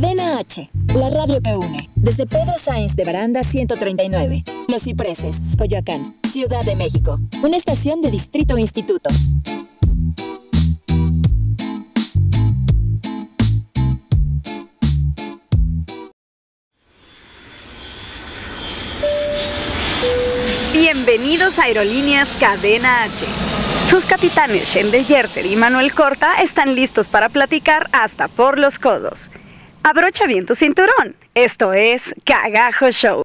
Cadena 0.00 0.38
H, 0.38 0.70
la 0.94 1.10
radio 1.10 1.42
que 1.42 1.56
une. 1.56 1.90
Desde 1.96 2.24
Pedro 2.24 2.56
Sainz 2.56 2.94
de 2.94 3.04
Baranda 3.04 3.42
139, 3.42 4.44
Los 4.68 4.84
Cipreses, 4.84 5.40
Coyoacán, 5.58 6.14
Ciudad 6.22 6.64
de 6.64 6.76
México. 6.76 7.18
Una 7.42 7.56
estación 7.56 8.00
de 8.00 8.12
Distrito 8.12 8.56
Instituto. 8.56 9.10
Bienvenidos 20.72 21.58
a 21.58 21.64
Aerolíneas 21.64 22.36
Cadena 22.38 23.02
H. 23.02 23.12
Sus 23.90 24.04
capitanes 24.04 24.72
Shende 24.72 25.02
Yerter 25.02 25.44
y 25.44 25.56
Manuel 25.56 25.92
Corta 25.92 26.40
están 26.40 26.76
listos 26.76 27.08
para 27.08 27.28
platicar 27.28 27.88
hasta 27.90 28.28
por 28.28 28.58
los 28.58 28.78
codos. 28.78 29.28
Abrocha 29.82 30.26
bien 30.26 30.46
tu 30.46 30.54
cinturón. 30.54 31.16
Esto 31.34 31.72
es 31.72 32.14
Cagajo 32.24 32.90
Show. 32.90 33.22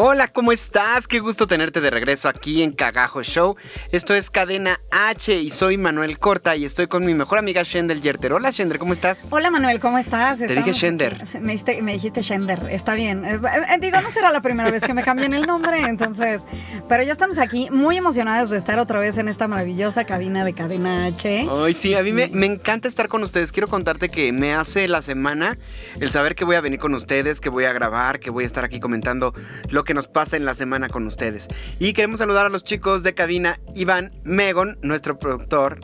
Hola, 0.00 0.28
¿cómo 0.28 0.52
estás? 0.52 1.08
Qué 1.08 1.18
gusto 1.18 1.48
tenerte 1.48 1.80
de 1.80 1.90
regreso 1.90 2.28
aquí 2.28 2.62
en 2.62 2.70
Cagajo 2.70 3.24
Show. 3.24 3.56
Esto 3.90 4.14
es 4.14 4.30
Cadena 4.30 4.78
H 4.92 5.34
y 5.34 5.50
soy 5.50 5.76
Manuel 5.76 6.18
Corta 6.20 6.54
y 6.54 6.64
estoy 6.64 6.86
con 6.86 7.04
mi 7.04 7.14
mejor 7.14 7.38
amiga 7.38 7.64
Shender 7.64 8.00
Yerter. 8.00 8.32
Hola 8.32 8.52
Shender, 8.52 8.78
¿cómo 8.78 8.92
estás? 8.92 9.26
Hola 9.30 9.50
Manuel, 9.50 9.80
¿cómo 9.80 9.98
estás? 9.98 10.38
Te 10.38 10.54
dije 10.54 10.72
Shender. 10.72 11.20
Me, 11.40 11.50
dijiste, 11.50 11.82
me 11.82 11.94
dijiste 11.94 12.22
Shender, 12.22 12.60
está 12.70 12.94
bien. 12.94 13.24
Eh, 13.24 13.40
eh, 13.42 13.78
digo, 13.80 14.00
no 14.00 14.12
será 14.12 14.30
la 14.30 14.40
primera 14.40 14.70
vez 14.70 14.84
que 14.84 14.94
me 14.94 15.02
cambien 15.02 15.34
el 15.34 15.48
nombre, 15.48 15.80
entonces, 15.80 16.46
pero 16.88 17.02
ya 17.02 17.10
estamos 17.10 17.40
aquí 17.40 17.68
muy 17.72 17.96
emocionadas 17.96 18.50
de 18.50 18.56
estar 18.56 18.78
otra 18.78 19.00
vez 19.00 19.18
en 19.18 19.26
esta 19.26 19.48
maravillosa 19.48 20.04
cabina 20.04 20.44
de 20.44 20.52
Cadena 20.52 21.06
H. 21.06 21.48
Ay, 21.50 21.74
sí, 21.74 21.96
a 21.96 22.04
mí 22.04 22.12
me, 22.12 22.28
me 22.28 22.46
encanta 22.46 22.86
estar 22.86 23.08
con 23.08 23.24
ustedes. 23.24 23.50
Quiero 23.50 23.66
contarte 23.66 24.08
que 24.08 24.30
me 24.30 24.54
hace 24.54 24.86
la 24.86 25.02
semana 25.02 25.58
el 25.98 26.12
saber 26.12 26.36
que 26.36 26.44
voy 26.44 26.54
a 26.54 26.60
venir 26.60 26.78
con 26.78 26.94
ustedes, 26.94 27.40
que 27.40 27.48
voy 27.48 27.64
a 27.64 27.72
grabar, 27.72 28.20
que 28.20 28.30
voy 28.30 28.44
a 28.44 28.46
estar 28.46 28.62
aquí 28.62 28.78
comentando 28.78 29.34
lo 29.70 29.87
que 29.88 29.94
nos 29.94 30.06
pasa 30.06 30.36
en 30.36 30.44
la 30.44 30.54
semana 30.54 30.90
con 30.90 31.06
ustedes. 31.06 31.48
Y 31.78 31.94
queremos 31.94 32.18
saludar 32.18 32.44
a 32.44 32.50
los 32.50 32.62
chicos 32.62 33.02
de 33.02 33.14
cabina, 33.14 33.58
Iván 33.74 34.10
Megon, 34.22 34.78
nuestro 34.82 35.18
productor, 35.18 35.80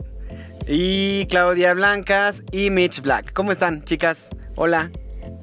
y 0.67 1.25
Claudia 1.25 1.73
Blancas 1.73 2.43
y 2.51 2.69
Mitch 2.69 3.01
Black. 3.01 3.33
¿Cómo 3.33 3.51
están, 3.51 3.83
chicas? 3.83 4.29
Hola. 4.53 4.91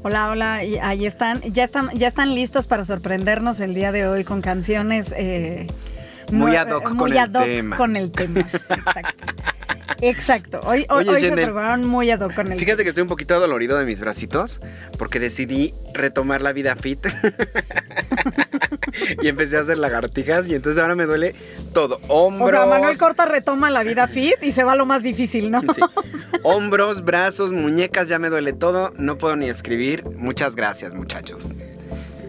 Hola, 0.05 0.31
hola, 0.31 0.63
y 0.63 0.79
ahí 0.79 1.07
están. 1.07 1.41
Ya 1.41 1.65
están, 1.65 1.91
ya 1.91 2.07
están 2.07 2.37
listos 2.37 2.69
para 2.69 2.85
sorprendernos 2.85 3.59
el 3.59 3.75
día 3.75 3.91
de 3.91 4.07
hoy 4.07 4.23
con 4.23 4.41
canciones 4.41 5.13
eh, 5.17 5.67
muy 6.31 6.55
ad 6.55 6.71
hoc, 6.71 6.93
muy 6.93 7.11
con, 7.11 7.19
ad 7.19 7.35
hoc 7.35 7.43
el 7.43 7.57
tema. 7.57 7.77
con 7.77 7.97
el 7.97 8.13
tema. 8.13 8.41
Exacto. 8.69 9.25
Exacto. 10.01 10.61
Hoy, 10.65 10.87
hoy, 10.89 11.09
Oye, 11.09 11.11
hoy 11.11 11.23
se 11.23 11.33
prepararon 11.33 11.87
muy 11.87 12.11
ad 12.11 12.21
hoc 12.21 12.35
con 12.35 12.51
el 12.51 12.59
Fíjate 12.59 12.83
que 12.83 12.91
estoy 12.91 13.03
un 13.03 13.09
poquito 13.09 13.39
dolorido 13.39 13.79
de 13.79 13.85
mis 13.85 14.01
bracitos 14.01 14.61
porque 14.99 15.21
decidí 15.21 15.73
retomar 15.95 16.41
la 16.41 16.53
vida 16.53 16.75
fit 16.77 16.99
y 19.23 19.29
empecé 19.29 19.57
a 19.57 19.61
hacer 19.61 19.79
lagartijas 19.79 20.47
y 20.47 20.55
entonces 20.55 20.81
ahora 20.81 20.95
me 20.95 21.07
duele 21.07 21.35
todo. 21.73 22.01
Hombros, 22.09 22.49
O 22.49 22.51
sea, 22.51 22.67
Manuel 22.67 22.99
Corta 22.99 23.25
retoma 23.27 23.71
la 23.71 23.83
vida 23.83 24.09
fit 24.09 24.37
y 24.43 24.53
se 24.53 24.65
va 24.65 24.73
a 24.73 24.77
lo 24.77 24.87
más 24.87 25.03
difícil, 25.03 25.51
¿no? 25.51 25.61
Sí. 25.75 25.81
Hombros, 26.43 27.05
brazos, 27.05 27.53
muñecas, 27.53 28.09
ya 28.09 28.19
me 28.19 28.29
duele 28.31 28.53
todo. 28.53 28.93
No 28.97 29.19
puedo 29.19 29.37
ni 29.37 29.49
escribir. 29.49 30.05
Muchas 30.17 30.55
gracias, 30.57 30.95
muchachos. 30.95 31.49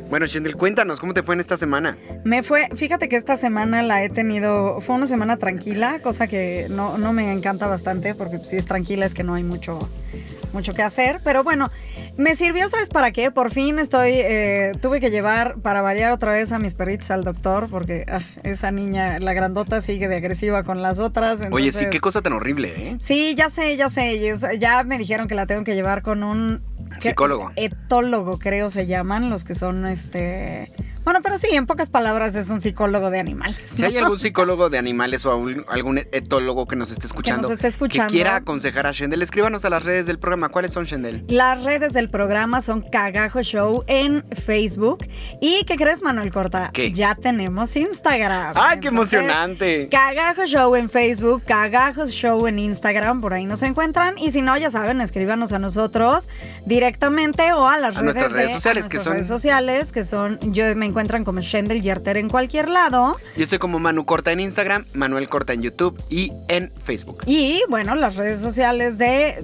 Bueno, 0.09 0.27
Shendel, 0.27 0.55
cuéntanos, 0.55 0.99
¿cómo 0.99 1.15
te 1.15 1.23
fue 1.23 1.33
en 1.33 1.41
esta 1.41 1.57
semana? 1.57 1.97
Me 2.23 2.43
fue, 2.43 2.69
fíjate 2.75 3.09
que 3.09 3.15
esta 3.15 3.35
semana 3.35 3.81
la 3.81 4.03
he 4.03 4.09
tenido, 4.09 4.79
fue 4.79 4.93
una 4.93 5.07
semana 5.07 5.37
tranquila, 5.37 6.01
cosa 6.03 6.27
que 6.27 6.67
no, 6.69 6.99
no 6.99 7.13
me 7.13 7.31
encanta 7.33 7.65
bastante, 7.65 8.13
porque 8.13 8.37
pues, 8.37 8.49
si 8.49 8.57
es 8.57 8.67
tranquila 8.67 9.07
es 9.07 9.15
que 9.15 9.23
no 9.23 9.33
hay 9.33 9.41
mucho, 9.41 9.79
mucho 10.53 10.73
que 10.73 10.81
hacer, 10.81 11.19
pero 11.23 11.43
bueno, 11.43 11.69
me 12.17 12.35
sirvió, 12.35 12.67
¿sabes 12.69 12.89
para 12.89 13.11
qué? 13.11 13.31
Por 13.31 13.51
fin 13.51 13.79
estoy, 13.79 14.11
eh, 14.13 14.71
tuve 14.81 14.99
que 14.99 15.09
llevar 15.09 15.55
para 15.61 15.81
variar 15.81 16.11
otra 16.11 16.31
vez 16.31 16.51
a 16.51 16.59
mis 16.59 16.73
perritos 16.73 17.11
al 17.11 17.23
doctor, 17.23 17.67
porque 17.69 18.05
ah, 18.09 18.21
esa 18.43 18.71
niña, 18.71 19.19
la 19.19 19.33
grandota, 19.33 19.81
sigue 19.81 20.07
de 20.07 20.17
agresiva 20.17 20.63
con 20.63 20.81
las 20.81 20.99
otras. 20.99 21.41
Oye, 21.51 21.71
sí, 21.71 21.85
qué 21.91 21.99
cosa 21.99 22.21
tan 22.21 22.33
horrible, 22.33 22.73
¿eh? 22.75 22.95
Sí, 22.99 23.35
ya 23.35 23.49
sé, 23.49 23.75
ya 23.77 23.89
sé. 23.89 24.37
ya 24.59 24.83
me 24.83 24.97
dijeron 24.97 25.27
que 25.27 25.35
la 25.35 25.45
tengo 25.45 25.63
que 25.63 25.75
llevar 25.75 26.01
con 26.01 26.23
un 26.23 26.61
¿qué? 26.99 27.09
Psicólogo. 27.09 27.51
Etólogo, 27.55 28.37
creo 28.37 28.69
se 28.69 28.87
llaman, 28.87 29.29
los 29.29 29.43
que 29.43 29.55
son 29.55 29.85
este. 29.85 30.71
Bueno, 31.03 31.19
pero 31.23 31.37
sí, 31.37 31.47
en 31.51 31.65
pocas 31.65 31.89
palabras 31.89 32.35
es 32.35 32.49
un 32.49 32.61
psicólogo 32.61 33.09
de 33.09 33.19
animales. 33.19 33.59
Si 33.65 33.83
hay 33.83 33.97
algún 33.97 34.19
psicólogo 34.19 34.69
de 34.69 34.77
animales 34.77 35.25
o 35.25 35.31
algún- 35.31 35.97
etólogo 36.11 36.65
que 36.65 36.75
nos 36.75 36.91
esté 36.91 37.07
escuchando, 37.07 37.51
esté 37.51 37.67
escuchando. 37.67 38.07
que 38.09 38.15
quiera 38.17 38.35
aconsejar 38.37 38.87
a 38.87 38.91
Shendel, 38.91 39.21
escríbanos 39.21 39.65
a 39.65 39.69
las 39.69 39.83
redes 39.83 40.05
del 40.05 40.19
programa. 40.19 40.49
¿Cuáles 40.49 40.71
son, 40.71 40.85
Shendel? 40.85 41.23
Las 41.27 41.63
redes 41.63 41.93
del 41.93 42.09
programa 42.09 42.61
son 42.61 42.81
Cagajo 42.81 43.41
Show 43.41 43.83
en 43.87 44.23
Facebook. 44.45 45.05
¿Y 45.41 45.63
qué 45.65 45.75
crees, 45.75 46.01
Manuel 46.01 46.31
Corta? 46.31 46.71
¿Qué? 46.73 46.91
Ya 46.93 47.15
tenemos 47.15 47.75
Instagram. 47.75 48.53
¡Ay, 48.55 48.79
qué 48.79 48.87
Entonces, 48.89 49.19
emocionante! 49.19 49.89
Cagajo 49.89 50.45
Show 50.45 50.75
en 50.75 50.89
Facebook, 50.89 51.43
Cagajo 51.45 52.05
Show 52.05 52.47
en 52.47 52.59
Instagram, 52.59 53.21
por 53.21 53.33
ahí 53.33 53.45
nos 53.45 53.63
encuentran. 53.63 54.17
Y 54.17 54.31
si 54.31 54.41
no, 54.41 54.57
ya 54.57 54.69
saben, 54.71 55.01
escríbanos 55.01 55.51
a 55.53 55.59
nosotros 55.59 56.29
directamente 56.65 57.53
o 57.53 57.67
a 57.67 57.77
las 57.77 57.95
A 57.95 58.01
redes, 58.01 58.03
nuestras 58.15 58.31
de- 58.33 58.37
redes 58.37 58.51
a 58.51 58.53
sociales, 58.55 58.87
que 58.87 58.99
son- 58.99 59.13
redes 59.13 59.27
sociales, 59.27 59.91
que 59.91 60.05
son, 60.05 60.39
yo 60.53 60.75
me 60.75 60.85
encuentran 60.93 61.25
como 61.25 61.41
Shendel 61.41 61.81
Yerter 61.81 62.17
en 62.17 62.29
cualquier 62.29 62.69
lado. 62.69 63.17
Yo 63.35 63.43
estoy 63.43 63.57
como 63.57 63.79
Manu 63.79 64.05
Corta 64.05 64.31
en 64.31 64.39
Instagram, 64.39 64.85
Manuel 64.93 65.27
Corta 65.27 65.53
en 65.53 65.63
YouTube 65.63 65.99
y 66.07 66.31
en 66.49 66.69
Facebook. 66.85 67.23
Y 67.25 67.63
bueno, 67.67 67.95
las 67.95 68.15
redes 68.15 68.39
sociales 68.41 68.99
de 68.99 69.43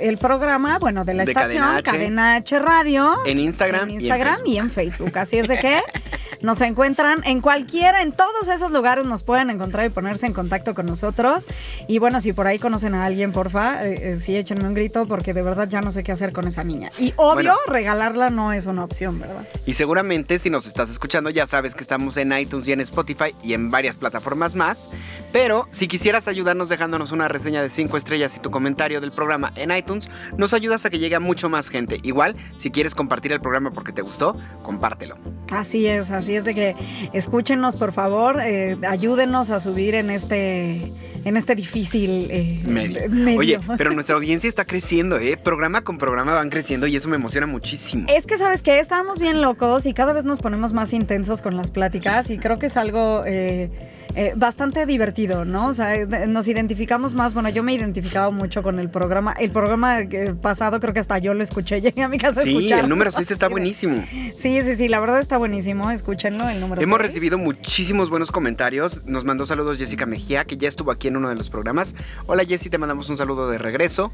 el 0.00 0.18
programa, 0.18 0.80
bueno, 0.80 1.04
de 1.04 1.14
la 1.14 1.24
De 1.24 1.30
estación, 1.30 1.62
Cadena 1.62 1.76
H. 1.76 1.82
Cadena 1.84 2.34
H 2.34 2.58
Radio. 2.58 3.24
En 3.24 3.38
Instagram 3.38 3.82
En 3.84 3.90
y 3.90 3.94
en 3.94 4.00
Instagram 4.00 4.38
y 4.44 4.58
en 4.58 4.70
Facebook. 4.72 5.16
Así 5.16 5.38
es 5.38 5.46
de 5.46 5.60
que 5.60 5.80
nos 6.42 6.60
encuentran 6.60 7.20
en 7.24 7.40
cualquiera, 7.40 8.02
en 8.02 8.12
todos 8.12 8.48
esos 8.48 8.70
lugares 8.70 9.04
nos 9.04 9.22
pueden 9.22 9.50
encontrar 9.50 9.86
y 9.86 9.88
ponerse 9.90 10.26
en 10.26 10.32
contacto 10.32 10.74
con 10.74 10.86
nosotros. 10.86 11.46
Y 11.88 11.98
bueno, 11.98 12.20
si 12.20 12.32
por 12.32 12.46
ahí 12.46 12.58
conocen 12.58 12.94
a 12.94 13.04
alguien, 13.04 13.32
porfa, 13.32 13.86
eh, 13.86 14.14
eh, 14.14 14.18
sí 14.20 14.36
échenme 14.36 14.66
un 14.66 14.74
grito 14.74 15.06
porque 15.06 15.32
de 15.34 15.42
verdad 15.42 15.68
ya 15.68 15.80
no 15.80 15.92
sé 15.92 16.02
qué 16.04 16.12
hacer 16.12 16.32
con 16.32 16.46
esa 16.46 16.64
niña. 16.64 16.90
Y 16.98 17.12
obvio, 17.16 17.34
Bueno. 17.34 17.56
regalarla 17.68 18.28
no 18.30 18.52
es 18.52 18.66
una 18.66 18.84
opción, 18.84 19.18
¿verdad? 19.20 19.46
Y 19.66 19.74
seguramente 19.74 20.38
si 20.38 20.50
nos 20.50 20.66
estás 20.66 20.90
escuchando 20.90 21.30
ya 21.30 21.46
sabes 21.46 21.74
que 21.74 21.82
estamos 21.82 22.16
en 22.16 22.32
iTunes 22.36 22.66
y 22.68 22.72
en 22.72 22.80
Spotify 22.80 23.34
y 23.42 23.54
en 23.54 23.70
varias 23.70 23.96
plataformas 23.96 24.54
más. 24.54 24.90
Pero 25.32 25.68
si 25.70 25.88
quisieras 25.88 26.28
ayudarnos 26.28 26.68
dejándonos 26.68 27.12
una 27.12 27.28
reseña 27.28 27.62
de 27.62 27.70
5 27.70 27.96
estrellas 27.96 28.36
y 28.36 28.40
tu 28.40 28.50
comentario 28.50 29.00
del 29.00 29.12
programa 29.12 29.52
en 29.56 29.70
iTunes, 29.70 30.08
nos 30.36 30.52
ayudas 30.52 30.84
a 30.84 30.90
que 30.90 30.98
llegue 30.98 31.14
a 31.16 31.20
mucho 31.20 31.48
más 31.48 31.68
gente. 31.68 31.98
Igual, 32.02 32.36
si 32.58 32.70
quieres 32.70 32.94
compartir 32.94 33.32
el 33.32 33.40
programa 33.40 33.70
porque 33.70 33.92
te 33.92 34.02
gustó, 34.02 34.34
compártelo. 34.62 35.16
Así 35.50 35.86
es, 35.86 36.10
así 36.10 36.31
es 36.36 36.44
de 36.44 36.54
que 36.54 36.76
escúchenos, 37.12 37.76
por 37.76 37.92
favor, 37.92 38.40
eh, 38.40 38.76
ayúdenos 38.88 39.50
a 39.50 39.60
subir 39.60 39.94
en 39.94 40.10
este, 40.10 40.80
en 41.24 41.36
este 41.36 41.54
difícil 41.54 42.28
eh, 42.30 42.60
Medio. 42.64 43.08
medio. 43.08 43.38
Oye, 43.38 43.58
pero 43.76 43.92
nuestra 43.92 44.14
audiencia 44.16 44.48
está 44.48 44.64
creciendo, 44.64 45.18
¿eh? 45.18 45.36
Programa 45.36 45.82
con 45.82 45.98
programa 45.98 46.34
van 46.34 46.50
creciendo 46.50 46.86
y 46.86 46.96
eso 46.96 47.08
me 47.08 47.16
emociona 47.16 47.46
muchísimo. 47.46 48.06
Es 48.08 48.26
que, 48.26 48.36
¿sabes 48.38 48.62
qué? 48.62 48.78
Estábamos 48.78 49.18
bien 49.18 49.40
locos 49.40 49.86
y 49.86 49.92
cada 49.92 50.12
vez 50.12 50.24
nos 50.24 50.40
ponemos 50.40 50.72
más 50.72 50.92
intensos 50.92 51.42
con 51.42 51.56
las 51.56 51.70
pláticas 51.70 52.30
y 52.30 52.38
creo 52.38 52.58
que 52.58 52.66
es 52.66 52.76
algo 52.76 53.24
eh, 53.26 53.70
eh, 54.14 54.32
bastante 54.36 54.84
divertido, 54.86 55.44
¿no? 55.44 55.68
O 55.68 55.74
sea, 55.74 55.94
eh, 55.96 56.06
nos 56.28 56.46
identificamos 56.48 57.14
más, 57.14 57.34
bueno, 57.34 57.48
yo 57.48 57.62
me 57.62 57.72
he 57.72 57.76
identificado 57.76 58.30
mucho 58.32 58.62
con 58.62 58.78
el 58.78 58.90
programa. 58.90 59.32
El 59.32 59.50
programa 59.50 60.00
eh, 60.00 60.34
pasado 60.40 60.80
creo 60.80 60.92
que 60.92 61.00
hasta 61.00 61.18
yo 61.18 61.34
lo 61.34 61.42
escuché, 61.42 61.80
llegué 61.82 62.02
a 62.02 62.08
mi 62.08 62.18
casa 62.18 62.42
a 62.42 62.44
Sí, 62.44 62.70
el 62.72 62.88
número 62.88 63.10
6 63.12 63.30
está 63.30 63.48
buenísimo. 63.50 64.04
Sí, 64.36 64.60
sí, 64.62 64.76
sí, 64.76 64.88
la 64.88 65.00
verdad 65.00 65.20
está 65.20 65.38
buenísimo, 65.38 65.90
escúchenlo, 65.90 66.48
el 66.48 66.60
número 66.60 66.80
Hemos 66.82 66.98
seis. 66.98 67.08
recibido 67.08 67.38
muchísimos 67.38 68.10
buenos 68.10 68.30
comentarios. 68.30 69.06
Nos 69.06 69.24
mandó 69.24 69.46
saludos 69.46 69.78
Jessica 69.78 70.06
Mejía, 70.06 70.44
que 70.44 70.56
ya 70.56 70.68
estuvo 70.68 70.90
aquí 70.90 71.08
en 71.08 71.16
uno 71.16 71.28
de 71.28 71.34
los 71.36 71.48
programas. 71.48 71.94
Hola 72.26 72.44
Jessy, 72.44 72.68
te 72.70 72.78
mandamos 72.78 73.08
un 73.08 73.16
saludo 73.16 73.48
de 73.50 73.58
regreso. 73.58 74.12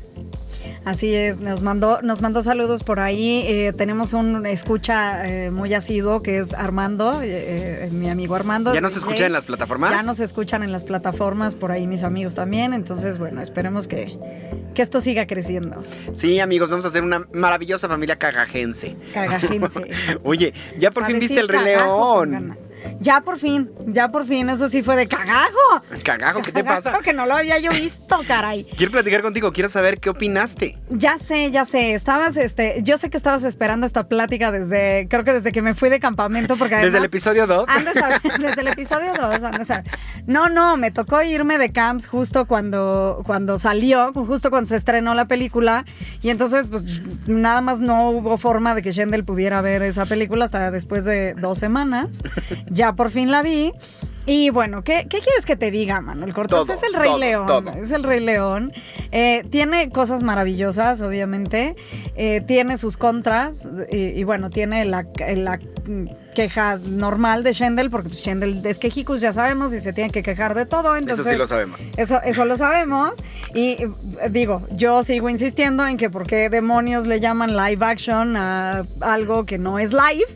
Así 0.84 1.14
es, 1.14 1.40
nos 1.40 1.60
mandó, 1.62 2.00
nos 2.02 2.20
mandó 2.22 2.40
saludos 2.40 2.82
por 2.84 3.00
ahí. 3.00 3.42
eh, 3.46 3.72
tenemos 3.76 4.12
un 4.12 4.46
escucha 4.46 5.26
eh, 5.28 5.50
muy 5.50 5.74
asiduo 5.74 6.22
que 6.22 6.38
es 6.38 6.54
Armando, 6.54 7.20
mi 7.90 8.08
amigo 8.08 8.34
Armando. 8.34 8.72
¿Ya 8.74 8.80
nos 8.80 8.92
DJ. 8.92 8.98
escuchan 9.00 9.26
en 9.26 9.32
las 9.32 9.44
plataformas? 9.44 9.87
Ya 9.90 10.02
nos 10.02 10.20
escuchan 10.20 10.62
en 10.62 10.72
las 10.72 10.84
plataformas, 10.84 11.54
por 11.54 11.72
ahí 11.72 11.86
mis 11.86 12.02
amigos 12.02 12.34
también. 12.34 12.72
Entonces, 12.72 13.18
bueno, 13.18 13.40
esperemos 13.40 13.88
que, 13.88 14.18
que 14.74 14.82
esto 14.82 15.00
siga 15.00 15.26
creciendo. 15.26 15.82
Sí, 16.14 16.40
amigos, 16.40 16.70
vamos 16.70 16.84
a 16.84 16.88
hacer 16.88 17.02
una 17.02 17.26
maravillosa 17.32 17.88
familia 17.88 18.16
cagajense. 18.16 18.96
Cagajense. 19.14 19.86
Oye, 20.24 20.52
ya 20.78 20.90
por 20.90 21.04
A 21.04 21.06
fin 21.06 21.18
viste 21.18 21.38
el 21.40 21.48
Rey 21.48 21.64
León. 21.64 22.54
Ya 23.00 23.20
por 23.22 23.38
fin, 23.38 23.70
ya 23.86 24.10
por 24.10 24.26
fin, 24.26 24.48
eso 24.50 24.68
sí 24.68 24.82
fue 24.82 24.96
de 24.96 25.06
cagajo. 25.06 25.82
Cagajo, 26.04 26.42
¿qué 26.42 26.52
te 26.52 26.64
pasa? 26.64 26.98
que 27.02 27.12
no 27.12 27.26
lo 27.26 27.34
había 27.34 27.58
yo 27.58 27.70
visto, 27.70 28.20
caray. 28.26 28.64
Quiero 28.76 28.92
platicar 28.92 29.22
contigo, 29.22 29.52
quiero 29.52 29.68
saber 29.68 29.98
qué 30.00 30.10
opinaste. 30.10 30.76
Ya 30.90 31.16
sé, 31.18 31.50
ya 31.50 31.64
sé. 31.64 31.94
Estabas, 31.94 32.36
este, 32.36 32.80
yo 32.82 32.98
sé 32.98 33.10
que 33.10 33.16
estabas 33.16 33.44
esperando 33.44 33.86
esta 33.86 34.08
plática 34.08 34.50
desde, 34.50 35.06
creo 35.08 35.24
que 35.24 35.32
desde 35.32 35.52
que 35.52 35.62
me 35.62 35.74
fui 35.74 35.88
de 35.88 36.00
campamento, 36.00 36.56
porque 36.56 36.74
además, 36.74 36.88
Desde 36.92 36.98
el 36.98 37.04
episodio 37.04 37.46
2. 37.46 37.68
han 37.68 37.84
de 37.84 37.92
saber- 37.94 38.20
desde 38.38 38.60
el 38.60 38.68
episodio 38.68 39.12
2, 39.14 39.42
No, 40.26 40.50
no, 40.50 40.76
me 40.76 40.90
tocó 40.90 41.22
irme 41.22 41.56
de 41.56 41.70
camps 41.72 42.06
justo 42.06 42.46
cuando, 42.46 43.22
cuando 43.24 43.56
salió, 43.56 44.12
justo 44.12 44.50
cuando 44.50 44.68
se 44.68 44.76
estrenó 44.76 45.14
la 45.14 45.26
película. 45.26 45.86
Y 46.20 46.28
entonces, 46.28 46.66
pues, 46.66 47.00
nada 47.26 47.62
más 47.62 47.80
no 47.80 48.10
hubo 48.10 48.36
forma 48.36 48.74
de 48.74 48.82
que 48.82 48.92
Shendel 48.92 49.24
pudiera 49.24 49.62
ver 49.62 49.82
esa 49.82 50.04
película 50.04 50.44
hasta 50.44 50.70
después 50.70 51.06
de 51.06 51.32
dos 51.34 51.58
semanas. 51.58 52.22
Ya 52.70 52.92
por 52.92 53.10
fin 53.10 53.30
la 53.30 53.42
vi. 53.42 53.72
Y 54.28 54.50
bueno, 54.50 54.84
¿qué, 54.84 55.06
qué 55.08 55.20
quieres 55.20 55.46
que 55.46 55.56
te 55.56 55.70
diga, 55.70 56.02
Manuel 56.02 56.34
Cortés? 56.34 56.58
Todo, 56.58 56.72
es 56.72 56.82
el 56.82 56.92
Rey 56.92 57.08
todo, 57.08 57.18
León. 57.18 57.46
todo. 57.46 57.70
Es 57.70 57.90
el 57.92 58.02
Rey 58.02 58.20
León. 58.20 58.70
Eh, 59.10 59.42
tiene 59.48 59.88
cosas 59.88 60.22
maravillosas, 60.22 61.00
obviamente. 61.00 61.76
Eh, 62.14 62.42
tiene 62.46 62.76
sus 62.76 62.98
contras. 62.98 63.66
Y, 63.90 63.96
y 63.96 64.24
bueno, 64.24 64.50
tiene 64.50 64.84
la, 64.84 65.06
la 65.34 65.58
queja 66.34 66.78
normal 66.90 67.42
de 67.42 67.54
Shendel, 67.54 67.88
porque 67.88 68.10
pues, 68.10 68.20
Shendel 68.22 68.60
es 68.66 68.78
quejikus, 68.78 69.22
ya 69.22 69.32
sabemos, 69.32 69.72
y 69.72 69.80
se 69.80 69.94
tiene 69.94 70.10
que 70.10 70.22
quejar 70.22 70.54
de 70.54 70.66
todo. 70.66 70.94
Entonces, 70.94 71.24
Eso 71.24 71.32
sí 71.32 71.38
lo 71.38 71.46
sabemos. 71.46 71.80
Eso, 71.96 72.20
eso 72.22 72.44
lo 72.44 72.56
sabemos. 72.58 73.22
Y 73.54 73.82
eh, 73.82 73.88
digo, 74.30 74.62
yo 74.72 75.02
sigo 75.04 75.30
insistiendo 75.30 75.86
en 75.86 75.96
que 75.96 76.10
por 76.10 76.26
qué 76.26 76.50
demonios 76.50 77.06
le 77.06 77.18
llaman 77.18 77.56
live 77.56 77.82
action 77.84 78.36
a 78.36 78.84
algo 79.00 79.46
que 79.46 79.56
no 79.56 79.78
es 79.78 79.92
live. 79.92 80.26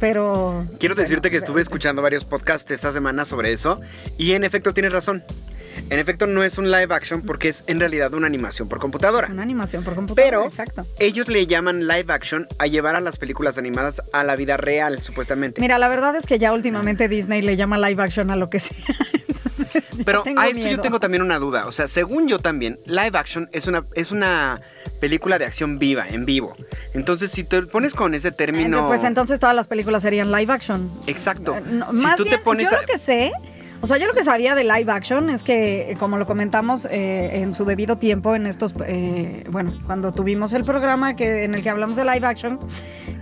Pero. 0.00 0.64
Quiero 0.78 0.94
decirte 0.94 1.30
que 1.30 1.36
estuve 1.36 1.62
escuchando 1.62 2.02
varios 2.02 2.24
podcasts 2.24 2.70
esta 2.70 2.92
semana 2.92 3.24
sobre 3.24 3.52
eso 3.52 3.80
y 4.18 4.32
en 4.32 4.44
efecto 4.44 4.74
tienes 4.74 4.92
razón. 4.92 5.22
En 5.90 5.98
efecto 5.98 6.26
no 6.26 6.42
es 6.42 6.58
un 6.58 6.70
live 6.70 6.94
action 6.94 7.22
porque 7.22 7.48
es 7.50 7.62
en 7.66 7.78
realidad 7.78 8.12
una 8.14 8.26
animación 8.26 8.68
por 8.68 8.78
computadora. 8.80 9.26
Es 9.26 9.32
una 9.32 9.42
animación 9.42 9.84
por 9.84 9.94
computadora. 9.94 10.38
Pero 10.38 10.44
Exacto. 10.46 10.86
ellos 10.98 11.28
le 11.28 11.46
llaman 11.46 11.86
live 11.86 12.12
action 12.12 12.46
a 12.58 12.66
llevar 12.66 12.96
a 12.96 13.00
las 13.00 13.16
películas 13.16 13.58
animadas 13.58 14.02
a 14.12 14.24
la 14.24 14.34
vida 14.34 14.56
real, 14.56 15.00
supuestamente. 15.02 15.60
Mira, 15.60 15.78
la 15.78 15.88
verdad 15.88 16.16
es 16.16 16.26
que 16.26 16.38
ya 16.38 16.52
últimamente 16.52 17.08
Disney 17.08 17.42
le 17.42 17.56
llama 17.56 17.76
live 17.78 18.02
action 18.02 18.30
a 18.30 18.36
lo 18.36 18.48
que 18.50 18.58
sea. 18.60 18.76
Entonces, 19.28 20.02
Pero 20.04 20.24
a 20.36 20.48
esto 20.48 20.68
yo 20.68 20.80
tengo 20.80 20.98
también 21.00 21.22
una 21.22 21.38
duda. 21.38 21.66
O 21.66 21.72
sea, 21.72 21.86
según 21.86 22.26
yo 22.28 22.38
también, 22.38 22.78
live 22.86 23.16
action 23.16 23.48
es 23.52 23.66
una, 23.66 23.84
es 23.94 24.10
una 24.10 24.60
película 25.00 25.38
de 25.38 25.44
acción 25.44 25.78
viva, 25.78 26.08
en 26.08 26.24
vivo. 26.24 26.56
Entonces, 26.94 27.30
si 27.30 27.44
te 27.44 27.62
pones 27.62 27.94
con 27.94 28.14
ese 28.14 28.32
término... 28.32 28.86
Pues 28.86 29.04
entonces 29.04 29.38
todas 29.38 29.54
las 29.54 29.68
películas 29.68 30.02
serían 30.02 30.32
live 30.32 30.52
action. 30.52 30.90
Exacto. 31.06 31.54
Eh, 31.56 31.62
no, 31.66 31.90
si 31.90 31.96
más 31.98 32.16
tú 32.16 32.24
bien, 32.24 32.36
te 32.38 32.42
pones 32.42 32.70
yo 32.70 32.76
a- 32.76 32.80
lo 32.80 32.86
que 32.86 32.98
sé, 32.98 33.32
o 33.84 33.86
sea, 33.86 33.98
yo 33.98 34.06
lo 34.06 34.14
que 34.14 34.24
sabía 34.24 34.54
de 34.54 34.64
live 34.64 34.90
action 34.90 35.28
es 35.28 35.42
que, 35.42 35.94
como 36.00 36.16
lo 36.16 36.24
comentamos 36.24 36.88
eh, 36.90 37.42
en 37.42 37.52
su 37.52 37.66
debido 37.66 37.98
tiempo, 37.98 38.34
en 38.34 38.46
estos, 38.46 38.74
eh, 38.86 39.44
bueno, 39.50 39.74
cuando 39.84 40.10
tuvimos 40.10 40.54
el 40.54 40.64
programa 40.64 41.16
que, 41.16 41.44
en 41.44 41.54
el 41.54 41.62
que 41.62 41.68
hablamos 41.68 41.94
de 41.96 42.06
live 42.06 42.26
action, 42.26 42.58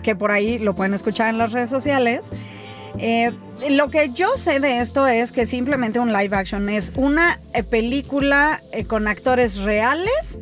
que 0.05 0.14
por 0.14 0.31
ahí 0.31 0.61
lo 0.61 0.76
pueden 0.76 0.94
escuchar 0.94 1.31
en 1.31 1.38
las 1.38 1.50
redes 1.50 1.69
sociales. 1.69 2.31
eh, 2.97 3.32
lo 3.70 3.88
que 3.88 4.11
yo 4.11 4.37
sé 4.37 4.61
de 4.61 4.79
esto 4.79 5.09
es 5.09 5.32
que 5.32 5.47
simplemente 5.47 5.99
un 5.99 6.12
live 6.12 6.37
action 6.37 6.69
es 6.69 6.93
una 6.94 7.41
película 7.69 8.61
con 8.87 9.08
actores 9.08 9.56
reales. 9.56 10.41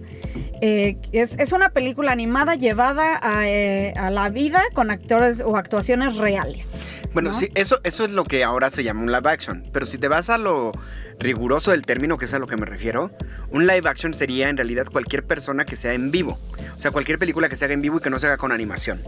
Eh, 0.60 0.96
es, 1.12 1.38
es 1.38 1.52
una 1.52 1.70
película 1.70 2.12
animada 2.12 2.54
llevada 2.54 3.18
a, 3.22 3.48
eh, 3.48 3.92
a 3.96 4.10
la 4.10 4.28
vida 4.28 4.62
con 4.74 4.90
actores 4.90 5.42
o 5.44 5.56
actuaciones 5.56 6.16
reales. 6.16 6.70
Bueno, 7.12 7.32
¿no? 7.32 7.38
sí, 7.38 7.48
eso, 7.54 7.80
eso 7.82 8.04
es 8.04 8.12
lo 8.12 8.24
que 8.24 8.44
ahora 8.44 8.70
se 8.70 8.84
llama 8.84 9.02
un 9.02 9.12
live 9.12 9.28
action. 9.28 9.62
Pero 9.72 9.86
si 9.86 9.98
te 9.98 10.08
vas 10.08 10.30
a 10.30 10.38
lo 10.38 10.72
riguroso 11.20 11.70
del 11.70 11.82
término, 11.82 12.19
que 12.19 12.25
es 12.25 12.34
a 12.34 12.38
lo 12.38 12.46
que 12.46 12.56
me 12.56 12.67
refiero, 12.67 13.11
un 13.50 13.67
live 13.67 13.88
action 13.88 14.14
sería 14.14 14.49
en 14.49 14.56
realidad 14.56 14.87
cualquier 14.90 15.25
persona 15.25 15.64
que 15.64 15.76
sea 15.76 15.93
en 15.94 16.11
vivo. 16.11 16.38
O 16.76 16.81
sea, 16.81 16.90
cualquier 16.90 17.19
película 17.19 17.49
que 17.50 17.56
se 17.56 17.67
haga 17.67 17.75
en 17.75 17.82
vivo 17.82 17.99
y 17.99 18.00
que 18.00 18.08
no 18.11 18.19
se 18.19 18.26
haga 18.26 18.38
con 18.38 18.52
animación. 18.52 19.00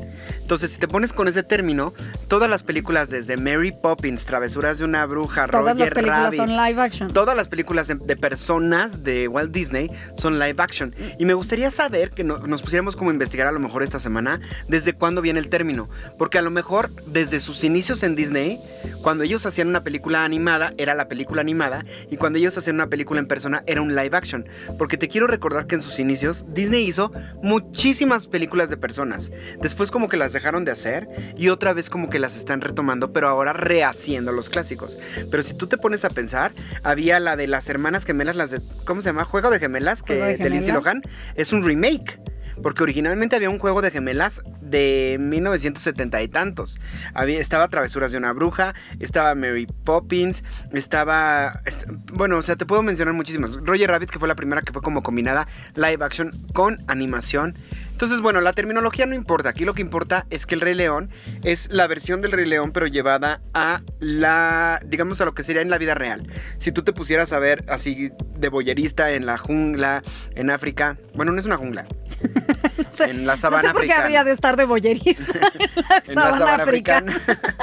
Entonces, 0.43 0.73
si 0.73 0.79
te 0.79 0.89
pones 0.89 1.13
con 1.15 1.27
ese 1.27 1.43
término, 1.43 1.95
todas 2.29 2.51
las 2.51 2.63
películas 2.63 3.09
desde 3.09 3.37
Mary 3.39 3.73
Poppins, 3.73 4.27
Travesuras 4.27 4.79
de 4.79 4.85
una 4.85 5.07
bruja, 5.07 5.47
Todas 5.47 5.65
las 5.65 5.75
Roger 5.89 5.95
películas 5.95 6.23
Rabbit, 6.25 6.37
son 6.37 6.49
live 6.57 6.81
action. 6.83 7.09
Todas 7.13 7.35
las 7.37 7.49
películas 7.49 7.89
de, 7.89 7.95
de 7.95 8.17
personas 8.17 9.03
de 9.05 9.27
Walt 9.29 9.53
Disney 9.53 9.91
son 10.19 10.39
live 10.39 10.57
action. 10.59 10.95
Y 11.19 11.25
me 11.25 11.33
gustaría 11.35 11.71
saber 11.71 12.11
que 12.11 12.25
no- 12.25 12.39
nos 12.47 12.61
pusiéramos 12.61 12.95
como 12.97 13.09
a 13.11 13.15
investigar 13.15 13.47
a 13.47 13.53
lo 13.53 13.61
mejor 13.61 13.83
esta 13.83 14.01
semana 14.01 14.41
desde 14.69 14.93
cuándo 14.93 15.23
viene 15.23 15.41
el 15.41 15.49
término. 15.49 15.89
Porque 16.19 16.37
a 16.39 16.43
lo 16.43 16.51
mejor 16.51 16.91
desde 17.07 17.41
sus 17.41 17.65
inicios 17.65 18.03
en 18.03 18.15
Disney, 18.17 18.59
cuando 19.03 19.25
ellos 19.25 19.47
hacían 19.47 19.69
una 19.69 19.83
película 19.83 20.25
animada, 20.25 20.73
era 20.77 20.95
la 20.95 21.09
película 21.09 21.41
animada. 21.41 21.85
Y 22.11 22.17
cuando 22.17 22.39
ellos 22.39 22.57
hacían 22.57 22.77
una 22.77 22.89
película 22.89 23.21
en 23.21 23.27
persona, 23.27 23.63
era 23.67 23.83
un 23.83 23.95
live 23.95 24.17
action. 24.17 24.49
Porque 24.79 24.97
te 24.97 25.09
quiero 25.09 25.27
recordar 25.27 25.67
que 25.67 25.75
en 25.75 25.83
sus 25.83 25.99
inicios 25.99 26.45
Disney 26.49 26.87
hizo 26.87 27.13
muchísimas 27.43 28.27
películas 28.27 28.71
de 28.71 28.77
personas. 28.77 29.31
Después 29.61 29.91
como 29.91 30.09
que 30.09 30.17
las 30.17 30.33
dejaron 30.33 30.65
de 30.65 30.73
hacer 30.73 31.09
y 31.37 31.49
otra 31.49 31.73
vez 31.73 31.91
como 31.91 32.11
que 32.11 32.19
las 32.19 32.37
están 32.37 32.61
retomando, 32.61 33.13
pero 33.13 33.29
ahora 33.29 33.53
rehaciendo 33.53 34.33
los 34.33 34.51
clásicos. 34.51 34.99
Pero 35.31 35.43
si 35.43 35.55
tú 35.55 35.67
te 35.67 35.77
pones 35.77 36.05
a 36.05 36.11
pensar, 36.11 36.53
había 36.83 37.21
la 37.21 37.37
de 37.37 37.47
las 37.47 37.69
hermanas 37.69 38.05
gemelas, 38.05 38.37
las 38.37 38.51
de, 38.51 38.61
¿cómo 38.85 39.03
se 39.03 39.09
llama? 39.09 39.25
Juego 39.25 39.51
de 39.51 39.59
gemelas, 39.59 40.03
que 40.03 40.15
de 40.15 40.37
de 40.37 40.51
Lindsay. 40.51 40.73
Lohan, 40.73 41.03
es 41.35 41.53
un 41.53 41.65
remake. 41.65 42.21
Porque 42.63 42.83
originalmente 42.83 43.37
había 43.37 43.51
un 43.51 43.59
juego 43.59 43.83
de 43.83 43.91
gemelas 43.91 44.43
de 44.61 45.17
1970 45.21 46.23
y 46.23 46.29
tantos. 46.29 46.79
Había, 47.15 47.39
estaba 47.39 47.69
Travesuras 47.69 48.13
de 48.13 48.19
una 48.19 48.33
bruja, 48.33 48.75
estaba 49.01 49.35
Mary 49.35 49.67
Poppins, 49.85 50.43
estaba... 50.73 51.61
es- 51.65 51.87
bueno, 52.13 52.37
o 52.39 52.43
sea, 52.43 52.57
te 52.57 52.67
puedo 52.67 52.83
mencionar 52.83 53.15
muchísimas. 53.15 53.55
Roger 53.57 53.91
Rabbit, 53.91 54.11
que 54.11 54.19
fue 54.19 54.29
la 54.29 54.35
primera 54.35 54.63
que 54.63 54.73
fue 54.73 54.83
como 54.83 55.03
combinada 55.03 55.47
live 55.75 56.05
action 56.05 56.31
con 56.53 56.79
animación. 56.89 57.55
Entonces, 57.93 58.21
bueno, 58.21 58.41
la 58.41 58.53
terminología 58.53 59.07
no 59.07 59.15
importa. 59.15 59.51
Aquí 59.51 59.65
lo 59.65 59.75
que 59.75 59.83
importa 59.83 60.27
es 60.31 60.45
que 60.47 60.55
el 60.57 60.61
Rey 60.61 60.75
León 60.75 61.11
es 61.45 61.69
la 61.71 61.87
versión 61.87 62.21
del 62.21 62.33
Rey 62.33 62.47
León, 62.47 62.73
pero 62.73 62.87
llevada 62.89 63.41
a 63.55 63.83
la, 64.01 64.81
digamos, 64.85 65.21
a 65.21 65.25
lo 65.25 65.35
que 65.35 65.45
sería 65.45 65.63
en 65.63 65.71
la 65.71 65.79
vida 65.79 65.95
real. 65.95 66.27
Si 66.59 66.73
tú 66.73 66.83
te 66.83 66.93
pusieras 66.93 67.33
a 67.33 67.39
ver 67.39 67.65
así 67.69 68.11
de 68.37 68.49
boyerista 68.49 69.13
en 69.13 69.25
la 69.27 69.39
jungla, 69.39 70.03
en 70.35 70.51
África, 70.51 70.97
bueno, 71.15 71.31
no 71.33 71.39
es 71.39 71.47
una 71.47 71.57
jungla, 71.57 71.87
No 72.79 72.91
sé, 72.91 73.11
en 73.11 73.27
la 73.27 73.35
no 73.35 73.41
sabana 73.41 73.63
sé 73.63 73.69
por 73.69 73.83
qué 73.83 73.93
africana. 73.93 74.03
habría 74.05 74.25
de 74.25 74.33
estar 74.33 74.57
de 74.57 74.65
boyerista 74.65 75.39
en 75.49 75.61
la 75.89 76.03
en 76.07 76.15
la 76.15 76.23
sabana 76.23 76.39
sabana 76.39 76.63
africana. 76.65 77.17
africana. 77.17 77.55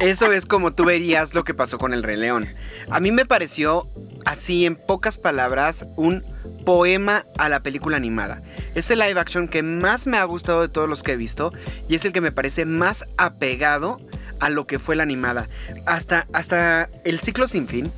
Eso 0.00 0.32
es 0.32 0.44
como 0.46 0.74
tú 0.74 0.84
verías 0.84 1.34
lo 1.34 1.44
que 1.44 1.54
pasó 1.54 1.78
con 1.78 1.94
el 1.94 2.02
Rey 2.02 2.16
León. 2.16 2.46
A 2.90 3.00
mí 3.00 3.10
me 3.10 3.24
pareció, 3.26 3.86
así 4.24 4.66
en 4.66 4.76
pocas 4.76 5.16
palabras, 5.16 5.86
un 5.96 6.22
poema 6.64 7.24
a 7.38 7.48
la 7.48 7.60
película 7.60 7.96
animada. 7.96 8.40
Es 8.74 8.90
el 8.90 8.98
live 8.98 9.18
action 9.18 9.48
que 9.48 9.62
más 9.62 10.06
me 10.06 10.18
ha 10.18 10.24
gustado 10.24 10.62
de 10.62 10.68
todos 10.68 10.88
los 10.88 11.02
que 11.02 11.12
he 11.12 11.16
visto 11.16 11.52
y 11.88 11.94
es 11.94 12.04
el 12.04 12.12
que 12.12 12.20
me 12.20 12.32
parece 12.32 12.64
más 12.64 13.04
apegado 13.16 13.98
a 14.40 14.50
lo 14.50 14.66
que 14.66 14.78
fue 14.78 14.96
la 14.96 15.02
animada. 15.02 15.46
Hasta, 15.86 16.26
hasta 16.32 16.88
el 17.04 17.20
ciclo 17.20 17.48
sin 17.48 17.66
fin. 17.66 17.90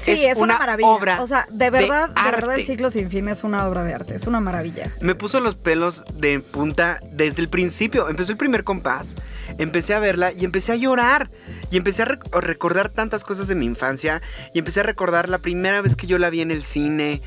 Sí, 0.00 0.12
es 0.12 0.24
es, 0.24 0.38
una, 0.38 0.54
una 0.54 0.58
maravilla. 0.58 0.88
obra 0.88 1.22
o 1.22 1.26
sea, 1.28 1.46
de 1.48 1.64
de 1.66 1.70
verdad, 1.70 2.08
de, 2.08 2.22
verdad, 2.22 2.50
arte. 2.50 2.60
el 2.60 2.66
ciclo 2.66 2.90
sin 2.90 3.08
fin 3.08 3.28
es 3.28 3.44
una 3.44 3.68
obra 3.68 3.84
de 3.84 3.94
arte. 3.94 4.16
Es 4.16 4.26
una 4.26 4.40
maravilla. 4.40 4.90
Me 5.00 5.14
puso 5.14 5.38
los 5.38 5.54
pelos 5.54 6.02
de 6.18 6.40
punta 6.40 6.98
desde 7.12 7.40
el 7.40 7.48
principio. 7.48 8.08
Empezó 8.08 8.32
el 8.32 8.38
primer 8.38 8.64
compás, 8.64 9.14
empecé 9.58 9.94
a 9.94 9.98
verla 9.98 10.32
y 10.32 10.44
empecé 10.44 10.72
a 10.72 10.76
llorar. 10.76 11.28
Y 11.70 11.78
empecé 11.78 12.02
a, 12.02 12.06
rec- 12.06 12.36
a 12.36 12.40
recordar 12.42 12.90
tantas 12.90 13.24
cosas 13.24 13.48
de 13.48 13.54
mi 13.54 13.64
infancia. 13.64 14.20
Y 14.52 14.58
empecé 14.58 14.80
a 14.80 14.82
recordar 14.82 15.28
la 15.30 15.38
primera 15.38 15.80
vez 15.80 15.96
que 15.96 16.06
yo 16.06 16.18
la 16.18 16.28
vi 16.28 16.42
en 16.42 16.50
el 16.50 16.64
cine. 16.64 17.20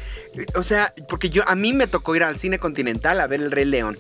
O 0.56 0.62
sea, 0.64 0.94
porque 1.10 1.30
yo 1.32 1.44
a 1.48 1.56
mí 1.56 1.74
me 1.74 1.88
tocó 1.88 2.16
ir 2.16 2.24
al 2.24 2.38
cine 2.38 2.60
continental 2.60 3.20
a 3.22 3.28
ver 3.28 3.42
El 3.42 3.52
Rey 3.52 3.66
León. 3.66 3.98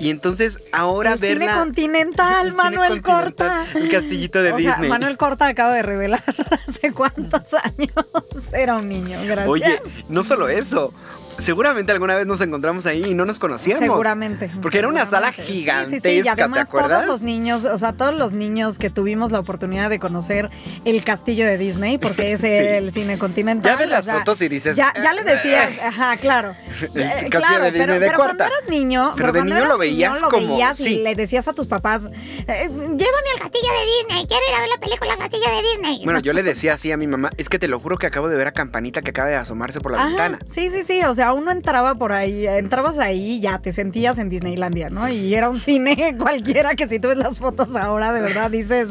Y 0.00 0.08
entonces 0.10 0.58
ahora 0.72 1.12
el 1.12 1.18
cine 1.20 1.34
verla. 1.46 1.56
continental, 1.58 2.32
El 2.46 2.52
cine 2.52 2.56
Manuel 2.56 3.02
continental, 3.02 3.34
Corta. 3.66 3.78
el 3.78 3.90
castillito 3.90 4.42
de 4.42 4.52
o 4.52 4.58
sea, 4.58 4.70
Disney. 4.72 4.88
Manuel 4.88 5.16
Corta 5.18 5.46
acaba 5.46 5.74
de 5.74 5.82
revelar 5.82 6.24
hace 6.66 6.90
cuántos 6.92 7.52
años 7.54 7.92
era 8.54 8.76
un 8.78 8.88
niño. 8.88 9.20
Gracias. 9.26 9.46
Oye, 9.48 9.80
no 10.08 10.24
solo 10.24 10.48
eso. 10.48 10.92
Seguramente 11.38 11.92
alguna 11.92 12.16
vez 12.16 12.26
nos 12.26 12.40
encontramos 12.40 12.86
ahí 12.86 13.02
y 13.06 13.14
no 13.14 13.24
nos 13.24 13.38
conocíamos. 13.38 13.80
Seguramente. 13.82 14.50
Porque 14.60 14.78
era 14.78 14.88
una 14.88 15.08
sala 15.08 15.32
seguramente. 15.32 15.90
Sí, 15.90 15.96
sí, 15.96 16.00
sí, 16.00 16.08
y 16.08 16.22
gigantesca, 16.22 16.34
¿te 16.36 16.42
además 16.42 16.70
todos 16.70 17.06
los 17.06 17.22
niños, 17.22 17.64
o 17.64 17.76
sea, 17.76 17.92
todos 17.92 18.14
los 18.14 18.32
niños 18.32 18.78
que 18.78 18.90
tuvimos 18.90 19.32
la 19.32 19.40
oportunidad 19.40 19.90
de 19.90 19.98
conocer 19.98 20.50
el 20.84 21.02
castillo 21.04 21.46
de 21.46 21.58
Disney, 21.58 21.98
porque 21.98 22.32
ese 22.32 22.56
era 22.58 22.76
el 22.78 22.92
cine 22.92 23.18
continental. 23.18 23.72
Ya 23.72 23.78
ves 23.78 23.86
o 23.88 23.90
las 23.90 24.04
sea, 24.04 24.18
fotos 24.18 24.40
y 24.42 24.48
dices, 24.48 24.76
Ya, 24.76 24.92
ya 25.02 25.12
le 25.12 25.24
decías, 25.24 25.68
"Eh". 25.70 25.80
ajá, 25.82 26.16
claro. 26.18 26.54
El 26.94 27.00
Eh, 27.02 27.08
castillo 27.12 27.30
claro, 27.30 27.64
de 27.64 27.70
Disney 27.70 27.80
pero, 27.86 27.92
de 27.94 28.00
pero 28.06 28.18
cuando 28.18 28.44
eras 28.44 28.68
niño, 28.68 29.12
Pero 29.16 29.32
de 29.32 29.42
niño 29.44 29.56
eras 29.56 29.68
lo 29.68 29.78
veías 29.78 30.20
lo 30.20 30.28
como- 30.30 30.46
veías 30.54 30.80
y 30.80 31.02
le 31.02 31.14
decías 31.14 31.48
a 31.48 31.52
tus 31.52 31.66
papás, 31.66 32.04
eh, 32.06 32.68
llévame 32.68 33.30
al 33.34 33.40
castillo 33.40 33.68
de 33.72 33.86
Disney, 34.08 34.26
quiero 34.26 34.42
ir 34.48 34.54
a 34.54 34.60
ver 34.60 34.68
la 34.68 34.78
película 34.80 35.16
Castillo 35.16 35.44
de 35.50 35.62
Disney. 35.70 36.04
Bueno, 36.04 36.20
yo 36.20 36.32
le 36.32 36.42
decía 36.42 36.74
así 36.74 36.90
a 36.92 36.96
mi 36.96 37.06
mamá, 37.06 37.30
es 37.36 37.48
que 37.48 37.58
te 37.58 37.68
lo 37.68 37.78
juro 37.80 37.96
que 37.98 38.06
acabo 38.06 38.28
de 38.28 38.36
ver 38.36 38.46
a 38.48 38.52
Campanita 38.52 39.00
que 39.00 39.10
acaba 39.10 39.28
de 39.28 39.36
asomarse 39.36 39.80
por 39.80 39.92
la 39.92 39.98
Ajá, 39.98 40.06
ventana. 40.08 40.38
Sí, 40.46 40.70
sí, 40.70 40.82
sí. 40.84 41.02
O 41.04 41.14
sea, 41.14 41.21
uno 41.32 41.50
entraba 41.50 41.94
por 41.94 42.12
ahí, 42.12 42.46
entrabas 42.46 42.98
ahí 42.98 43.34
y 43.34 43.40
ya 43.40 43.58
te 43.58 43.72
sentías 43.72 44.18
en 44.18 44.28
Disneylandia, 44.28 44.88
¿no? 44.88 45.08
Y 45.08 45.34
era 45.34 45.48
un 45.48 45.60
cine 45.60 46.16
cualquiera 46.18 46.74
que 46.74 46.88
si 46.88 46.98
tú 46.98 47.08
ves 47.08 47.18
las 47.18 47.38
fotos 47.38 47.76
ahora, 47.76 48.12
de 48.12 48.20
verdad 48.20 48.50
dices, 48.50 48.88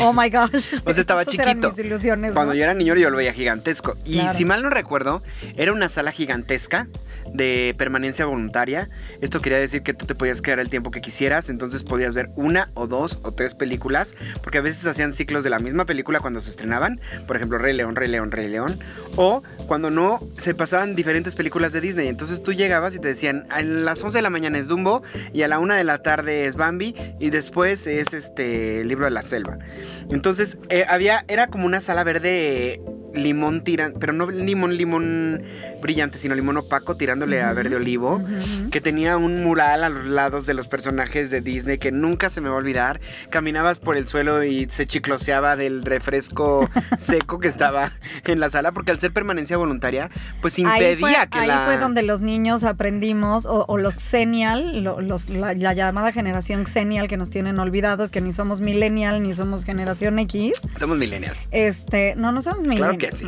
oh 0.00 0.12
my 0.12 0.28
gosh. 0.30 0.66
O 0.84 0.92
sea, 0.92 1.00
estaba 1.00 1.20
estas 1.22 1.34
eran 1.34 1.48
chiquito. 1.56 1.68
mis 1.68 1.78
ilusiones. 1.78 2.32
Cuando 2.32 2.52
¿no? 2.54 2.58
yo 2.58 2.64
era 2.64 2.74
niño 2.74 2.94
yo 2.96 3.10
lo 3.10 3.16
veía 3.18 3.32
gigantesco. 3.32 3.94
Y 4.04 4.14
Claro. 4.14 4.36
si 4.36 4.44
mal 4.44 4.62
no 4.62 4.70
recuerdo, 4.70 5.22
era 5.56 5.72
una 5.72 5.88
sala 5.88 6.10
gigantesca 6.12 6.88
de 7.34 7.74
permanencia 7.76 8.26
voluntaria. 8.26 8.88
Esto 9.20 9.40
quería 9.40 9.58
decir 9.58 9.82
que 9.82 9.94
tú 9.94 10.06
te 10.06 10.14
podías 10.14 10.40
quedar 10.40 10.60
el 10.60 10.68
tiempo 10.68 10.90
que 10.90 11.00
quisieras, 11.00 11.48
entonces 11.48 11.82
podías 11.82 12.14
ver 12.14 12.30
una 12.36 12.68
o 12.74 12.86
dos 12.86 13.18
o 13.22 13.32
tres 13.32 13.54
películas, 13.54 14.14
porque 14.42 14.58
a 14.58 14.62
veces 14.62 14.86
hacían 14.86 15.12
ciclos 15.12 15.44
de 15.44 15.50
la 15.50 15.58
misma 15.58 15.84
película 15.84 16.20
cuando 16.20 16.40
se 16.40 16.50
estrenaban, 16.50 16.98
por 17.26 17.36
ejemplo, 17.36 17.58
Rey 17.58 17.74
León, 17.76 17.96
Rey 17.96 18.08
León, 18.08 18.30
Rey 18.30 18.48
León, 18.48 18.78
o 19.16 19.42
cuando 19.66 19.90
no, 19.90 20.20
se 20.38 20.54
pasaban 20.54 20.94
diferentes 20.94 21.34
películas 21.34 21.72
de 21.72 21.80
Disney. 21.80 22.08
Entonces 22.08 22.42
tú 22.42 22.52
llegabas 22.52 22.94
y 22.94 22.98
te 22.98 23.08
decían, 23.08 23.46
a 23.50 23.62
las 23.62 24.02
11 24.02 24.18
de 24.18 24.22
la 24.22 24.30
mañana 24.30 24.58
es 24.58 24.68
Dumbo 24.68 25.02
y 25.32 25.42
a 25.42 25.48
la 25.48 25.58
1 25.58 25.74
de 25.74 25.84
la 25.84 25.98
tarde 25.98 26.46
es 26.46 26.56
Bambi 26.56 26.94
y 27.18 27.30
después 27.30 27.86
es 27.86 28.12
este 28.12 28.84
libro 28.84 29.04
de 29.04 29.10
la 29.10 29.22
selva. 29.22 29.58
Entonces 30.10 30.58
eh, 30.68 30.84
había, 30.88 31.24
era 31.28 31.48
como 31.48 31.66
una 31.66 31.80
sala 31.80 32.04
verde 32.04 32.80
limón 33.14 33.62
tiran, 33.62 33.94
pero 33.98 34.12
no 34.12 34.30
limón, 34.30 34.76
limón 34.76 35.42
brillante, 35.80 36.18
sino 36.18 36.34
limón 36.34 36.58
opaco 36.58 36.96
tirándole 36.96 37.42
a 37.42 37.52
verde 37.52 37.76
olivo, 37.76 38.20
que 38.70 38.80
tenía 38.80 39.16
un 39.16 39.42
mural 39.42 39.84
a 39.84 39.88
los 39.88 40.04
lados 40.06 40.46
de 40.46 40.54
los 40.54 40.66
personajes 40.66 41.30
de 41.30 41.40
Disney 41.40 41.78
que 41.78 41.90
nunca 41.90 42.28
se 42.28 42.40
me 42.40 42.48
va 42.48 42.56
a 42.56 42.58
olvidar. 42.58 43.00
Caminabas 43.30 43.78
por 43.78 43.96
el 43.96 44.06
suelo 44.06 44.44
y 44.44 44.68
se 44.70 44.86
chicloseaba 44.86 45.56
del 45.56 45.82
refresco 45.82 46.68
seco 46.98 47.40
que 47.40 47.48
estaba 47.48 47.92
en 48.24 48.40
la 48.40 48.50
sala, 48.50 48.72
porque 48.72 48.90
al 48.90 49.00
ser 49.00 49.12
permanencia 49.12 49.56
voluntaria, 49.56 50.10
pues 50.40 50.58
impedía 50.58 51.26
que 51.26 51.38
ahí 51.38 51.48
la... 51.48 51.64
fue 51.64 51.78
donde 51.78 52.02
los 52.02 52.22
niños 52.22 52.64
aprendimos, 52.64 53.46
o, 53.46 53.64
o 53.66 53.78
los 53.78 53.94
los, 54.80 55.28
la, 55.28 55.54
la 55.54 55.72
llamada 55.72 56.12
generación 56.12 56.66
Xennial 56.66 57.08
que 57.08 57.16
nos 57.16 57.30
tienen 57.30 57.58
olvidados, 57.58 58.10
que 58.10 58.20
ni 58.20 58.32
somos 58.32 58.60
millennial 58.60 59.22
ni 59.22 59.32
somos 59.32 59.64
generación 59.64 60.18
X. 60.18 60.62
Somos 60.78 60.98
millennials. 60.98 61.38
Este, 61.50 62.14
no, 62.16 62.32
no 62.32 62.42
somos 62.42 62.62
millennials. 62.62 62.99
Que 63.00 63.12
sí. 63.16 63.26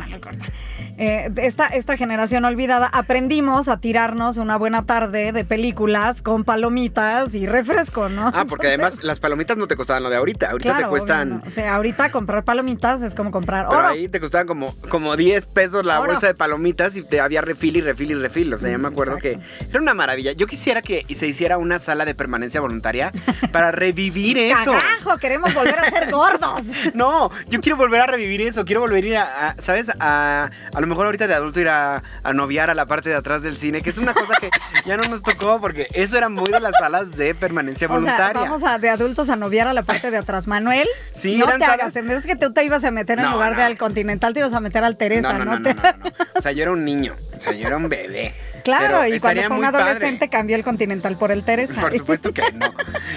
Eh, 0.97 1.29
esta, 1.37 1.67
esta 1.67 1.97
generación 1.97 2.45
olvidada 2.45 2.87
aprendimos 2.87 3.67
a 3.67 3.77
tirarnos 3.79 4.37
una 4.37 4.57
buena 4.57 4.85
tarde 4.85 5.31
de 5.31 5.43
películas 5.43 6.21
con 6.21 6.43
palomitas 6.43 7.33
y 7.35 7.45
refresco, 7.47 8.09
¿no? 8.09 8.27
Ah, 8.27 8.45
porque 8.47 8.67
Entonces, 8.73 8.99
además 8.99 9.03
las 9.03 9.19
palomitas 9.19 9.57
no 9.57 9.67
te 9.67 9.75
costaban 9.75 10.03
lo 10.03 10.09
de 10.09 10.17
ahorita. 10.17 10.51
Ahorita 10.51 10.69
claro, 10.69 10.85
te 10.85 10.89
cuestan... 10.89 11.27
obvio, 11.33 11.41
no. 11.41 11.47
O 11.47 11.49
sea, 11.49 11.75
ahorita 11.75 12.11
comprar 12.11 12.43
palomitas 12.43 13.01
es 13.01 13.15
como 13.15 13.31
comprar 13.31 13.65
Pero 13.67 13.79
oro. 13.79 13.87
ahí 13.87 14.07
te 14.07 14.19
costaban 14.19 14.45
como, 14.47 14.73
como 14.89 15.15
10 15.17 15.45
pesos 15.47 15.85
la 15.85 15.99
Oro. 15.99 16.11
bolsa 16.13 16.27
de 16.27 16.35
palomitas 16.35 16.95
y 16.95 17.01
te 17.03 17.19
había 17.19 17.41
refil 17.41 17.77
y 17.77 17.81
refil 17.81 18.11
y 18.11 18.15
refil. 18.15 18.53
O 18.53 18.59
sea, 18.59 18.69
ya 18.69 18.77
me 18.77 18.87
acuerdo 18.87 19.17
que 19.17 19.39
era 19.69 19.81
una 19.81 19.93
maravilla. 19.93 20.31
Yo 20.33 20.45
quisiera 20.47 20.81
que 20.81 21.05
se 21.15 21.27
hiciera 21.27 21.57
una 21.57 21.79
sala 21.79 22.05
de 22.05 22.13
permanencia 22.13 22.61
voluntaria 22.61 23.11
para 23.51 23.71
revivir 23.71 24.37
eso. 24.37 24.71
¡Cagajo! 24.71 25.17
Queremos 25.19 25.53
volver 25.53 25.79
a 25.79 25.89
ser 25.89 26.11
gordos. 26.11 26.67
No, 26.93 27.31
yo 27.49 27.59
quiero 27.61 27.77
volver 27.77 28.01
a 28.01 28.07
revivir 28.07 28.41
eso. 28.41 28.65
Quiero 28.65 28.81
volver 28.81 29.03
a 29.03 29.07
ir 29.07 29.17
a, 29.17 29.47
a- 29.49 29.55
¿sabes? 29.63 29.87
A, 29.99 30.49
a 30.73 30.81
lo 30.81 30.87
mejor 30.87 31.05
ahorita 31.05 31.27
de 31.27 31.33
adulto 31.33 31.59
ir 31.59 31.69
a, 31.69 32.01
a 32.23 32.33
noviar 32.33 32.69
a 32.69 32.73
la 32.75 32.85
parte 32.85 33.09
de 33.09 33.15
atrás 33.15 33.41
del 33.41 33.57
cine, 33.57 33.81
que 33.81 33.89
es 33.89 33.97
una 33.97 34.13
cosa 34.13 34.33
que 34.39 34.49
ya 34.85 34.97
no 34.97 35.03
nos 35.03 35.23
tocó 35.23 35.59
porque 35.61 35.87
eso 35.93 36.17
era 36.17 36.29
muy 36.29 36.51
de 36.51 36.59
las 36.59 36.73
salas 36.77 37.11
de 37.11 37.33
permanencia 37.35 37.87
O 37.87 37.89
sea, 37.91 37.99
voluntaria. 37.99 38.41
vamos 38.41 38.63
a, 38.63 38.77
de 38.77 38.89
adultos 38.89 39.29
a 39.29 39.35
noviar 39.35 39.67
a 39.67 39.73
la 39.73 39.83
parte 39.83 40.11
de 40.11 40.17
atrás. 40.17 40.47
Manuel, 40.47 40.87
Sí, 41.13 41.37
no 41.37 41.45
te 41.45 41.51
salas- 41.53 41.69
hagas. 41.69 41.95
En 41.95 42.07
vez 42.07 42.25
que 42.25 42.35
tú 42.35 42.51
te 42.53 42.63
ibas 42.63 42.83
a 42.85 42.91
meter 42.91 43.19
en 43.19 43.25
No, 43.25 43.31
lugar 43.31 43.51
no. 43.53 43.57
de 43.59 43.63
al 43.63 43.77
Continental, 43.77 44.33
te 44.33 44.39
ibas 44.41 44.53
a 44.53 44.59
meter 44.59 44.83
al 44.83 44.97
Teresa, 44.97 45.33
no, 45.33 45.45
¿no? 45.45 45.45
no, 45.45 45.59
no, 45.59 45.63
te- 45.63 45.73
no, 45.75 45.81
no, 45.81 46.09
no. 46.09 46.11
O 46.35 46.41
sea, 46.41 46.51
yo 46.51 46.63
era 46.63 46.71
un 46.71 46.83
niño. 46.83 47.13
O 47.37 47.39
sea, 47.41 47.53
yo 47.53 47.67
era 47.67 47.77
un 47.77 47.87
bebé. 47.89 48.33
Claro, 48.63 48.99
Pero 49.01 49.15
y 49.15 49.19
cuando 49.19 49.43
fue 49.43 49.55
un 49.57 49.61
padre. 49.63 49.77
adolescente 49.83 50.29
cambió 50.29 50.55
el 50.55 50.63
Continental 50.63 51.17
por 51.17 51.31
el 51.31 51.43
Teresa. 51.43 51.81
Por 51.81 51.97
supuesto 51.97 52.33
que 52.33 52.43
no. 52.53 52.73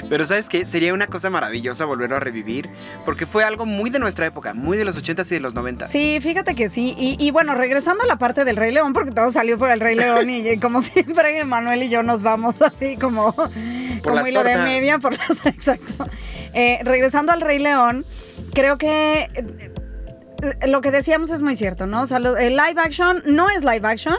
Pero 0.09 0.26
¿sabes 0.26 0.49
qué? 0.49 0.67
Sería 0.67 0.93
una 0.93 1.07
cosa 1.07 1.31
maravillosa 1.31 1.85
volverlo 1.85 2.17
a 2.17 2.21
revivir. 2.21 2.69
Porque 3.05 3.26
fue 3.26 3.45
algo 3.45 3.67
muy 3.67 3.91
de 3.91 3.99
nuestra 3.99 4.26
época, 4.26 4.55
muy 4.55 4.76
de 4.76 4.85
los 4.85 5.00
80s 5.03 5.26
y 5.31 5.35
de 5.35 5.41
los 5.41 5.55
90s. 5.55 5.87
Sí, 5.88 6.19
fíjate 6.21 6.55
que 6.55 6.69
sí. 6.69 6.95
Y, 6.99 7.17
y 7.19 7.31
bueno, 7.31 7.55
regresando 7.55 8.05
a 8.05 8.07
la 8.07 8.17
parte 8.17 8.45
del 8.45 8.57
Rey 8.57 8.73
León, 8.73 8.93
porque 8.93 9.12
todo 9.12 9.31
salió 9.31 9.57
por 9.59 9.71
el 9.71 9.81
Rey 9.81 9.95
León 9.95 10.29
y, 10.31 10.49
y 10.49 10.59
como 10.59 10.81
siempre, 10.83 11.45
Manuel 11.45 11.83
y 11.83 11.88
yo 11.88 12.03
nos 12.03 12.23
vamos 12.23 12.62
así 12.62 12.97
como, 12.97 13.35
como 14.03 14.26
hilo 14.26 14.43
de 14.43 14.57
media 14.57 14.99
por 14.99 15.17
las... 15.17 15.45
Exacto. 15.47 16.07
Eh, 16.55 16.79
regresando 16.83 17.33
al 17.33 17.41
Rey 17.41 17.59
León, 17.59 18.05
creo 18.53 18.79
que... 18.79 19.29
eh, 20.43 20.66
Lo 20.69 20.81
que 20.81 20.90
decíamos 20.90 21.31
es 21.31 21.43
muy 21.43 21.57
cierto, 21.57 21.87
¿no? 21.87 22.02
O 22.02 22.07
sea, 22.07 22.19
lo- 22.19 22.37
el 22.37 22.57
live 22.57 22.81
action 22.81 23.23
no 23.26 23.49
es 23.50 23.62
live 23.64 23.81
action, 23.87 24.16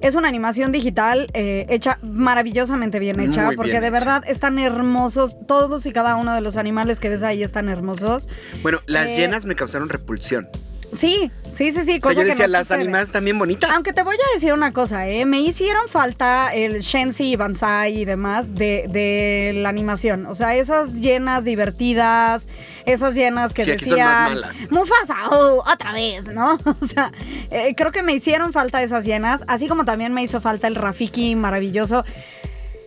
es 0.00 0.14
una 0.14 0.28
animación 0.28 0.72
digital 0.72 1.26
eh, 1.34 1.66
hecha 1.68 1.98
maravillosamente 2.02 2.98
bien 2.98 3.20
hecha, 3.20 3.46
Muy 3.46 3.56
porque 3.56 3.70
bien 3.72 3.80
de 3.82 3.88
hecha. 3.88 3.92
verdad 3.98 4.22
están 4.26 4.58
hermosos, 4.58 5.36
todos 5.46 5.86
y 5.86 5.92
cada 5.92 6.16
uno 6.16 6.34
de 6.34 6.40
los 6.40 6.56
animales 6.56 7.00
que 7.00 7.08
ves 7.08 7.22
ahí 7.22 7.42
están 7.42 7.68
hermosos. 7.68 8.28
Bueno, 8.62 8.80
las 8.86 9.08
Eh, 9.08 9.16
llenas 9.16 9.44
me 9.44 9.54
causaron 9.54 9.88
repulsión. 9.88 10.48
Sí, 10.92 11.30
sí, 11.50 11.70
sí, 11.72 11.72
sí, 11.72 11.80
O 11.80 11.84
sea, 11.84 12.00
cosa 12.00 12.14
yo 12.14 12.20
que 12.22 12.28
decía, 12.30 12.46
no 12.46 12.52
las 12.52 12.66
sucede. 12.66 12.80
animadas 12.82 13.12
también 13.12 13.38
bonitas. 13.38 13.70
Aunque 13.70 13.92
te 13.92 14.02
voy 14.02 14.16
a 14.16 14.34
decir 14.34 14.52
una 14.52 14.72
cosa, 14.72 15.08
¿eh? 15.08 15.24
me 15.24 15.40
hicieron 15.40 15.88
falta 15.88 16.50
el 16.52 16.80
Shensi 16.80 17.30
y 17.32 17.36
Banzai 17.36 17.96
y 17.98 18.04
demás 18.04 18.54
de, 18.56 18.86
de 18.88 19.52
la 19.62 19.68
animación. 19.68 20.26
O 20.26 20.34
sea, 20.34 20.56
esas 20.56 21.00
llenas 21.00 21.44
divertidas, 21.44 22.48
esas 22.86 23.14
llenas 23.14 23.54
que 23.54 23.64
Sí, 23.64 23.70
aquí 23.70 23.84
son 23.90 23.98
más 23.98 23.98
decían 23.98 24.34
malas. 24.34 24.56
Mufasa, 24.72 25.14
oh, 25.30 25.62
otra 25.72 25.92
vez, 25.92 26.26
¿no? 26.32 26.58
O 26.80 26.86
sea, 26.86 27.12
eh, 27.50 27.74
creo 27.76 27.92
que 27.92 28.02
me 28.02 28.12
hicieron 28.12 28.52
falta 28.52 28.82
esas 28.82 29.04
llenas, 29.04 29.44
así 29.46 29.68
como 29.68 29.84
también 29.84 30.12
me 30.12 30.22
hizo 30.22 30.40
falta 30.40 30.66
el 30.66 30.74
Rafiki 30.74 31.36
maravilloso. 31.36 32.04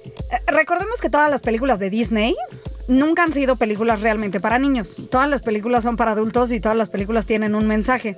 Eh, 0.05 0.39
Recordemos 0.47 0.99
que 0.99 1.09
todas 1.09 1.29
las 1.31 1.41
películas 1.41 1.79
de 1.79 1.89
Disney 1.89 2.35
nunca 2.87 3.23
han 3.23 3.33
sido 3.33 3.55
películas 3.55 4.01
realmente 4.01 4.39
para 4.39 4.59
niños. 4.59 4.95
Todas 5.09 5.29
las 5.29 5.41
películas 5.41 5.83
son 5.83 5.97
para 5.97 6.11
adultos 6.11 6.51
y 6.51 6.59
todas 6.59 6.77
las 6.77 6.89
películas 6.89 7.25
tienen 7.25 7.55
un 7.55 7.67
mensaje. 7.67 8.17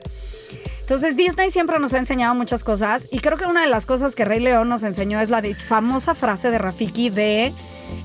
Entonces 0.81 1.15
Disney 1.17 1.50
siempre 1.50 1.79
nos 1.79 1.93
ha 1.95 1.98
enseñado 1.98 2.36
muchas 2.36 2.63
cosas 2.63 3.07
y 3.12 3.19
creo 3.19 3.38
que 3.38 3.45
una 3.45 3.62
de 3.62 3.67
las 3.67 3.86
cosas 3.88 4.13
que 4.13 4.24
Rey 4.24 4.39
León 4.39 4.69
nos 4.69 4.84
enseñó 4.84 5.19
es 5.19 5.29
la 5.31 5.41
famosa 5.67 6.13
frase 6.13 6.51
de 6.51 6.60
Rafiki 6.60 7.10
de 7.10 7.53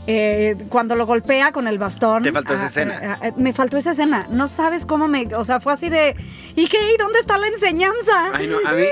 eh, 0.06 0.56
cuando 0.70 0.96
lo 0.96 1.04
golpea 1.06 1.52
con 1.52 1.66
el 1.68 1.78
bastón. 1.78 2.22
Te 2.22 2.32
faltó 2.32 2.54
esa 2.54 2.64
Ah, 2.64 2.66
escena. 2.68 2.94
eh, 3.02 3.16
ah, 3.22 3.30
me 3.36 3.52
faltó 3.52 3.76
esa 3.76 3.90
escena. 3.90 4.26
No 4.30 4.48
sabes 4.48 4.86
cómo 4.86 5.08
me... 5.08 5.26
O 5.34 5.44
sea, 5.44 5.60
fue 5.60 5.72
así 5.74 5.88
de... 5.90 6.14
¿Y 6.56 6.68
qué? 6.68 6.78
¿Y 6.94 6.96
dónde 6.98 7.18
está 7.18 7.36
la 7.36 7.48
enseñanza? 7.48 8.30
Ay, 8.32 8.46
no, 8.46 8.56
a 8.66 8.72
mí. 8.74 8.84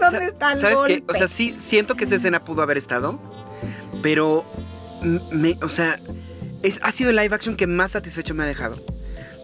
¿Dónde 0.00 0.26
está 0.26 0.52
el 0.52 0.60
¿Sabes 0.60 0.76
golpe? 0.76 1.02
qué? 1.02 1.12
O 1.12 1.14
sea, 1.14 1.28
sí, 1.28 1.54
siento 1.58 1.94
que 1.96 2.04
esa 2.04 2.16
escena 2.16 2.44
pudo 2.44 2.62
haber 2.62 2.78
estado, 2.78 3.18
pero. 4.02 4.44
Me, 5.32 5.54
o 5.62 5.68
sea, 5.68 5.98
es, 6.64 6.80
ha 6.82 6.90
sido 6.90 7.10
el 7.10 7.16
live 7.16 7.34
action 7.34 7.56
que 7.56 7.66
más 7.66 7.92
satisfecho 7.92 8.34
me 8.34 8.42
ha 8.42 8.46
dejado. 8.46 8.76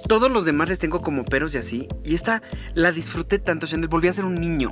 Todos 0.08 0.30
los 0.30 0.44
demás 0.44 0.68
les 0.68 0.78
tengo 0.78 1.02
como 1.02 1.24
peros 1.24 1.54
y 1.54 1.58
así. 1.58 1.86
Y 2.02 2.14
esta 2.14 2.42
la 2.74 2.90
disfruté 2.90 3.38
tanto, 3.38 3.66
Chanel. 3.66 3.88
Volví 3.88 4.08
a 4.08 4.12
ser 4.12 4.24
un 4.24 4.34
niño. 4.34 4.70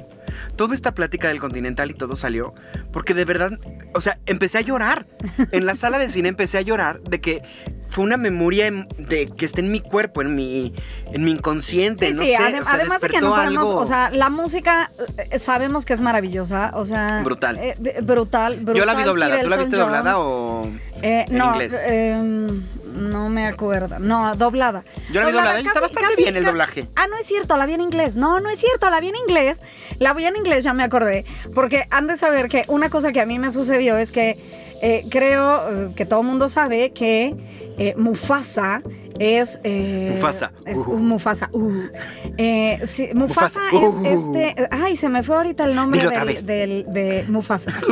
Toda 0.57 0.75
esta 0.75 0.95
plática 0.95 1.29
del 1.29 1.39
Continental 1.39 1.91
y 1.91 1.95
todo 1.95 2.17
salió 2.17 2.55
porque 2.93 3.15
de 3.15 3.25
verdad, 3.25 3.59
o 3.95 4.01
sea, 4.01 4.19
empecé 4.27 4.59
a 4.59 4.63
llorar. 4.63 5.07
En 5.53 5.67
la 5.67 5.77
sala 5.77 5.99
de 5.99 6.11
cine 6.11 6.31
empecé 6.31 6.59
a 6.59 6.63
llorar 6.63 7.01
de 7.03 7.21
que 7.21 7.43
fue 7.91 8.05
una 8.05 8.17
memoria 8.17 8.67
em- 8.67 8.87
de 8.99 9.27
que 9.29 9.45
está 9.47 9.61
en 9.61 9.71
mi 9.73 9.81
cuerpo, 9.81 10.23
en 10.23 10.35
mi, 10.35 10.75
en 11.13 11.25
mi 11.25 11.31
inconsciente. 11.33 12.09
Sí, 12.09 12.13
no 12.15 12.23
sí, 12.23 12.29
sé, 12.29 12.37
adem- 12.37 12.61
o 12.63 12.65
sea, 12.65 12.75
además 12.75 13.01
de 13.01 13.09
que 13.09 13.21
no 13.21 13.31
podemos, 13.35 13.67
algo. 13.69 13.77
o 13.81 13.85
sea, 13.85 14.11
la 14.11 14.29
música 14.31 14.91
eh, 15.31 15.39
sabemos 15.39 15.85
que 15.85 15.95
es 15.95 16.01
maravillosa, 16.01 16.73
o 16.75 16.85
sea, 16.87 17.23
Brutal. 17.25 17.57
eh, 17.59 17.75
de- 17.79 18.01
brutal, 18.03 18.57
brutal. 18.57 18.77
Yo 18.77 18.85
la 18.85 18.95
vi 18.95 19.03
doblada. 19.05 19.41
¿Tú 19.41 19.49
la 19.49 19.57
viste 19.57 19.77
doblada 19.77 20.19
o.? 20.19 20.67
Eh, 21.03 21.25
en 21.29 21.39
no, 21.39 21.53
inglés? 21.53 21.73
eh, 21.77 22.47
no 22.95 23.29
me 23.29 23.47
acuerdo. 23.47 23.99
No, 23.99 24.35
doblada. 24.35 24.85
Yo 25.13 25.21
la 25.21 25.27
vi 25.29 25.33
doblada 25.33 25.61
y 25.61 25.67
está 25.67 25.81
bastante 25.81 26.17
bien 26.17 26.37
el 26.37 26.45
doblaje. 26.45 26.85
Ah, 26.97 27.07
no 27.09 27.17
es 27.17 27.27
cierto, 27.27 27.57
la 27.57 27.67
vi 27.67 27.75
en 27.75 27.81
inglés. 27.81 28.17
No, 28.17 28.41
no 28.41 28.49
es 28.51 28.59
cierto, 28.59 28.91
la 28.91 29.01
vi 29.01 29.09
en 29.09 29.17
inglés. 29.17 29.63
La 29.99 30.13
vi 30.15 30.25
en 30.27 30.37
inglés, 30.37 30.65
ya 30.65 30.73
me 30.75 30.83
acordé. 30.85 31.25
Porque 31.55 31.87
han 31.91 32.07
de 32.07 32.17
saber 32.17 32.49
que 32.49 32.65
una 32.69 32.91
cosa 32.91 33.13
que 33.13 33.21
a 33.21 33.27
mí 33.27 33.39
me 33.39 33.51
sucedió 33.51 33.97
es 33.99 34.13
que 34.13 34.37
eh, 34.83 35.05
creo 35.11 35.89
eh, 35.89 35.93
que 35.97 36.07
todo 36.07 36.21
el 36.21 36.27
mundo 36.27 36.49
sabe 36.49 36.91
que 36.93 37.35
eh, 37.79 37.95
Mufasa 37.97 38.83
es. 39.19 39.59
eh, 39.65 40.13
Mufasa. 40.15 40.53
Es 40.65 40.79
Uh. 40.79 40.91
un 40.93 41.09
Mufasa. 41.09 41.49
uh. 41.53 41.83
Eh, 42.37 42.81
sí, 42.85 43.09
Mufasa, 43.15 43.61
Mufasa. 43.73 44.09
es 44.09 44.21
Uh. 44.21 44.33
este. 44.35 44.69
Ay, 44.71 44.97
se 44.97 45.09
me 45.09 45.23
fue 45.25 45.37
ahorita 45.37 45.65
el 45.65 45.75
nombre 45.75 46.01
del, 46.43 46.85
de 46.93 47.25
Mufasa. 47.29 47.73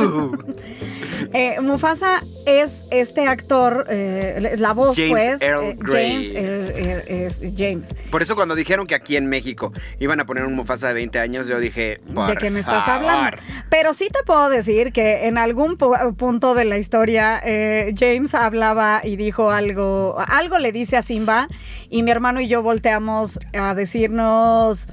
Eh, 1.39 1.61
Mufasa 1.61 2.23
es 2.47 2.85
este 2.89 3.27
actor, 3.27 3.85
eh, 3.89 4.55
la 4.57 4.73
voz, 4.73 4.95
James 4.97 5.11
pues. 5.11 5.41
Earl 5.43 5.63
eh, 5.65 5.75
Grey. 5.77 6.11
James 6.11 6.31
Earl- 6.33 6.73
Earl- 6.75 7.03
es 7.07 7.41
James. 7.55 7.95
Por 8.09 8.23
eso 8.23 8.35
cuando 8.35 8.55
dijeron 8.55 8.87
que 8.87 8.95
aquí 8.95 9.17
en 9.17 9.27
México 9.27 9.71
iban 9.99 10.19
a 10.19 10.25
poner 10.25 10.45
un 10.45 10.55
Mufasa 10.55 10.87
de 10.87 10.95
20 10.95 11.19
años, 11.19 11.47
yo 11.47 11.59
dije, 11.59 12.01
¿De 12.07 12.35
qué 12.37 12.49
me 12.49 12.59
estás 12.59 12.85
favor. 12.85 13.07
hablando? 13.09 13.37
Pero 13.69 13.93
sí 13.93 14.07
te 14.11 14.23
puedo 14.25 14.49
decir 14.49 14.91
que 14.91 15.27
en 15.27 15.37
algún 15.37 15.77
pu- 15.77 16.15
punto 16.15 16.55
de 16.55 16.65
la 16.65 16.79
historia 16.79 17.39
eh, 17.45 17.93
James 17.97 18.33
hablaba 18.33 19.01
y 19.03 19.15
dijo 19.15 19.51
algo, 19.51 20.17
algo 20.27 20.57
le 20.57 20.71
dice 20.71 20.97
a 20.97 21.03
Simba 21.03 21.47
y 21.91 22.01
mi 22.01 22.09
hermano 22.09 22.41
y 22.41 22.47
yo 22.47 22.63
volteamos 22.63 23.39
a 23.53 23.75
decirnos 23.75 24.87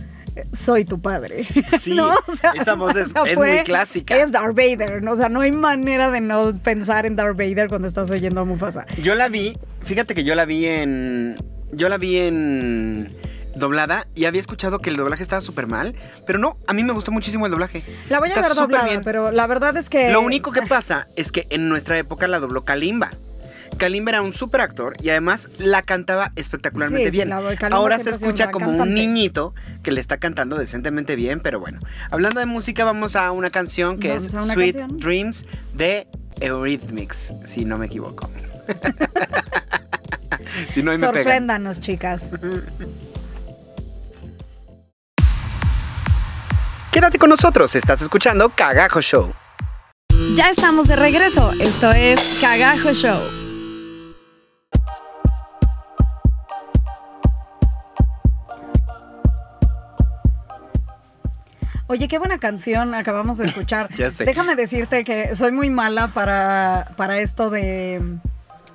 soy 0.53 0.85
tu 0.85 1.01
padre. 1.01 1.47
Sí, 1.83 1.93
¿No? 1.95 2.13
esa 2.55 2.75
voz 2.75 2.97
es- 2.97 3.13
es 3.27 3.37
muy 3.37 3.63
clásica. 3.65 4.17
Es 4.17 4.33
Darth 4.33 4.55
Vader, 4.57 5.03
¿no? 5.03 5.13
o 5.13 5.17
sea, 5.17 5.29
no 5.29 5.41
hay 5.41 5.53
manera 5.53 6.11
de 6.11 6.21
no 6.21 6.57
pensar 6.63 7.07
en 7.07 7.17
Darth 7.17 7.37
Vader 7.37 7.69
cuando 7.69 7.89
estás 7.89 8.11
oyendo 8.11 8.41
a 8.41 8.45
Mufasa. 8.45 8.87
Yo 9.03 9.15
la 9.15 9.29
vi, 9.29 9.57
fíjate 9.85 10.15
que 10.15 10.25
yo 10.25 10.35
la 10.35 10.45
vi 10.45 10.67
en. 10.67 11.37
Yo 11.73 11.89
la 11.89 11.99
vi 11.99 12.19
en. 12.19 13.07
doblada 13.57 14.07
y 14.15 14.25
había 14.25 14.41
escuchado 14.41 14.79
que 14.79 14.91
el 14.91 14.97
doblaje 14.97 15.23
estaba 15.23 15.41
súper 15.41 15.67
mal, 15.67 15.95
pero 16.27 16.39
no, 16.39 16.57
a 16.67 16.73
mí 16.73 16.83
me 16.85 16.93
gustó 16.93 17.13
muchísimo 17.13 17.47
el 17.47 17.53
doblaje. 17.53 17.83
La 18.09 18.19
voy 18.19 18.29
a 18.31 18.35
Está 18.35 18.49
ver 18.49 18.55
doblada, 18.57 18.85
bien. 18.89 19.03
pero 19.05 19.31
la 19.31 19.47
verdad 19.47 19.77
es 19.77 19.89
que... 19.89 20.11
Lo 20.11 20.21
único 20.23 20.51
que 20.53 20.63
pasa 20.63 21.07
es 21.17 21.31
que 21.31 21.47
en 21.51 21.69
nuestra 21.69 21.97
época 21.99 22.27
la 22.29 22.41
dobló 22.41 22.65
Kalimba. 22.65 23.11
Kalimba 23.77 24.11
era 24.11 24.23
un 24.23 24.33
super 24.33 24.61
actor 24.61 24.95
y 25.03 25.11
además 25.11 25.49
la 25.59 25.83
cantaba 25.83 26.33
espectacularmente 26.37 27.11
Sí, 27.11 27.17
bien. 27.17 27.33
Ahora 27.71 27.99
se 27.99 28.11
escucha 28.11 28.51
como 28.51 28.71
un 28.71 28.95
niñito 28.95 29.55
que 29.83 29.93
le 29.93 30.01
está 30.01 30.19
cantando 30.19 30.57
decentemente 30.57 31.17
bien, 31.17 31.41
pero 31.41 31.61
bueno. 31.61 31.79
Hablando 32.11 32.41
de 32.41 32.47
música, 32.47 32.85
vamos 32.85 33.17
a 33.17 33.31
una 33.33 33.51
canción 33.51 33.99
que 33.99 34.09
Vamos 34.09 34.25
es 34.25 34.33
Sweet 34.33 34.79
canción. 34.79 35.01
Dreams 35.01 35.45
de 35.75 36.07
Eurythmics, 36.41 37.35
si 37.47 37.65
no 37.65 37.79
me 37.79 37.87
equivoco. 37.87 38.31
si 40.73 40.83
no. 40.83 40.97
Sorpréndanos, 40.99 41.81
chicas. 41.81 42.31
Quédate 46.91 47.19
con 47.19 47.29
nosotros, 47.29 47.75
estás 47.75 48.03
escuchando 48.03 48.51
Cagajo 48.51 49.01
Show. 49.01 49.33
Ya 50.35 50.49
estamos 50.49 50.87
de 50.87 50.97
regreso. 50.97 51.53
Esto 51.61 51.91
es 51.91 52.39
Cagajo 52.41 52.93
Show. 52.93 53.44
Oye, 61.95 62.09
qué 62.09 62.19
buena 62.19 62.39
canción 62.39 62.93
acabamos 62.93 63.39
de 63.39 63.47
escuchar. 63.47 63.89
Ya 63.97 64.11
sé. 64.11 64.25
Déjame 64.25 64.57
decirte 64.57 65.05
que 65.05 65.37
soy 65.37 65.53
muy 65.53 65.71
mala 65.71 66.09
para, 66.13 66.91
para 66.97 67.21
esto 67.21 67.51
de, 67.51 68.03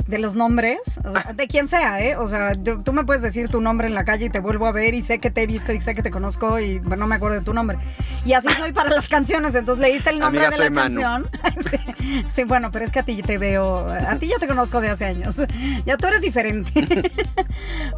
de 0.07 0.19
los 0.19 0.35
nombres, 0.35 0.97
o 1.03 1.11
sea, 1.11 1.33
de 1.33 1.47
quien 1.47 1.67
sea, 1.67 2.01
¿eh? 2.01 2.15
O 2.15 2.27
sea, 2.27 2.53
tú 2.55 2.93
me 2.93 3.03
puedes 3.03 3.21
decir 3.21 3.49
tu 3.49 3.59
nombre 3.59 3.87
en 3.87 3.93
la 3.93 4.05
calle 4.05 4.27
y 4.27 4.29
te 4.29 4.39
vuelvo 4.39 4.67
a 4.67 4.71
ver 4.71 4.93
y 4.93 5.01
sé 5.01 5.19
que 5.19 5.29
te 5.31 5.41
he 5.43 5.47
visto 5.47 5.73
y 5.73 5.81
sé 5.81 5.95
que 5.95 6.01
te 6.01 6.11
conozco 6.11 6.61
y 6.61 6.79
no 6.79 7.07
me 7.07 7.15
acuerdo 7.15 7.39
de 7.39 7.43
tu 7.43 7.53
nombre. 7.53 7.77
Y 8.23 8.31
así 8.31 8.47
soy 8.57 8.71
para 8.71 8.89
las 8.89 9.09
canciones, 9.09 9.53
entonces 9.53 9.81
leíste 9.81 10.11
el 10.11 10.19
nombre 10.19 10.45
Amiga, 10.45 10.57
de 10.63 10.69
la 10.69 10.69
Manu. 10.69 11.01
canción. 11.01 11.29
sí, 11.69 11.98
sí, 12.29 12.43
bueno, 12.43 12.71
pero 12.71 12.85
es 12.85 12.91
que 12.91 12.99
a 12.99 13.03
ti 13.03 13.21
te 13.21 13.37
veo, 13.37 13.87
a 13.89 14.15
ti 14.17 14.27
ya 14.27 14.37
te 14.37 14.47
conozco 14.47 14.81
de 14.81 14.89
hace 14.89 15.05
años, 15.05 15.41
ya 15.85 15.97
tú 15.97 16.07
eres 16.07 16.21
diferente. 16.21 16.71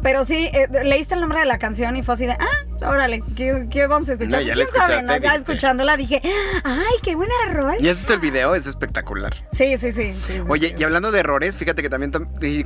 pero 0.02 0.24
sí, 0.24 0.50
eh, 0.52 0.68
leíste 0.84 1.14
el 1.14 1.20
nombre 1.20 1.40
de 1.40 1.46
la 1.46 1.58
canción 1.58 1.96
y 1.96 2.02
fue 2.02 2.14
así 2.14 2.26
de, 2.26 2.32
ah, 2.32 2.88
órale, 2.88 3.22
¿qué, 3.36 3.66
qué 3.70 3.86
vamos 3.86 4.08
a 4.08 4.12
escuchar? 4.12 4.40
No, 4.40 4.46
ya 4.46 4.54
Pues, 4.54 4.66
la 4.66 4.72
¿Quién 4.72 4.86
sabe, 4.86 5.02
no? 5.02 5.16
Ya 5.16 5.34
escuchándola 5.34 5.96
dije, 5.96 6.20
ay, 6.64 6.94
qué 7.02 7.14
buena 7.14 7.34
rol. 7.50 7.76
¿Y 7.80 7.88
has 7.88 7.98
visto 7.98 8.14
el 8.14 8.20
video? 8.20 8.54
Es 8.54 8.66
espectacular. 8.66 9.34
Sí, 9.52 9.76
sí, 9.78 9.92
sí. 9.92 10.14
sí, 10.20 10.40
Oye, 10.48 10.68
sí. 10.68 10.74
y 10.78 10.84
hablando 10.84 11.10
de 11.10 11.20
errores, 11.20 11.56
fíjate 11.56 11.82
que 11.82 11.90
también 11.90 12.12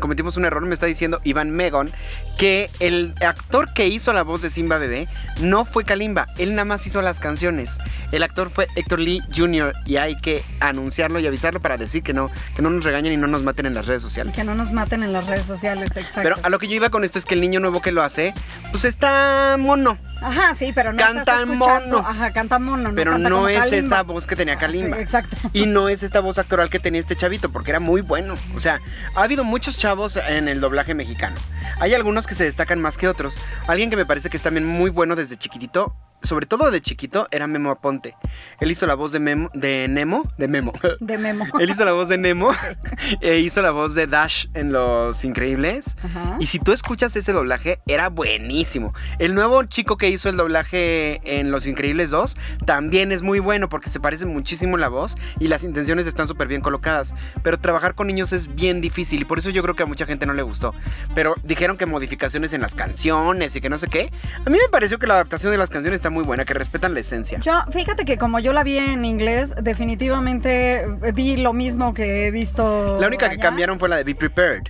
cometimos 0.00 0.36
un 0.36 0.44
error, 0.44 0.64
me 0.64 0.74
está 0.74 0.86
diciendo 0.86 1.20
Iván 1.24 1.50
Megon, 1.50 1.90
que 2.38 2.70
el 2.80 3.14
actor 3.20 3.72
que 3.72 3.88
hizo 3.88 4.12
la 4.12 4.22
voz 4.22 4.42
de 4.42 4.50
Simba 4.50 4.78
Bebé 4.78 5.08
no 5.40 5.64
fue 5.64 5.84
Kalimba, 5.84 6.26
él 6.38 6.54
nada 6.54 6.64
más 6.64 6.86
hizo 6.86 7.02
las 7.02 7.20
canciones. 7.20 7.78
El 8.12 8.22
actor 8.22 8.50
fue 8.50 8.68
Héctor 8.76 9.00
Lee 9.00 9.20
Jr. 9.34 9.72
y 9.84 9.96
hay 9.96 10.16
que 10.16 10.42
anunciarlo 10.60 11.18
y 11.18 11.25
avisarlo 11.28 11.60
para 11.60 11.76
decir 11.76 12.02
que 12.02 12.12
no, 12.12 12.30
que 12.54 12.62
no 12.62 12.70
nos 12.70 12.84
regañen 12.84 13.12
y 13.12 13.16
no 13.16 13.26
nos 13.26 13.42
maten 13.42 13.66
en 13.66 13.74
las 13.74 13.86
redes 13.86 14.02
sociales. 14.02 14.34
Que 14.34 14.44
no 14.44 14.54
nos 14.54 14.72
maten 14.72 15.02
en 15.02 15.12
las 15.12 15.26
redes 15.26 15.46
sociales, 15.46 15.96
exacto. 15.96 16.20
Pero 16.22 16.36
a 16.42 16.48
lo 16.48 16.58
que 16.58 16.68
yo 16.68 16.74
iba 16.74 16.90
con 16.90 17.04
esto 17.04 17.18
es 17.18 17.24
que 17.24 17.34
el 17.34 17.40
niño 17.40 17.60
nuevo 17.60 17.80
que 17.82 17.92
lo 17.92 18.02
hace, 18.02 18.34
pues 18.70 18.84
está 18.84 19.56
mono, 19.58 19.98
Ajá, 20.22 20.54
sí, 20.54 20.72
pero 20.74 20.92
no 20.92 20.98
Canta 20.98 21.20
estás 21.20 21.40
escuchando. 21.40 21.96
mono. 21.98 22.08
Ajá, 22.08 22.30
canta 22.32 22.58
mono, 22.58 22.90
pero 22.94 23.12
canta 23.12 23.28
no 23.28 23.36
como 23.36 23.48
es 23.48 23.58
Kalimba. 23.58 23.96
esa 23.96 24.02
voz 24.02 24.26
que 24.26 24.34
tenía 24.34 24.56
Kalimba. 24.56 24.96
Sí, 24.96 25.02
exacto. 25.02 25.36
Y 25.52 25.66
no 25.66 25.88
es 25.90 26.02
esta 26.02 26.20
voz 26.20 26.38
actoral 26.38 26.70
que 26.70 26.78
tenía 26.78 27.00
este 27.00 27.16
chavito, 27.16 27.50
porque 27.50 27.70
era 27.70 27.80
muy 27.80 28.00
bueno. 28.00 28.34
O 28.54 28.60
sea, 28.60 28.80
ha 29.14 29.22
habido 29.22 29.44
muchos 29.44 29.76
chavos 29.76 30.16
en 30.16 30.48
el 30.48 30.60
doblaje 30.60 30.94
mexicano. 30.94 31.36
Hay 31.80 31.92
algunos 31.92 32.26
que 32.26 32.34
se 32.34 32.44
destacan 32.44 32.80
más 32.80 32.96
que 32.96 33.08
otros. 33.08 33.34
Alguien 33.66 33.90
que 33.90 33.96
me 33.96 34.06
parece 34.06 34.30
que 34.30 34.38
es 34.38 34.42
también 34.42 34.66
muy 34.66 34.88
bueno 34.88 35.16
desde 35.16 35.36
chiquitito, 35.36 35.94
sobre 36.22 36.46
todo 36.46 36.70
de 36.70 36.80
chiquito, 36.80 37.28
era 37.30 37.46
Memo 37.46 37.70
Aponte. 37.70 38.16
Él 38.60 38.70
hizo 38.70 38.86
la 38.86 38.94
voz 38.94 39.12
de, 39.12 39.20
Memo, 39.20 39.50
de 39.54 39.86
Nemo, 39.88 40.22
de 40.38 40.48
Memo. 40.48 40.72
De 41.00 41.18
Memo. 41.18 41.46
Él 41.60 41.70
hizo 41.70 41.84
la 41.84 41.92
voz 41.92 42.08
de 42.08 42.18
Nemo 42.18 42.52
e 43.20 43.38
hizo 43.38 43.62
la 43.62 43.70
voz 43.70 43.94
de 43.94 44.06
Dash 44.06 44.46
en 44.54 44.72
Los 44.72 45.24
Increíbles. 45.24 45.94
Ajá. 46.02 46.36
Y 46.40 46.46
si 46.46 46.58
tú 46.58 46.72
escuchas 46.72 47.14
ese 47.16 47.32
doblaje, 47.32 47.80
era 47.86 48.08
buenísimo. 48.08 48.94
El 49.18 49.34
nuevo 49.34 49.62
chico 49.64 49.96
que 49.96 50.08
hizo 50.08 50.28
el 50.28 50.36
doblaje 50.36 51.20
en 51.24 51.50
Los 51.50 51.66
Increíbles 51.66 52.10
2 52.10 52.36
también 52.64 53.12
es 53.12 53.22
muy 53.22 53.38
bueno 53.38 53.68
porque 53.68 53.90
se 53.90 54.00
parece 54.00 54.26
muchísimo 54.26 54.76
la 54.76 54.88
voz 54.88 55.16
y 55.38 55.48
las 55.48 55.64
intenciones 55.64 56.06
están 56.06 56.28
súper 56.28 56.48
bien 56.48 56.60
colocadas. 56.60 57.14
Pero 57.42 57.58
trabajar 57.58 57.94
con 57.94 58.06
niños 58.06 58.32
es 58.32 58.54
bien 58.54 58.80
difícil 58.80 59.22
y 59.22 59.24
por 59.24 59.38
eso 59.38 59.50
yo 59.50 59.62
creo 59.62 59.74
que 59.74 59.82
a 59.82 59.86
mucha 59.86 60.06
gente 60.06 60.26
no 60.26 60.32
le 60.32 60.42
gustó. 60.42 60.74
Pero 61.14 61.34
dijeron 61.44 61.76
que 61.76 61.86
modificaciones 61.86 62.52
en 62.52 62.60
las 62.60 62.74
canciones 62.74 63.54
y 63.56 63.60
que 63.60 63.68
no 63.68 63.78
sé 63.78 63.86
qué. 63.86 64.10
A 64.44 64.50
mí 64.50 64.58
me 64.58 64.68
pareció 64.70 64.98
que 64.98 65.06
la 65.06 65.14
adaptación 65.14 65.52
de 65.52 65.58
las 65.58 65.70
canciones 65.70 65.96
está 65.96 66.10
muy 66.10 66.15
buena, 66.24 66.44
que 66.44 66.54
respetan 66.54 66.94
la 66.94 67.00
esencia. 67.00 67.38
Yo, 67.40 67.64
fíjate 67.70 68.04
que 68.04 68.18
como 68.18 68.38
yo 68.38 68.52
la 68.52 68.62
vi 68.62 68.78
en 68.78 69.04
inglés, 69.04 69.54
definitivamente 69.60 70.86
vi 71.14 71.36
lo 71.36 71.52
mismo 71.52 71.94
que 71.94 72.26
he 72.26 72.30
visto. 72.30 72.98
La 73.00 73.06
única 73.06 73.28
que 73.30 73.38
cambiaron 73.38 73.78
fue 73.78 73.88
la 73.88 73.96
de 73.96 74.04
Be 74.04 74.14
Prepared. 74.14 74.62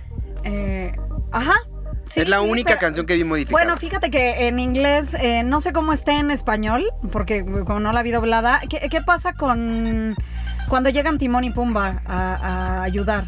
Eh, 0.43 0.95
ajá. 1.31 1.53
Sí, 2.05 2.21
es 2.21 2.29
la 2.29 2.39
sí, 2.39 2.45
única 2.45 2.69
pero- 2.69 2.79
canción 2.79 3.05
que 3.05 3.15
vi 3.15 3.23
modificada. 3.25 3.63
Bueno, 3.65 3.77
fíjate 3.77 4.09
que 4.09 4.47
en 4.47 4.59
inglés, 4.59 5.13
eh, 5.19 5.43
no 5.43 5.59
sé 5.59 5.73
cómo 5.73 5.91
esté 5.91 6.13
en 6.19 6.31
español, 6.31 6.85
porque 7.11 7.43
como 7.65 7.81
no 7.81 7.91
la 7.91 8.01
vi 8.01 8.11
doblada, 8.11 8.61
¿qué, 8.69 8.87
qué 8.89 9.01
pasa 9.01 9.33
con 9.33 10.15
cuando 10.69 10.89
llegan 10.89 11.17
Timón 11.17 11.43
y 11.43 11.49
Pumba 11.49 12.01
a, 12.05 12.35
a 12.79 12.83
ayudar? 12.83 13.25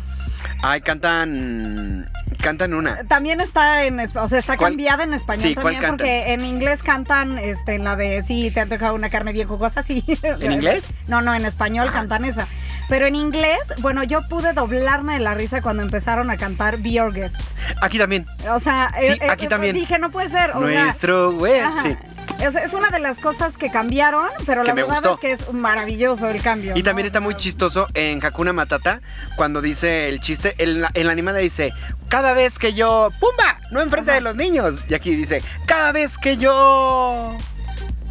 Ay, 0.62 0.80
cantan. 0.82 2.10
Cantan 2.42 2.74
una. 2.74 3.04
También 3.06 3.42
está 3.42 3.84
en, 3.86 4.00
o 4.00 4.28
sea, 4.28 4.40
está 4.40 4.56
¿Cuál? 4.58 4.72
cambiada 4.72 5.04
en 5.04 5.14
español 5.14 5.50
Sí, 5.50 5.56
¿cuál 5.56 5.74
también, 5.76 5.90
porque 5.92 6.34
en 6.34 6.46
inglés 6.46 6.84
cantan 6.84 7.38
este, 7.38 7.78
la 7.80 7.96
de 7.96 8.22
sí, 8.22 8.52
te 8.52 8.60
han 8.62 8.70
dejado 8.70 8.96
una 8.96 9.10
carne 9.10 9.32
bien 9.34 9.48
jugosa, 9.48 9.84
sí. 9.84 10.04
¿En 10.42 10.52
inglés? 10.52 10.84
No, 11.08 11.22
no, 11.22 11.34
en 11.36 11.46
español 11.46 11.88
Ah. 11.90 11.94
cantan 11.94 12.26
esa. 12.26 12.48
Pero 12.88 13.06
en 13.06 13.16
inglés, 13.16 13.74
bueno, 13.82 14.04
yo 14.04 14.22
pude 14.30 14.54
doblarme 14.54 15.14
de 15.14 15.20
la 15.20 15.34
risa 15.34 15.62
cuando 15.62 15.84
empezaron 15.84 16.30
a 16.32 16.38
cantar 16.38 16.78
Be 16.78 16.92
Your 16.94 17.14
Guest. 17.14 17.40
Aquí 17.82 17.98
también. 17.98 18.26
O 18.50 18.60
sea, 18.60 18.92
Sí, 19.00 19.06
eh, 19.06 19.18
eh, 19.22 19.28
aquí 19.30 19.48
también. 19.48 19.76
dije, 19.76 20.00
no 20.00 20.10
puede 20.10 20.30
ser. 20.30 20.52
O 20.56 20.68
sea, 20.68 20.86
Nuestro 20.86 21.34
güey. 21.34 21.62
Sí. 21.84 21.96
Es, 22.42 22.56
es 22.56 22.74
una 22.74 22.90
de 22.90 23.00
las 23.00 23.20
cosas 23.20 23.58
que 23.58 23.70
cambiaron, 23.70 24.28
pero 24.46 24.62
Que 24.64 24.70
la 24.70 24.74
verdad 24.76 24.94
gustó. 24.96 25.14
es 25.14 25.20
que 25.20 25.32
es 25.32 25.54
maravilloso 25.54 26.30
el 26.30 26.42
cambio. 26.42 26.74
Y 26.76 26.80
¿no? 26.80 26.86
también 26.86 27.06
está 27.06 27.20
muy 27.20 27.36
chistoso 27.36 27.88
en 27.94 28.24
Hakuna 28.26 28.54
Matata 28.54 29.02
cuando 29.36 29.62
dice 29.62 30.08
el 30.08 30.22
chiste, 30.22 30.56
en 30.58 30.82
la, 30.82 30.92
en 30.94 31.06
la 31.08 31.12
animada 31.12 31.40
dice, 31.40 31.74
cada 32.08 32.34
vez 32.34 32.58
que 32.58 32.74
yo, 32.74 33.12
¡pumba! 33.20 33.60
No 33.72 33.82
enfrente 33.82 34.12
Ajá. 34.12 34.20
de 34.20 34.22
los 34.22 34.36
niños. 34.38 34.80
Y 34.88 34.94
aquí 34.94 35.16
dice, 35.16 35.42
cada 35.66 35.92
vez 35.92 36.18
que 36.18 36.38
yo... 36.38 37.36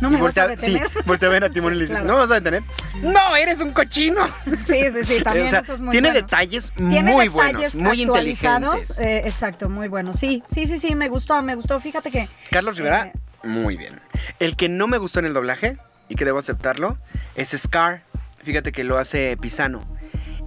No 0.00 0.10
me 0.10 0.20
vas 0.20 0.36
a 0.38 0.46
voltea- 0.46 0.48
detener. 0.56 0.88
Sí, 0.88 0.98
voltea 1.06 1.28
a 1.28 1.32
ver 1.32 1.44
a 1.44 1.50
Timón 1.50 1.72
y 1.72 1.76
le 1.76 1.80
dice, 1.82 1.92
claro. 1.94 2.06
¿no 2.06 2.12
me 2.14 2.20
vas 2.20 2.30
a 2.30 2.34
detener? 2.34 2.62
¡No, 3.02 3.34
eres 3.34 3.60
un 3.60 3.72
cochino! 3.72 4.28
Sí, 4.66 4.82
sí, 4.92 5.04
sí, 5.06 5.22
también 5.24 5.46
O 5.46 5.50
sea, 5.50 5.60
eso 5.60 5.72
es 5.74 5.80
muy 5.80 5.92
tiene 5.92 6.10
bueno. 6.10 6.20
detalles 6.26 6.70
Tiene 6.76 7.02
muy 7.12 7.28
detalles 7.28 7.32
buenos, 7.32 7.74
muy 7.74 8.02
inteligentes. 8.02 8.90
eh, 8.98 9.22
exacto, 9.24 9.68
muy 9.70 9.88
bueno. 9.88 10.12
Sí, 10.12 10.42
sí, 10.46 10.66
sí, 10.66 10.78
sí, 10.78 10.94
me 10.94 11.08
gustó, 11.08 11.40
me 11.42 11.54
gustó. 11.54 11.80
Fíjate 11.80 12.10
que 12.10 12.28
Carlos 12.50 12.76
Rivera, 12.76 13.06
eh, 13.06 13.12
muy 13.44 13.76
bien. 13.76 14.00
El 14.38 14.56
que 14.56 14.68
no 14.68 14.86
me 14.88 14.98
gustó 14.98 15.18
en 15.20 15.26
el 15.26 15.34
doblaje, 15.34 15.76
y 16.08 16.14
que 16.14 16.24
debo 16.24 16.38
aceptarlo, 16.38 16.96
es 17.34 17.50
Scar. 17.50 18.02
Fíjate 18.42 18.72
que 18.72 18.82
lo 18.84 18.96
hace 18.98 19.36
Pisano. 19.36 19.80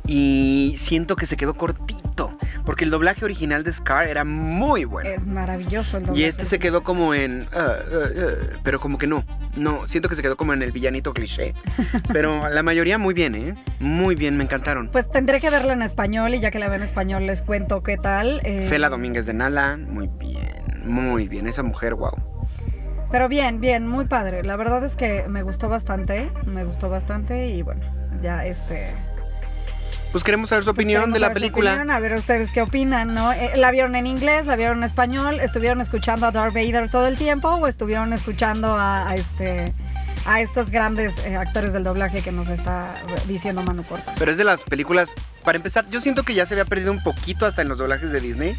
Y 0.07 0.75
siento 0.79 1.15
que 1.15 1.25
se 1.27 1.37
quedó 1.37 1.53
cortito. 1.53 2.37
Porque 2.65 2.83
el 2.83 2.89
doblaje 2.89 3.23
original 3.23 3.63
de 3.63 3.71
Scar 3.71 4.07
era 4.07 4.23
muy 4.25 4.83
bueno. 4.85 5.09
es 5.09 5.25
maravilloso 5.25 5.97
el 5.97 6.03
Y 6.03 6.05
doblaje. 6.07 6.27
este 6.27 6.45
se 6.45 6.59
quedó 6.59 6.81
como 6.81 7.13
en. 7.13 7.47
ah, 7.53 7.75
ah, 7.79 8.09
ah, 8.17 8.57
pero 8.63 8.79
como 8.79 8.97
que 8.97 9.07
no. 9.07 9.23
No, 9.55 9.87
siento 9.87 10.09
que 10.09 10.15
se 10.15 10.21
quedó 10.21 10.35
como 10.37 10.53
en 10.53 10.61
el 10.63 10.71
villanito 10.71 11.13
cliché. 11.13 11.53
Pero 12.11 12.49
la 12.49 12.63
mayoría 12.63 12.97
muy 12.97 13.13
bien, 13.13 13.35
¿eh? 13.35 13.55
Muy 13.79 14.15
bien, 14.15 14.37
me 14.37 14.43
encantaron. 14.43 14.89
Pues 14.89 15.09
tendré 15.09 15.39
que 15.39 15.49
verla 15.49 15.73
en 15.73 15.81
español 15.81 16.33
y 16.33 16.39
ya 16.39 16.49
que 16.51 16.59
la 16.59 16.67
veo 16.67 16.75
en 16.77 16.83
español 16.83 17.25
les 17.27 17.41
cuento 17.41 17.83
qué 17.83 17.97
tal. 17.97 18.41
eh, 18.43 18.67
Fela 18.69 18.89
Domínguez 18.89 19.25
de 19.25 19.33
Nala, 19.33 19.77
muy 19.77 20.09
bien. 20.19 20.61
Muy 20.85 21.27
bien, 21.27 21.47
esa 21.47 21.63
mujer, 21.63 21.93
wow. 21.95 22.11
Pero 23.11 23.27
bien, 23.27 23.59
bien, 23.59 23.87
muy 23.87 24.05
padre. 24.05 24.43
La 24.43 24.55
verdad 24.55 24.83
es 24.83 24.95
que 24.95 25.25
me 25.27 25.43
gustó 25.43 25.67
bastante, 25.67 26.31
me 26.45 26.63
gustó 26.63 26.89
bastante 26.89 27.47
y 27.47 27.61
bueno, 27.61 27.81
ya 28.21 28.45
este... 28.45 28.93
Pues 30.11 30.25
queremos 30.25 30.49
saber 30.49 30.65
su 30.65 30.73
pues 30.73 30.85
opinión 30.85 31.11
de 31.11 31.19
la 31.19 31.31
película. 31.31 31.71
opinión, 31.71 31.91
a 31.91 31.99
ver 31.99 32.13
ustedes 32.15 32.51
qué 32.51 32.61
opinan, 32.61 33.13
¿no? 33.13 33.31
Eh, 33.31 33.51
¿La 33.55 33.71
vieron 33.71 33.95
en 33.95 34.07
inglés, 34.07 34.45
la 34.45 34.57
vieron 34.57 34.79
en 34.79 34.83
español? 34.83 35.39
¿Estuvieron 35.39 35.79
escuchando 35.79 36.25
a 36.25 36.31
Darth 36.31 36.53
Vader 36.53 36.89
todo 36.89 37.07
el 37.07 37.17
tiempo 37.17 37.47
o 37.49 37.67
estuvieron 37.67 38.11
escuchando 38.11 38.67
a, 38.67 39.07
a 39.07 39.15
este 39.15 39.73
a 40.25 40.41
estos 40.41 40.69
grandes 40.69 41.19
eh, 41.19 41.35
actores 41.35 41.73
del 41.73 41.83
doblaje 41.83 42.21
que 42.21 42.31
nos 42.31 42.49
está 42.49 42.91
diciendo 43.27 43.63
Manu 43.63 43.83
Corta? 43.83 44.13
Pero 44.17 44.31
es 44.31 44.37
de 44.37 44.43
las 44.43 44.63
películas, 44.63 45.09
para 45.43 45.57
empezar, 45.57 45.89
yo 45.89 46.01
siento 46.01 46.23
que 46.23 46.33
ya 46.33 46.45
se 46.45 46.53
había 46.53 46.65
perdido 46.65 46.91
un 46.91 47.03
poquito 47.03 47.45
hasta 47.45 47.61
en 47.61 47.69
los 47.69 47.77
doblajes 47.77 48.11
de 48.11 48.19
Disney, 48.19 48.53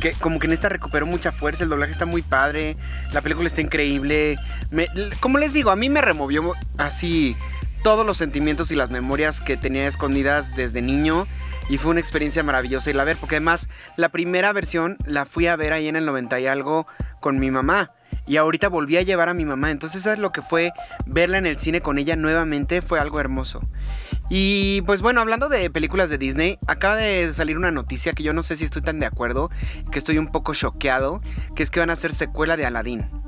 que 0.00 0.12
como 0.12 0.38
que 0.38 0.46
en 0.46 0.52
esta 0.52 0.68
recuperó 0.68 1.06
mucha 1.06 1.32
fuerza, 1.32 1.64
el 1.64 1.70
doblaje 1.70 1.92
está 1.92 2.06
muy 2.06 2.22
padre, 2.22 2.76
la 3.12 3.20
película 3.20 3.48
está 3.48 3.60
increíble. 3.60 4.36
Como 5.20 5.38
les 5.38 5.52
digo, 5.52 5.70
a 5.70 5.76
mí 5.76 5.88
me 5.88 6.00
removió 6.00 6.52
así 6.78 7.36
todos 7.82 8.04
los 8.04 8.16
sentimientos 8.16 8.70
y 8.70 8.76
las 8.76 8.90
memorias 8.90 9.40
que 9.40 9.56
tenía 9.56 9.86
escondidas 9.86 10.56
desde 10.56 10.82
niño 10.82 11.26
y 11.68 11.78
fue 11.78 11.90
una 11.90 12.00
experiencia 12.00 12.42
maravillosa 12.42 12.90
irla 12.90 13.02
a 13.02 13.06
ver, 13.06 13.16
porque 13.16 13.36
además 13.36 13.68
la 13.96 14.08
primera 14.08 14.52
versión 14.52 14.96
la 15.04 15.24
fui 15.24 15.46
a 15.46 15.56
ver 15.56 15.72
ahí 15.72 15.88
en 15.88 15.96
el 15.96 16.06
90 16.06 16.40
y 16.40 16.46
algo 16.46 16.86
con 17.20 17.38
mi 17.38 17.50
mamá. 17.50 17.92
Y 18.26 18.36
ahorita 18.36 18.68
volví 18.68 18.96
a 18.96 19.02
llevar 19.02 19.28
a 19.28 19.34
mi 19.34 19.44
mamá. 19.44 19.70
Entonces, 19.70 20.00
eso 20.02 20.12
es 20.12 20.18
lo 20.18 20.32
que 20.32 20.42
fue 20.42 20.72
verla 21.06 21.38
en 21.38 21.46
el 21.46 21.58
cine 21.58 21.80
con 21.80 21.98
ella 21.98 22.16
nuevamente, 22.16 22.82
fue 22.82 23.00
algo 23.00 23.20
hermoso. 23.20 23.62
Y 24.28 24.82
pues 24.82 25.02
bueno, 25.02 25.20
hablando 25.20 25.48
de 25.48 25.70
películas 25.70 26.10
de 26.10 26.18
Disney, 26.18 26.58
acaba 26.66 26.96
de 26.96 27.32
salir 27.32 27.56
una 27.56 27.70
noticia 27.70 28.12
que 28.12 28.24
yo 28.24 28.32
no 28.32 28.42
sé 28.42 28.56
si 28.56 28.64
estoy 28.64 28.82
tan 28.82 28.98
de 28.98 29.06
acuerdo, 29.06 29.50
que 29.92 29.98
estoy 29.98 30.18
un 30.18 30.28
poco 30.28 30.52
choqueado, 30.54 31.20
que 31.54 31.62
es 31.62 31.70
que 31.70 31.80
van 31.80 31.90
a 31.90 31.94
hacer 31.94 32.12
secuela 32.12 32.56
de 32.56 32.66
Aladdin. 32.66 33.25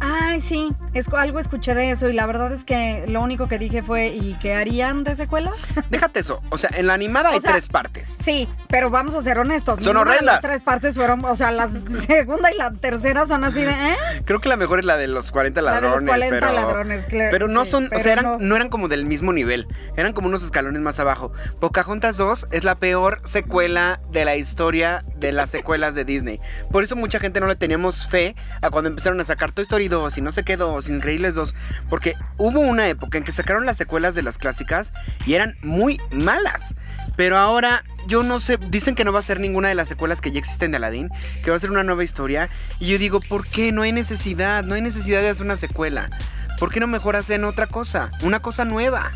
Ay, 0.00 0.40
sí, 0.40 0.72
es, 0.92 1.12
algo 1.12 1.38
escuché 1.38 1.74
de 1.74 1.90
eso 1.90 2.08
y 2.08 2.12
la 2.12 2.26
verdad 2.26 2.52
es 2.52 2.64
que 2.64 3.04
lo 3.08 3.22
único 3.22 3.48
que 3.48 3.58
dije 3.58 3.82
fue, 3.82 4.08
¿y 4.08 4.34
qué 4.34 4.54
harían 4.54 5.04
de 5.04 5.14
secuela? 5.14 5.52
Déjate 5.90 6.20
eso, 6.20 6.42
o 6.50 6.58
sea, 6.58 6.70
en 6.74 6.86
la 6.86 6.94
animada 6.94 7.30
hay 7.30 7.40
tres 7.40 7.68
partes. 7.68 8.14
Sí, 8.16 8.48
pero 8.68 8.90
vamos 8.90 9.14
a 9.14 9.22
ser 9.22 9.38
honestos. 9.38 9.80
Son 9.82 9.96
horrendas. 9.96 10.24
Las 10.24 10.40
tres 10.40 10.62
partes 10.62 10.94
fueron, 10.94 11.24
o 11.24 11.34
sea, 11.34 11.50
la 11.50 11.68
segunda 12.06 12.52
y 12.52 12.56
la 12.56 12.72
tercera 12.72 13.26
son 13.26 13.44
así 13.44 13.62
de, 13.62 13.72
¿eh? 13.72 13.96
Creo 14.24 14.40
que 14.40 14.48
la 14.48 14.56
mejor 14.56 14.78
es 14.78 14.84
la 14.84 14.96
de 14.96 15.08
los 15.08 15.30
40 15.30 15.62
ladrones. 15.62 15.82
La 15.82 15.96
de 15.96 16.04
los 16.04 16.04
40 16.04 16.40
pero, 16.40 16.52
ladrones, 16.52 17.04
claro. 17.04 17.30
Pero 17.30 17.48
no 17.48 17.64
son, 17.64 17.90
o 17.94 17.98
sea, 17.98 18.12
eran, 18.12 18.36
no. 18.40 18.56
eran 18.56 18.68
como 18.68 18.88
del 18.88 19.04
mismo 19.04 19.32
nivel, 19.32 19.66
eran 19.96 20.12
como 20.12 20.28
unos 20.28 20.42
escalones 20.42 20.80
más 20.82 21.00
abajo. 21.00 21.32
Pocahontas 21.60 22.16
2 22.16 22.48
es 22.50 22.64
la 22.64 22.76
peor 22.76 23.20
secuela 23.24 24.00
de 24.10 24.24
la 24.24 24.36
historia 24.36 25.04
de 25.16 25.32
las 25.32 25.50
secuelas 25.50 25.94
de 25.94 26.04
Disney. 26.04 26.40
Por 26.70 26.82
eso 26.84 26.96
mucha 26.96 27.20
gente 27.20 27.40
no 27.40 27.46
le 27.46 27.56
teníamos 27.56 28.06
fe 28.06 28.34
a 28.60 28.70
cuando 28.70 28.88
empezaron 28.88 29.20
a 29.20 29.24
sacar 29.24 29.52
Toy 29.52 29.62
Story 29.62 29.83
2 29.88 30.18
y 30.18 30.20
no 30.20 30.32
sé 30.32 30.44
qué 30.44 30.56
2, 30.56 30.88
Increíbles 30.88 31.34
2, 31.34 31.54
porque 31.88 32.14
hubo 32.38 32.60
una 32.60 32.88
época 32.88 33.18
en 33.18 33.24
que 33.24 33.32
sacaron 33.32 33.66
las 33.66 33.76
secuelas 33.76 34.14
de 34.14 34.22
las 34.22 34.38
clásicas 34.38 34.92
y 35.26 35.34
eran 35.34 35.56
muy 35.62 36.00
malas. 36.10 36.74
Pero 37.16 37.38
ahora 37.38 37.84
yo 38.06 38.22
no 38.22 38.40
sé, 38.40 38.58
dicen 38.70 38.94
que 38.94 39.04
no 39.04 39.12
va 39.12 39.20
a 39.20 39.22
ser 39.22 39.40
ninguna 39.40 39.68
de 39.68 39.74
las 39.74 39.88
secuelas 39.88 40.20
que 40.20 40.32
ya 40.32 40.38
existen 40.38 40.70
de 40.70 40.78
Aladdin, 40.78 41.10
que 41.42 41.50
va 41.50 41.56
a 41.56 41.60
ser 41.60 41.70
una 41.70 41.84
nueva 41.84 42.04
historia. 42.04 42.48
Y 42.80 42.86
yo 42.86 42.98
digo, 42.98 43.20
¿por 43.20 43.46
qué? 43.46 43.72
No 43.72 43.82
hay 43.82 43.92
necesidad, 43.92 44.64
no 44.64 44.74
hay 44.74 44.82
necesidad 44.82 45.22
de 45.22 45.30
hacer 45.30 45.44
una 45.44 45.56
secuela. 45.56 46.10
¿Por 46.58 46.70
qué 46.70 46.80
no 46.80 46.86
mejor 46.86 47.16
hacen 47.16 47.44
otra 47.44 47.66
cosa? 47.66 48.10
Una 48.22 48.40
cosa 48.40 48.64
nueva. 48.64 49.10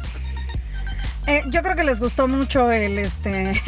Eh, 1.28 1.42
yo 1.48 1.62
creo 1.62 1.76
que 1.76 1.84
les 1.84 2.00
gustó 2.00 2.26
mucho 2.26 2.72
el 2.72 2.98
este 2.98 3.60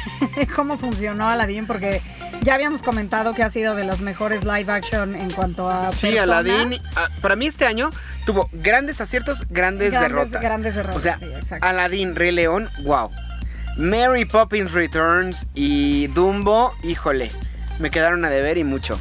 cómo 0.54 0.76
funcionó 0.76 1.26
Aladdin 1.26 1.66
porque 1.66 2.02
ya 2.42 2.54
habíamos 2.54 2.82
comentado 2.82 3.32
que 3.32 3.42
ha 3.42 3.48
sido 3.48 3.74
de 3.74 3.84
las 3.84 4.02
mejores 4.02 4.44
live 4.44 4.70
action 4.70 5.16
en 5.16 5.30
cuanto 5.30 5.66
a 5.66 5.92
Sí, 5.92 6.18
Aladdin 6.18 6.78
ah, 6.94 7.08
para 7.22 7.34
mí 7.34 7.46
este 7.46 7.64
año 7.64 7.90
tuvo 8.26 8.50
grandes 8.52 9.00
aciertos, 9.00 9.48
grandes, 9.48 9.92
derrotas. 9.92 10.42
Grandes 10.42 10.74
derrotas. 10.74 11.22
O 11.22 11.44
sea, 11.44 11.58
Aladdin, 11.62 12.14
Rey 12.14 12.32
León, 12.32 12.68
wow. 12.84 13.10
Mary 13.78 14.26
Poppins 14.26 14.72
Returns 14.72 15.46
y 15.54 16.08
Dumbo, 16.08 16.74
híjole, 16.82 17.30
me 17.78 17.90
quedaron 17.90 18.26
a 18.26 18.28
deber 18.28 18.58
y 18.58 18.64
mucho. 18.64 19.00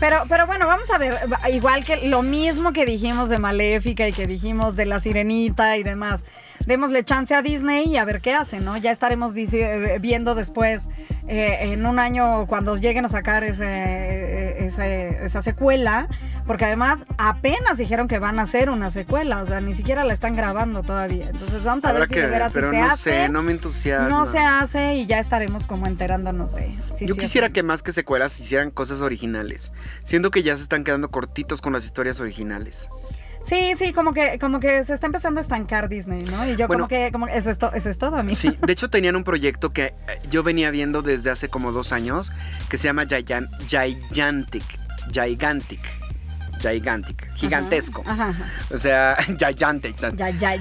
Pero, 0.00 0.24
pero 0.28 0.46
bueno, 0.46 0.66
vamos 0.66 0.90
a 0.90 0.98
ver, 0.98 1.18
igual 1.52 1.84
que 1.84 2.08
lo 2.08 2.22
mismo 2.22 2.72
que 2.72 2.86
dijimos 2.86 3.28
de 3.28 3.38
Maléfica 3.38 4.08
y 4.08 4.12
que 4.12 4.26
dijimos 4.26 4.76
de 4.76 4.86
La 4.86 5.00
Sirenita 5.00 5.76
y 5.76 5.82
demás 5.82 6.24
démosle 6.66 7.04
chance 7.04 7.34
a 7.34 7.42
Disney 7.42 7.86
y 7.88 7.96
a 7.96 8.04
ver 8.04 8.20
qué 8.20 8.34
hace, 8.34 8.60
¿no? 8.60 8.76
Ya 8.76 8.90
estaremos 8.90 9.34
eh, 9.36 9.98
viendo 10.00 10.34
después, 10.34 10.88
eh, 11.28 11.58
en 11.72 11.86
un 11.86 11.98
año, 11.98 12.46
cuando 12.46 12.76
lleguen 12.76 13.04
a 13.04 13.08
sacar 13.08 13.44
ese, 13.44 14.66
esa 14.66 15.42
secuela, 15.42 16.08
porque 16.46 16.64
además 16.64 17.06
apenas 17.18 17.78
dijeron 17.78 18.08
que 18.08 18.18
van 18.18 18.38
a 18.38 18.42
hacer 18.42 18.70
una 18.70 18.90
secuela, 18.90 19.42
o 19.42 19.46
sea, 19.46 19.60
ni 19.60 19.74
siquiera 19.74 20.04
la 20.04 20.12
están 20.12 20.36
grabando 20.36 20.82
todavía. 20.82 21.28
Entonces 21.30 21.64
vamos 21.64 21.84
a 21.84 21.92
ver 21.92 22.06
si 22.08 22.16
de 22.16 22.26
veras 22.26 22.52
pero 22.52 22.70
se 22.70 22.76
no 22.76 22.84
hace. 22.84 23.10
Sé, 23.10 23.28
no 23.28 23.42
me 23.42 23.52
entusiasma. 23.52 24.08
No 24.08 24.26
se 24.26 24.38
hace 24.38 24.96
y 24.96 25.06
ya 25.06 25.18
estaremos 25.18 25.66
como 25.66 25.86
enterándonos 25.86 26.54
de. 26.54 26.76
Yo 27.00 27.14
quisiera 27.14 27.50
que 27.50 27.62
más 27.62 27.82
que 27.82 27.92
secuelas 27.92 28.38
hicieran 28.38 28.70
cosas 28.70 29.00
originales, 29.00 29.72
siendo 30.04 30.30
que 30.30 30.42
ya 30.42 30.56
se 30.56 30.62
están 30.62 30.84
quedando 30.84 31.10
cortitos 31.10 31.60
con 31.60 31.72
las 31.72 31.84
historias 31.84 32.20
originales. 32.20 32.88
Sí, 33.46 33.74
sí, 33.76 33.92
como 33.92 34.12
que, 34.12 34.40
como 34.40 34.58
que 34.58 34.82
se 34.82 34.92
está 34.92 35.06
empezando 35.06 35.38
a 35.38 35.42
estancar 35.42 35.88
Disney, 35.88 36.24
¿no? 36.24 36.44
Y 36.48 36.56
yo 36.56 36.66
como 36.66 36.88
que, 36.88 37.10
como 37.12 37.28
eso 37.28 37.48
es, 37.48 37.58
eso 37.74 37.90
es 37.90 37.96
todo, 37.96 38.16
amigo. 38.16 38.36
Sí, 38.36 38.58
de 38.60 38.72
hecho 38.72 38.90
tenían 38.90 39.14
un 39.14 39.22
proyecto 39.22 39.72
que 39.72 39.84
eh, 39.84 39.94
yo 40.28 40.42
venía 40.42 40.72
viendo 40.72 41.00
desde 41.00 41.30
hace 41.30 41.48
como 41.48 41.70
dos 41.70 41.92
años, 41.92 42.32
que 42.68 42.76
se 42.76 42.88
llama 42.88 43.06
Gigantic, 43.06 44.64
Gigantic. 45.12 45.80
Gigantic, 46.58 47.32
gigantesco. 47.34 48.02
Ajá, 48.06 48.34
O 48.70 48.78
sea, 48.78 49.16
gigantic. 49.38 49.96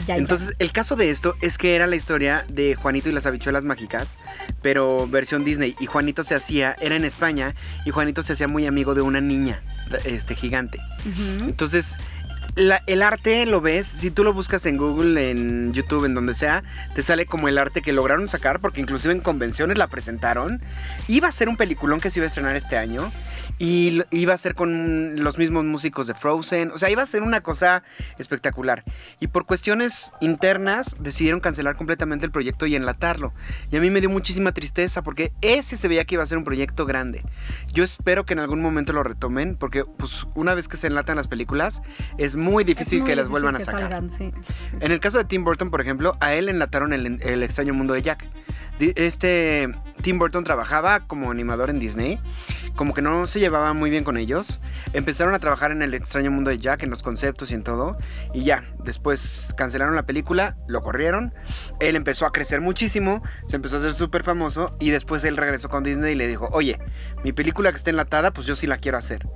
Entonces, 0.10 0.54
el 0.60 0.72
caso 0.72 0.96
de 0.96 1.10
esto 1.10 1.36
es 1.42 1.58
que 1.58 1.76
era 1.76 1.88
la 1.88 1.96
historia 1.96 2.46
de 2.50 2.76
Juanito 2.76 3.10
y 3.10 3.14
las 3.14 3.26
habichuelas 3.26 3.64
mágicas, 3.64 4.18
pero 4.62 5.08
versión 5.08 5.46
Disney. 5.46 5.74
Y 5.80 5.86
Juanito 5.86 6.24
se 6.24 6.36
hacía, 6.36 6.76
era 6.82 6.96
en 6.96 7.06
España, 7.06 7.56
y 7.86 7.92
Juanito 7.92 8.24
se 8.24 8.34
hacía 8.34 8.48
muy 8.48 8.66
amigo 8.66 8.94
de 8.94 9.02
una 9.02 9.22
niña, 9.22 9.62
este 10.04 10.36
gigante. 10.36 10.80
Entonces, 11.48 11.98
el 12.56 13.02
arte 13.02 13.46
lo 13.46 13.60
ves, 13.60 13.88
si 13.88 14.12
tú 14.12 14.24
lo 14.24 14.34
buscas 14.34 14.66
en 14.66 14.78
Google, 14.78 15.30
en 15.30 15.74
YouTube, 15.74 16.06
en 16.06 16.16
donde 16.16 16.34
sea, 16.34 16.64
te 16.94 17.04
sale 17.04 17.26
como 17.26 17.48
el 17.48 17.58
arte 17.58 17.82
que 17.82 17.92
lograron 17.92 18.30
sacar, 18.30 18.60
porque 18.60 18.82
inclusive 18.82 19.14
en 19.14 19.20
convenciones 19.20 19.78
la 19.78 19.88
presentaron. 19.88 20.62
Iba 21.08 21.28
a 21.28 21.32
ser 21.32 21.50
un 21.50 21.58
peliculón 21.58 22.00
que 22.00 22.10
se 22.10 22.20
iba 22.20 22.26
a 22.26 22.28
estrenar 22.28 22.56
este 22.56 22.78
año. 22.78 23.12
Y 23.58 24.02
iba 24.12 24.34
a 24.34 24.38
ser 24.38 24.56
con 24.56 25.24
los 25.24 25.38
mismos 25.38 25.64
músicos 25.64 26.08
de 26.08 26.14
Frozen. 26.14 26.72
O 26.72 26.78
sea, 26.78 26.90
iba 26.90 27.02
a 27.02 27.06
ser 27.06 27.22
una 27.22 27.42
cosa 27.42 27.84
espectacular. 28.18 28.84
Y 29.20 29.28
por 29.28 29.46
cuestiones 29.46 30.12
internas 30.20 30.96
decidieron 31.00 31.40
cancelar 31.40 31.76
completamente 31.78 32.26
el 32.26 32.32
proyecto 32.32 32.66
y 32.66 32.76
enlatarlo. 32.76 33.34
Y 33.72 33.78
a 33.78 33.82
mí 33.82 33.90
me 33.90 34.02
dio 34.02 34.10
muchísima 34.10 34.52
tristeza 34.52 35.04
porque 35.04 35.32
ese 35.42 35.78
se 35.78 35.88
veía 35.88 36.06
que 36.06 36.16
iba 36.16 36.24
a 36.24 36.28
ser 36.28 36.38
un 36.38 36.44
proyecto 36.44 36.86
grande. 36.86 37.24
Yo 37.72 37.84
espero 37.84 38.26
que 38.26 38.34
en 38.34 38.40
algún 38.40 38.62
momento 38.62 38.94
lo 38.94 39.04
retomen 39.04 39.56
porque 39.56 39.86
pues 39.86 40.26
una 40.36 40.54
vez 40.54 40.68
que 40.68 40.78
se 40.78 40.88
enlatan 40.88 41.16
las 41.16 41.28
películas 41.28 41.82
es 42.18 42.36
muy 42.36 42.64
difícil 42.64 43.04
que 43.04 43.16
las 43.16 43.30
vuelvan 43.30 43.56
a 43.56 43.60
sacar. 43.60 44.04
En 44.80 44.92
el 44.92 45.00
caso 45.00 45.18
de 45.18 45.26
Tim 45.26 45.44
Burton, 45.44 45.72
por 45.72 45.82
ejemplo, 45.82 46.18
a 46.20 46.34
él 46.34 46.50
enlataron 46.50 46.94
el, 46.94 47.22
el 47.22 47.44
extraño 47.44 47.74
mundo 47.74 47.94
de 47.94 48.02
Jack 48.02 48.28
este 48.80 49.70
Tim 50.02 50.20
Burton 50.20 50.44
trabajaba 50.44 51.00
como 51.02 51.32
animador 51.32 51.70
en 51.70 51.80
Disney, 51.80 52.20
como 52.76 52.94
que 52.94 53.02
no 53.02 53.28
se 53.28 53.40
llevaba 53.40 53.74
muy 53.74 53.90
bien 53.90 54.04
con 54.04 54.18
ellos. 54.18 54.60
Empezaron 54.94 55.34
a 55.34 55.40
trabajar 55.40 55.72
en 55.72 55.82
el 55.82 55.94
extraño 55.94 56.32
mundo 56.32 56.50
de 56.50 56.60
Jack, 56.60 56.84
en 56.84 56.90
los 56.90 57.02
conceptos 57.02 57.52
y 57.52 57.56
en 57.56 57.64
todo, 57.64 57.98
y 58.34 58.44
ya, 58.44 58.66
después 58.84 59.54
cancelaron 59.58 59.96
la 59.96 60.06
película, 60.06 60.58
lo 60.68 60.82
corrieron. 60.82 61.34
Él 61.80 61.96
empezó 61.96 62.26
a 62.26 62.32
crecer 62.32 62.62
muchísimo, 62.62 63.24
se 63.48 63.56
empezó 63.56 63.78
a 63.78 63.80
hacer 63.80 63.94
súper 63.94 64.24
famoso, 64.24 64.76
y 64.80 64.90
después 64.90 65.24
él 65.24 65.38
regresó 65.38 65.70
con 65.70 65.84
Disney 65.84 66.14
y 66.14 66.16
le 66.16 66.28
dijo, 66.28 66.50
oye, 66.52 66.80
mi 67.24 67.34
película 67.34 67.72
que 67.72 67.78
está 67.78 67.90
enlatada, 67.90 68.32
pues 68.32 68.46
yo 68.48 68.56
sí 68.56 68.68
la 68.68 68.78
quiero 68.78 68.98
hacer 68.98 69.28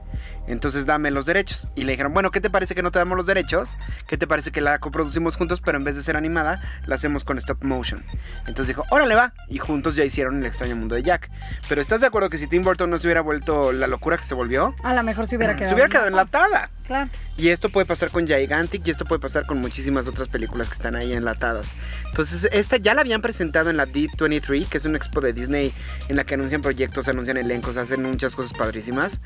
entonces 0.49 0.85
dame 0.85 1.11
los 1.11 1.25
derechos. 1.25 1.69
Y 1.75 1.83
le 1.83 1.91
dijeron, 1.93 2.13
bueno, 2.13 2.31
¿qué 2.31 2.41
te 2.41 2.49
parece 2.49 2.75
que 2.75 2.83
no 2.83 2.91
te 2.91 2.99
damos 2.99 3.15
los 3.15 3.25
derechos? 3.25 3.77
¿Qué 4.07 4.17
te 4.17 4.27
parece 4.27 4.51
que 4.51 4.61
la 4.61 4.79
coproducimos 4.79 5.37
juntos, 5.37 5.61
pero 5.63 5.77
en 5.77 5.83
vez 5.83 5.95
de 5.95 6.03
ser 6.03 6.17
animada, 6.17 6.61
la 6.85 6.95
hacemos 6.95 7.23
con 7.23 7.37
stop 7.37 7.63
motion? 7.63 8.03
Entonces 8.47 8.67
dijo, 8.67 8.83
órale 8.89 9.15
va. 9.15 9.33
Y 9.47 9.59
juntos 9.59 9.95
ya 9.95 10.03
hicieron 10.03 10.39
el 10.39 10.45
extraño 10.45 10.75
mundo 10.75 10.95
de 10.95 11.03
Jack. 11.03 11.29
Pero 11.69 11.81
¿estás 11.81 12.01
de 12.01 12.07
acuerdo 12.07 12.29
que 12.29 12.37
si 12.37 12.47
Tim 12.47 12.63
Burton 12.63 12.89
no 12.89 12.97
se 12.97 13.07
hubiera 13.07 13.21
vuelto 13.21 13.71
la 13.71 13.87
locura 13.87 14.17
que 14.17 14.23
se 14.23 14.33
volvió? 14.33 14.75
A 14.83 14.93
lo 14.93 15.03
mejor 15.03 15.27
se 15.27 15.37
hubiera 15.37 15.55
quedado. 15.55 15.69
Se 15.69 15.75
hubiera 15.75 15.89
quedado 15.89 16.07
enlatada. 16.07 16.69
Claro. 16.85 17.09
Y 17.37 17.49
esto 17.49 17.69
puede 17.69 17.85
pasar 17.85 18.09
con 18.09 18.27
Gigantic 18.27 18.85
y 18.85 18.91
esto 18.91 19.05
puede 19.05 19.21
pasar 19.21 19.45
con 19.45 19.61
muchísimas 19.61 20.07
otras 20.07 20.27
películas 20.27 20.67
que 20.67 20.73
están 20.73 20.95
ahí 20.95 21.13
enlatadas. 21.13 21.75
Entonces, 22.07 22.49
esta 22.51 22.75
ya 22.75 22.93
la 22.93 23.01
habían 23.01 23.21
presentado 23.21 23.69
en 23.69 23.77
la 23.77 23.87
D23, 23.87 24.67
que 24.67 24.77
es 24.77 24.83
una 24.83 24.97
expo 24.97 25.21
de 25.21 25.31
Disney 25.31 25.71
en 26.09 26.17
la 26.17 26.25
que 26.25 26.33
anuncian 26.33 26.61
proyectos, 26.61 27.07
anuncian 27.07 27.37
elencos, 27.37 27.77
hacen 27.77 28.03
muchas 28.03 28.35
cosas 28.35 28.51
padrísimas. 28.51 29.21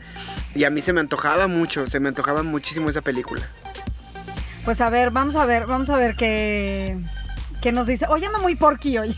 Y 0.54 0.66
a 0.66 0.70
mí 0.70 0.82
se 0.82 0.94
me 0.94 1.00
antojaba 1.14 1.46
mucho, 1.48 1.86
se 1.86 2.00
me 2.00 2.10
antojaba 2.10 2.42
muchísimo 2.42 2.90
esa 2.90 3.02
película. 3.02 3.48
Pues 4.66 4.82
a 4.82 4.90
ver, 4.90 5.12
vamos 5.12 5.36
a 5.36 5.46
ver, 5.46 5.68
vamos 5.68 5.92
a 5.92 5.98
ver 5.98 6.16
qué 6.16 6.98
que 7.64 7.72
nos 7.72 7.88
dice, 7.88 8.06
hoy 8.10 8.26
ando 8.26 8.40
muy 8.40 8.58
porky 8.58 8.98
hoy. 8.98 9.16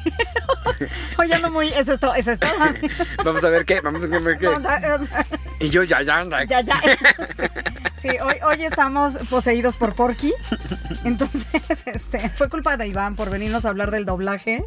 hoy 1.18 1.34
ando 1.34 1.50
muy, 1.50 1.70
eso 1.70 1.94
es 1.94 2.00
todo, 2.00 2.14
eso 2.14 2.32
es 2.32 2.40
todo. 2.40 2.52
vamos 3.26 3.44
a 3.44 3.50
ver 3.50 3.66
qué, 3.66 3.82
vamos 3.82 4.04
a 4.04 4.20
ver 4.20 4.38
qué. 4.38 4.46
Vamos 4.46 4.68
a, 4.68 5.26
Y 5.60 5.72
yo 5.72 5.82
ya, 5.82 6.04
ya, 6.04 6.24
ya. 6.46 6.62
Ya, 6.62 6.80
sí, 7.96 8.10
hoy, 8.24 8.36
hoy 8.44 8.64
estamos 8.64 9.16
poseídos 9.32 9.78
por 9.78 9.96
porky. 9.96 10.32
Entonces, 11.04 11.88
este, 11.88 12.30
fue 12.30 12.48
culpa 12.48 12.78
de 12.78 12.88
Iván 12.88 13.16
por 13.16 13.32
venirnos 13.32 13.66
a 13.66 13.70
hablar 13.70 13.90
del 13.90 14.06
doblaje. 14.06 14.64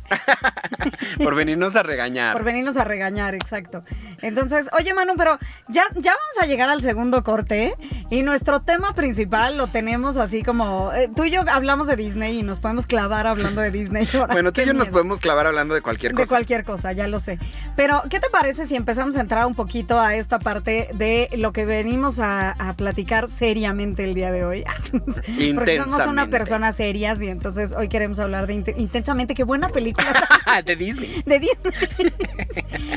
por 1.22 1.36
venirnos 1.36 1.76
a 1.76 1.84
regañar. 1.84 2.32
Por 2.32 2.42
venirnos 2.42 2.76
a 2.78 2.84
regañar, 2.84 3.36
exacto. 3.36 3.84
Entonces, 4.22 4.68
oye 4.76 4.92
Manu, 4.92 5.14
pero 5.16 5.38
ya, 5.68 5.84
ya 5.94 6.14
vamos 6.14 6.38
a 6.42 6.46
llegar 6.46 6.68
al 6.68 6.82
segundo 6.82 7.22
corte 7.22 7.76
y 8.10 8.22
nuestro 8.22 8.60
tema 8.60 8.92
principal 8.94 9.56
lo 9.56 9.68
tenemos 9.68 10.16
así 10.16 10.42
como, 10.42 10.92
eh, 10.92 11.08
tú 11.14 11.22
y 11.22 11.30
yo 11.30 11.42
hablamos 11.48 11.86
de 11.86 11.94
Disney 11.94 12.40
y 12.40 12.42
nos 12.42 12.58
podemos 12.58 12.88
clavar 12.88 13.28
hablando 13.28 13.60
de 13.60 13.67
Disney. 13.70 14.08
bueno, 14.32 14.52
tú 14.52 14.60
y 14.60 14.66
yo 14.66 14.74
nos 14.74 14.88
podemos 14.88 15.20
clavar 15.20 15.46
hablando 15.46 15.74
de 15.74 15.82
cualquier 15.82 16.12
cosa. 16.12 16.22
De 16.22 16.28
cualquier 16.28 16.64
cosa, 16.64 16.92
ya 16.92 17.06
lo 17.06 17.20
sé. 17.20 17.38
Pero, 17.76 18.02
¿qué 18.10 18.20
te 18.20 18.28
parece 18.30 18.66
si 18.66 18.76
empezamos 18.76 19.16
a 19.16 19.20
entrar 19.20 19.46
un 19.46 19.54
poquito 19.54 20.00
a 20.00 20.14
esta 20.14 20.38
parte 20.38 20.88
de 20.94 21.28
lo 21.36 21.52
que 21.52 21.64
venimos 21.64 22.20
a, 22.20 22.56
platicar 22.76 23.28
seriamente 23.28 24.04
el 24.04 24.14
día 24.14 24.30
de 24.30 24.44
hoy. 24.44 24.64
Porque 25.54 25.78
somos 25.78 26.06
una 26.06 26.28
persona 26.28 26.70
serias 26.72 27.20
y 27.22 27.28
entonces 27.28 27.72
hoy 27.72 27.88
queremos 27.88 28.20
hablar 28.20 28.46
de 28.46 28.54
Inte- 28.54 28.74
Intensamente. 28.76 29.34
Qué 29.34 29.42
buena 29.44 29.68
película 29.68 30.12
de 30.64 30.76
Disney. 30.76 31.22
de 31.24 31.38
Disney. 31.40 32.12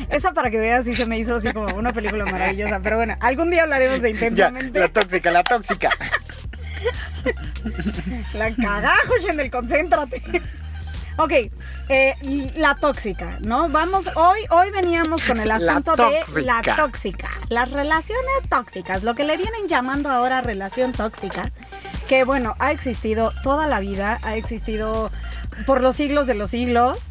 Esa 0.09 0.33
para 0.33 0.49
que 0.49 0.59
veas 0.59 0.85
sí 0.85 0.93
se 0.95 1.05
me 1.05 1.17
hizo 1.17 1.35
así 1.35 1.51
como 1.53 1.73
una 1.75 1.93
película 1.93 2.25
maravillosa. 2.25 2.79
Pero 2.81 2.97
bueno, 2.97 3.15
algún 3.19 3.49
día 3.49 3.63
hablaremos 3.63 4.01
de 4.01 4.11
Ya, 4.11 4.15
Intensamente. 4.15 4.79
la 4.79 4.87
tóxica, 4.89 5.31
la 5.31 5.43
tóxica. 5.43 5.89
La 8.33 8.55
cagajo, 8.55 9.17
Shendel, 9.21 9.51
concéntrate. 9.51 10.21
Ok, 11.17 11.31
eh, 11.89 12.51
la 12.55 12.75
tóxica, 12.75 13.37
¿no? 13.41 13.69
Vamos, 13.69 14.09
hoy, 14.15 14.39
hoy 14.49 14.71
veníamos 14.71 15.23
con 15.23 15.39
el 15.39 15.49
La 15.49 15.55
asunto 15.55 15.95
de 15.95 16.43
la 16.43 16.61
tóxica. 16.77 17.29
Las 17.49 17.71
relaciones 17.71 18.49
tóxicas, 18.49 19.03
lo 19.03 19.13
que 19.13 19.23
le 19.23 19.37
vienen 19.37 19.67
llamando 19.67 20.09
ahora 20.09 20.41
relación 20.41 20.93
tóxica, 20.93 21.51
que 22.07 22.23
bueno, 22.23 22.55
ha 22.59 22.71
existido 22.71 23.31
toda 23.43 23.67
la 23.67 23.79
vida, 23.79 24.19
ha 24.23 24.35
existido 24.35 25.11
por 25.65 25.81
los 25.81 25.95
siglos 25.95 26.27
de 26.27 26.35
los 26.35 26.49
siglos. 26.49 27.09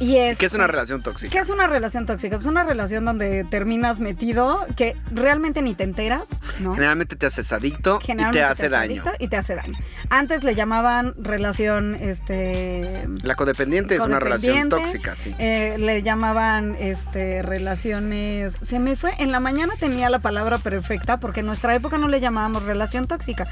Y 0.00 0.16
es, 0.16 0.38
¿Qué 0.38 0.46
es 0.46 0.54
una 0.54 0.66
relación 0.66 1.02
tóxica? 1.02 1.30
¿Qué 1.30 1.38
es 1.38 1.50
una 1.50 1.66
relación 1.66 2.04
tóxica? 2.04 2.36
Es 2.36 2.46
una 2.46 2.64
relación 2.64 3.04
donde 3.04 3.44
terminas 3.44 4.00
metido, 4.00 4.66
que 4.76 4.96
realmente 5.12 5.62
ni 5.62 5.74
te 5.74 5.84
enteras, 5.84 6.40
¿no? 6.58 6.74
Generalmente 6.74 7.14
te 7.16 7.26
haces 7.26 7.52
adicto 7.52 8.00
y 8.02 8.30
te 8.32 8.42
hace 8.42 8.68
daño. 8.68 9.02
Y 9.18 9.28
te 9.28 9.36
hace 9.36 9.54
daño. 9.54 9.78
Antes 10.10 10.42
le 10.42 10.54
llamaban 10.54 11.14
relación, 11.16 11.94
este... 11.94 13.08
La 13.22 13.36
codependiente 13.36 13.94
es 13.94 14.00
una 14.00 14.18
relación 14.18 14.68
tóxica, 14.68 15.14
sí. 15.14 15.34
eh, 15.38 15.76
le 15.78 16.02
llamaban 16.02 16.76
este 16.78 17.42
relaciones. 17.42 18.54
Se 18.54 18.78
me 18.78 18.96
fue. 18.96 19.12
En 19.18 19.30
la 19.30 19.40
mañana 19.40 19.74
tenía 19.78 20.10
la 20.10 20.18
palabra 20.18 20.58
perfecta 20.58 21.18
porque 21.18 21.40
en 21.40 21.46
nuestra 21.46 21.74
época 21.74 21.98
no 21.98 22.08
le 22.08 22.20
llamábamos 22.20 22.64
relación 22.64 23.06
tóxica. 23.06 23.46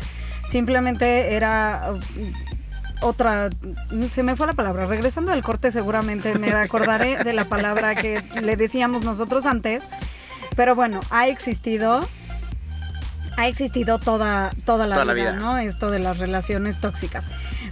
Simplemente 0.46 1.34
era 1.34 1.92
otra. 3.02 3.50
Se 4.08 4.22
me 4.22 4.36
fue 4.36 4.46
la 4.46 4.54
palabra. 4.54 4.86
Regresando 4.86 5.32
del 5.32 5.42
corte, 5.42 5.70
seguramente 5.70 6.38
me 6.38 6.52
acordaré 6.52 7.22
de 7.22 7.32
la 7.32 7.44
palabra 7.44 7.94
que 7.94 8.22
le 8.40 8.56
decíamos 8.56 9.02
nosotros 9.04 9.46
antes. 9.46 9.84
Pero 10.56 10.74
bueno, 10.74 11.00
ha 11.10 11.28
existido. 11.28 12.06
Ha 13.36 13.48
existido 13.48 13.98
toda, 13.98 14.50
toda 14.66 14.86
la 14.86 14.96
Toda 14.96 15.06
la 15.06 15.14
vida, 15.14 15.32
vida. 15.32 15.40
¿no? 15.40 15.56
Esto 15.56 15.90
de 15.90 15.98
las 15.98 16.18
relaciones 16.18 16.80
tóxicas. 16.80 17.28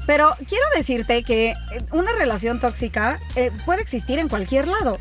Pero 0.06 0.34
quiero 0.48 0.64
decirte 0.74 1.22
que 1.22 1.50
eh, 1.50 1.54
una 1.92 2.12
relación 2.12 2.60
tóxica 2.60 3.18
eh, 3.36 3.52
puede 3.66 3.82
existir 3.82 4.18
en 4.18 4.28
cualquier 4.28 4.68
lado. 4.68 4.98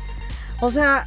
O 0.60 0.70
sea, 0.70 1.06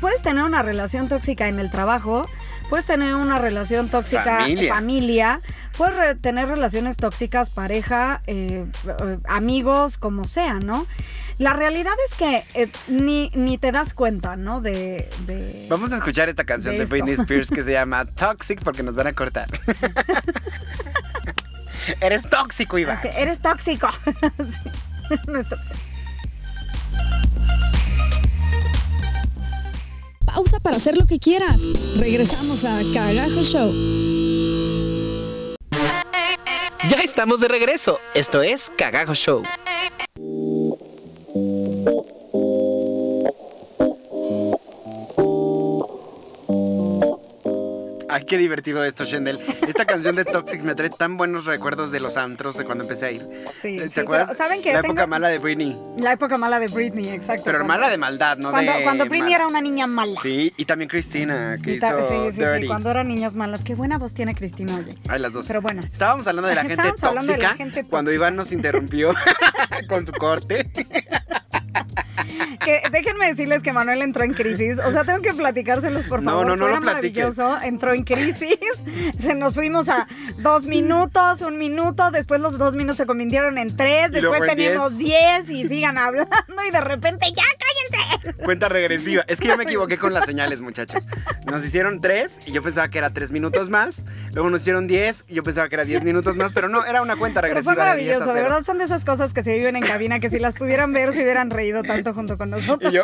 puedes 0.00 0.22
tener 0.22 0.42
una 0.42 0.62
relación 0.62 1.08
tóxica 1.08 1.48
en 1.48 1.58
el 1.58 1.70
trabajo, 1.70 2.26
puedes 2.70 2.86
tener 2.86 3.14
una 3.14 3.38
relación 3.38 3.88
tóxica 3.88 4.38
Familia. 4.38 4.74
familia, 4.74 5.40
puedes 5.76 5.96
re- 5.96 6.14
tener 6.14 6.48
relaciones 6.48 6.96
tóxicas 6.96 7.50
pareja, 7.50 8.22
eh, 8.26 8.66
eh, 8.86 9.18
amigos, 9.28 9.96
como 9.98 10.24
sea, 10.24 10.54
¿no? 10.54 10.86
La 11.38 11.52
realidad 11.52 11.94
es 12.08 12.14
que 12.14 12.44
eh, 12.54 12.68
ni, 12.88 13.30
ni 13.34 13.58
te 13.58 13.72
das 13.72 13.92
cuenta, 13.94 14.36
¿no? 14.36 14.60
De... 14.60 15.08
de- 15.26 15.66
Vamos 15.68 15.92
a 15.92 15.96
escuchar 15.96 16.28
esta 16.28 16.44
canción 16.44 16.76
de. 16.78 16.84
Britney 16.86 17.14
Spears 17.14 17.50
que 17.50 17.64
se 17.64 17.72
llama 17.72 18.04
Toxic 18.04 18.62
porque 18.62 18.82
nos 18.84 18.94
van 18.94 19.08
a 19.08 19.12
cortar. 19.14 19.48
Eres 22.00 22.22
tóxico, 22.30 22.78
Iván. 22.78 22.96
Así, 22.96 23.08
eres 23.16 23.40
tóxico. 23.40 23.88
Sí. 24.46 24.70
Nuestro- 25.26 25.58
Pausa 30.34 30.58
para 30.58 30.76
hacer 30.76 30.96
lo 30.96 31.06
que 31.06 31.20
quieras. 31.20 31.62
Regresamos 31.96 32.64
a 32.64 32.80
Cagajo 32.92 33.42
Show. 33.44 33.72
Ya 36.90 36.98
estamos 37.04 37.38
de 37.38 37.46
regreso. 37.46 38.00
Esto 38.14 38.42
es 38.42 38.72
Cagajo 38.76 39.14
Show. 39.14 39.44
Ay, 48.14 48.24
qué 48.26 48.38
divertido 48.38 48.84
esto, 48.84 49.04
Shendel. 49.04 49.40
Esta 49.66 49.84
canción 49.86 50.14
de 50.14 50.24
Toxic 50.24 50.60
me 50.62 50.76
trae 50.76 50.88
tan 50.88 51.16
buenos 51.16 51.46
recuerdos 51.46 51.90
de 51.90 51.98
los 51.98 52.16
antros 52.16 52.56
de 52.56 52.64
cuando 52.64 52.84
empecé 52.84 53.06
a 53.06 53.10
ir. 53.10 53.26
Sí, 53.60 53.76
¿Te 53.78 53.88
sí. 53.88 54.02
La 54.04 54.22
Tengo- 54.52 54.92
época 54.92 55.06
mala 55.08 55.26
de 55.26 55.38
Britney. 55.38 55.76
La 55.98 56.12
época 56.12 56.38
mala 56.38 56.60
de 56.60 56.68
Britney, 56.68 57.08
exacto. 57.08 57.42
Pero 57.44 57.58
Cuando- 57.58 57.74
mala 57.74 57.90
de 57.90 57.98
maldad, 57.98 58.36
¿no? 58.38 58.52
Cuando, 58.52 58.72
de 58.72 58.84
cuando 58.84 59.06
Britney 59.06 59.34
era 59.34 59.48
una 59.48 59.60
niña 59.60 59.88
mala. 59.88 60.12
Sí, 60.22 60.52
y 60.56 60.64
también 60.64 60.88
Cristina, 60.88 61.58
que 61.60 61.74
Y 61.74 61.80
ta- 61.80 61.98
hizo 61.98 62.08
sí, 62.08 62.36
sí, 62.36 62.40
Dirty. 62.40 62.60
sí, 62.62 62.66
cuando 62.68 62.90
eran 62.92 63.08
niñas 63.08 63.34
malas. 63.34 63.64
Qué 63.64 63.74
buena 63.74 63.98
voz 63.98 64.14
tiene 64.14 64.32
Cristina, 64.32 64.76
oye. 64.76 64.96
Ay, 65.08 65.18
las 65.18 65.32
dos. 65.32 65.48
Pero 65.48 65.60
bueno. 65.60 65.80
Estábamos 65.82 66.24
hablando 66.28 66.48
de 66.48 66.54
la 66.54 66.60
gente 66.62 66.74
Estábamos 66.74 67.00
tóxica 67.00 67.08
hablando 67.08 67.32
de 67.32 67.38
la 67.42 67.54
gente 67.56 67.84
cuando 67.84 68.10
tóxica. 68.10 68.14
Iván 68.26 68.36
nos 68.36 68.52
interrumpió 68.52 69.12
con 69.88 70.06
su 70.06 70.12
corte. 70.12 70.70
Que, 72.64 72.82
déjenme 72.90 73.26
decirles 73.26 73.62
que 73.62 73.72
Manuel 73.72 74.02
entró 74.02 74.24
en 74.24 74.32
crisis. 74.34 74.78
O 74.78 74.90
sea, 74.90 75.04
tengo 75.04 75.20
que 75.20 75.32
platicárselos, 75.32 76.06
por 76.06 76.22
No, 76.22 76.30
favor. 76.32 76.46
no, 76.48 76.56
no 76.56 76.66
Era 76.68 76.76
lo 76.76 76.82
platiques. 76.82 77.38
maravilloso. 77.38 77.60
Entró 77.66 77.92
en 77.92 78.04
crisis. 78.04 78.56
Se 79.18 79.34
nos 79.34 79.54
fuimos 79.54 79.88
a 79.88 80.06
dos 80.38 80.66
minutos, 80.66 81.42
un 81.42 81.58
minuto. 81.58 82.10
Después 82.10 82.40
los 82.40 82.58
dos 82.58 82.74
minutos 82.74 82.96
se 82.96 83.06
convirtieron 83.06 83.58
en 83.58 83.74
tres. 83.76 84.12
Después 84.12 84.40
en 84.42 84.48
teníamos 84.48 84.96
diez 84.98 85.48
y 85.50 85.68
sigan 85.68 85.98
hablando. 85.98 86.30
Y 86.66 86.70
de 86.70 86.80
repente, 86.80 87.26
ya 87.34 87.42
cállense. 87.58 88.34
Cuenta 88.44 88.68
regresiva. 88.68 89.24
Es 89.26 89.40
que 89.40 89.48
yo 89.48 89.56
me 89.56 89.64
equivoqué 89.64 89.98
con 89.98 90.12
las 90.12 90.24
señales, 90.24 90.60
muchachos. 90.60 91.04
Nos 91.46 91.64
hicieron 91.64 92.00
tres 92.00 92.38
y 92.46 92.52
yo 92.52 92.62
pensaba 92.62 92.88
que 92.88 92.98
era 92.98 93.12
tres 93.12 93.30
minutos 93.30 93.68
más. 93.68 94.02
Luego 94.32 94.48
nos 94.50 94.62
hicieron 94.62 94.86
diez 94.86 95.24
y 95.28 95.34
yo 95.34 95.42
pensaba 95.42 95.68
que 95.68 95.74
era 95.74 95.84
diez 95.84 96.02
minutos 96.02 96.36
más. 96.36 96.52
Pero 96.52 96.68
no, 96.68 96.84
era 96.84 97.02
una 97.02 97.16
cuenta 97.16 97.40
Pero 97.42 97.54
regresiva. 97.54 97.74
fue 97.74 97.96
de 97.96 98.02
10 98.02 98.16
a 98.16 98.18
maravilloso. 98.20 98.32
De 98.32 98.40
cero. 98.40 98.48
verdad 98.48 98.62
son 98.64 98.78
de 98.78 98.84
esas 98.84 99.04
cosas 99.04 99.32
que 99.34 99.42
se 99.42 99.58
viven 99.58 99.76
en 99.76 99.82
cabina 99.82 100.20
que 100.20 100.30
si 100.30 100.38
las 100.38 100.54
pudieran 100.54 100.92
ver 100.92 101.12
se 101.12 101.22
hubieran 101.22 101.50
reído 101.50 101.63
tanto 101.82 102.14
junto 102.14 102.36
con 102.36 102.50
nosotros. 102.50 102.92
Y 102.92 102.96
yo. 102.96 103.02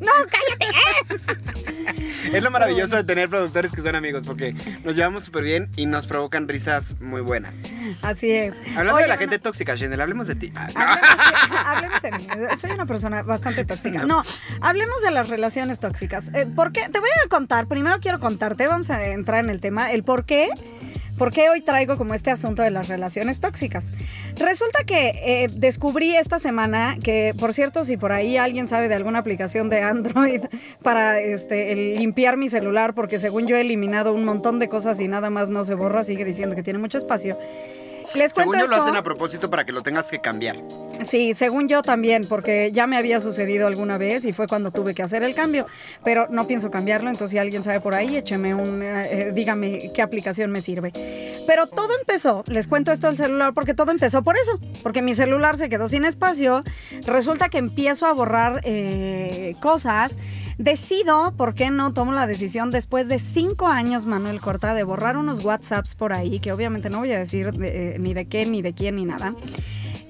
¡No, 0.00 0.12
cállate! 0.30 0.68
es 2.36 2.42
lo 2.42 2.50
maravilloso 2.50 2.96
de 2.96 3.04
tener 3.04 3.28
productores 3.28 3.72
que 3.72 3.82
son 3.82 3.94
amigos 3.94 4.22
porque 4.26 4.54
nos 4.84 4.96
llevamos 4.96 5.24
súper 5.24 5.44
bien 5.44 5.70
y 5.76 5.86
nos 5.86 6.06
provocan 6.06 6.48
risas 6.48 7.00
muy 7.00 7.20
buenas. 7.20 7.72
Así 8.02 8.30
es. 8.30 8.56
Hablando 8.70 8.94
Oye, 8.94 9.04
de 9.04 9.08
la 9.08 9.16
gente 9.16 9.38
tóxica, 9.38 9.74
Shendel, 9.76 10.00
hablemos 10.00 10.26
de 10.26 10.34
ti. 10.34 10.52
Ah, 10.54 10.66
hablemos 11.76 12.02
de 12.02 12.12
mí. 12.12 12.26
Soy 12.56 12.70
una 12.72 12.86
persona 12.86 13.22
bastante 13.22 13.64
tóxica. 13.64 14.04
No, 14.04 14.22
hablemos 14.60 15.02
de 15.02 15.10
las 15.10 15.28
relaciones 15.28 15.80
tóxicas. 15.80 16.30
Eh, 16.34 16.46
¿Por 16.46 16.72
qué? 16.72 16.88
Te 16.88 17.00
voy 17.00 17.10
a 17.24 17.28
contar. 17.28 17.66
Primero 17.66 17.98
quiero 18.00 18.20
contarte, 18.20 18.66
vamos 18.66 18.90
a 18.90 19.04
entrar 19.06 19.44
en 19.44 19.50
el 19.50 19.60
tema, 19.60 19.92
el 19.92 20.04
por 20.04 20.24
qué. 20.24 20.48
¿Por 21.18 21.32
qué 21.32 21.50
hoy 21.50 21.62
traigo 21.62 21.96
como 21.96 22.14
este 22.14 22.30
asunto 22.30 22.62
de 22.62 22.70
las 22.70 22.86
relaciones 22.86 23.40
tóxicas? 23.40 23.92
Resulta 24.36 24.84
que 24.84 25.10
eh, 25.16 25.48
descubrí 25.52 26.14
esta 26.14 26.38
semana 26.38 26.96
que, 27.02 27.34
por 27.40 27.52
cierto, 27.52 27.84
si 27.84 27.96
por 27.96 28.12
ahí 28.12 28.36
alguien 28.36 28.68
sabe 28.68 28.88
de 28.88 28.94
alguna 28.94 29.18
aplicación 29.18 29.68
de 29.68 29.82
Android 29.82 30.42
para 30.82 31.20
este, 31.20 31.72
el 31.72 31.96
limpiar 31.96 32.36
mi 32.36 32.48
celular, 32.48 32.94
porque 32.94 33.18
según 33.18 33.48
yo 33.48 33.56
he 33.56 33.62
eliminado 33.62 34.14
un 34.14 34.24
montón 34.24 34.60
de 34.60 34.68
cosas 34.68 35.00
y 35.00 35.08
nada 35.08 35.28
más 35.28 35.50
no 35.50 35.64
se 35.64 35.74
borra, 35.74 36.04
sigue 36.04 36.24
diciendo 36.24 36.54
que 36.54 36.62
tiene 36.62 36.78
mucho 36.78 36.98
espacio. 36.98 37.36
Les 38.14 38.32
cuento 38.32 38.52
Según 38.52 38.54
yo 38.54 38.66
lo 38.66 38.76
esto. 38.76 38.82
hacen 38.84 38.96
a 38.96 39.02
propósito 39.02 39.50
para 39.50 39.64
que 39.64 39.72
lo 39.72 39.82
tengas 39.82 40.06
que 40.06 40.18
cambiar. 40.20 40.56
Sí, 41.02 41.34
según 41.34 41.68
yo 41.68 41.82
también, 41.82 42.22
porque 42.28 42.72
ya 42.72 42.86
me 42.86 42.96
había 42.96 43.20
sucedido 43.20 43.66
alguna 43.66 43.98
vez 43.98 44.24
y 44.24 44.32
fue 44.32 44.46
cuando 44.46 44.70
tuve 44.72 44.94
que 44.94 45.02
hacer 45.02 45.22
el 45.22 45.34
cambio, 45.34 45.66
pero 46.02 46.26
no 46.28 46.46
pienso 46.46 46.70
cambiarlo, 46.70 47.08
entonces 47.08 47.32
si 47.32 47.38
alguien 47.38 47.62
sabe 47.62 47.80
por 47.80 47.94
ahí, 47.94 48.16
écheme 48.16 48.54
un, 48.54 48.82
eh, 48.82 49.02
eh, 49.28 49.32
dígame 49.32 49.92
qué 49.94 50.02
aplicación 50.02 50.50
me 50.50 50.60
sirve. 50.60 50.92
Pero 51.46 51.66
todo 51.66 51.96
empezó, 51.98 52.42
les 52.48 52.66
cuento 52.66 52.90
esto 52.90 53.06
del 53.06 53.16
celular, 53.16 53.54
porque 53.54 53.74
todo 53.74 53.90
empezó 53.92 54.22
por 54.22 54.36
eso, 54.36 54.58
porque 54.82 55.02
mi 55.02 55.14
celular 55.14 55.56
se 55.56 55.68
quedó 55.68 55.88
sin 55.88 56.04
espacio, 56.04 56.62
resulta 57.06 57.48
que 57.48 57.58
empiezo 57.58 58.06
a 58.06 58.12
borrar 58.12 58.60
eh, 58.64 59.54
cosas, 59.60 60.18
decido, 60.58 61.32
¿por 61.36 61.54
qué 61.54 61.70
no 61.70 61.92
tomo 61.92 62.12
la 62.12 62.26
decisión 62.26 62.70
después 62.70 63.08
de 63.08 63.18
cinco 63.18 63.68
años, 63.68 64.04
Manuel 64.06 64.40
Corta, 64.40 64.74
de 64.74 64.82
borrar 64.84 65.16
unos 65.16 65.44
WhatsApps 65.44 65.94
por 65.94 66.12
ahí, 66.12 66.40
que 66.40 66.52
obviamente 66.52 66.90
no 66.90 66.98
voy 66.98 67.12
a 67.12 67.18
decir 67.18 67.52
de- 67.52 67.94
eh, 67.94 67.98
ni 67.98 68.12
de 68.14 68.26
qué, 68.26 68.44
ni 68.46 68.60
de 68.62 68.72
quién, 68.74 68.96
ni 68.96 69.04
nada? 69.04 69.34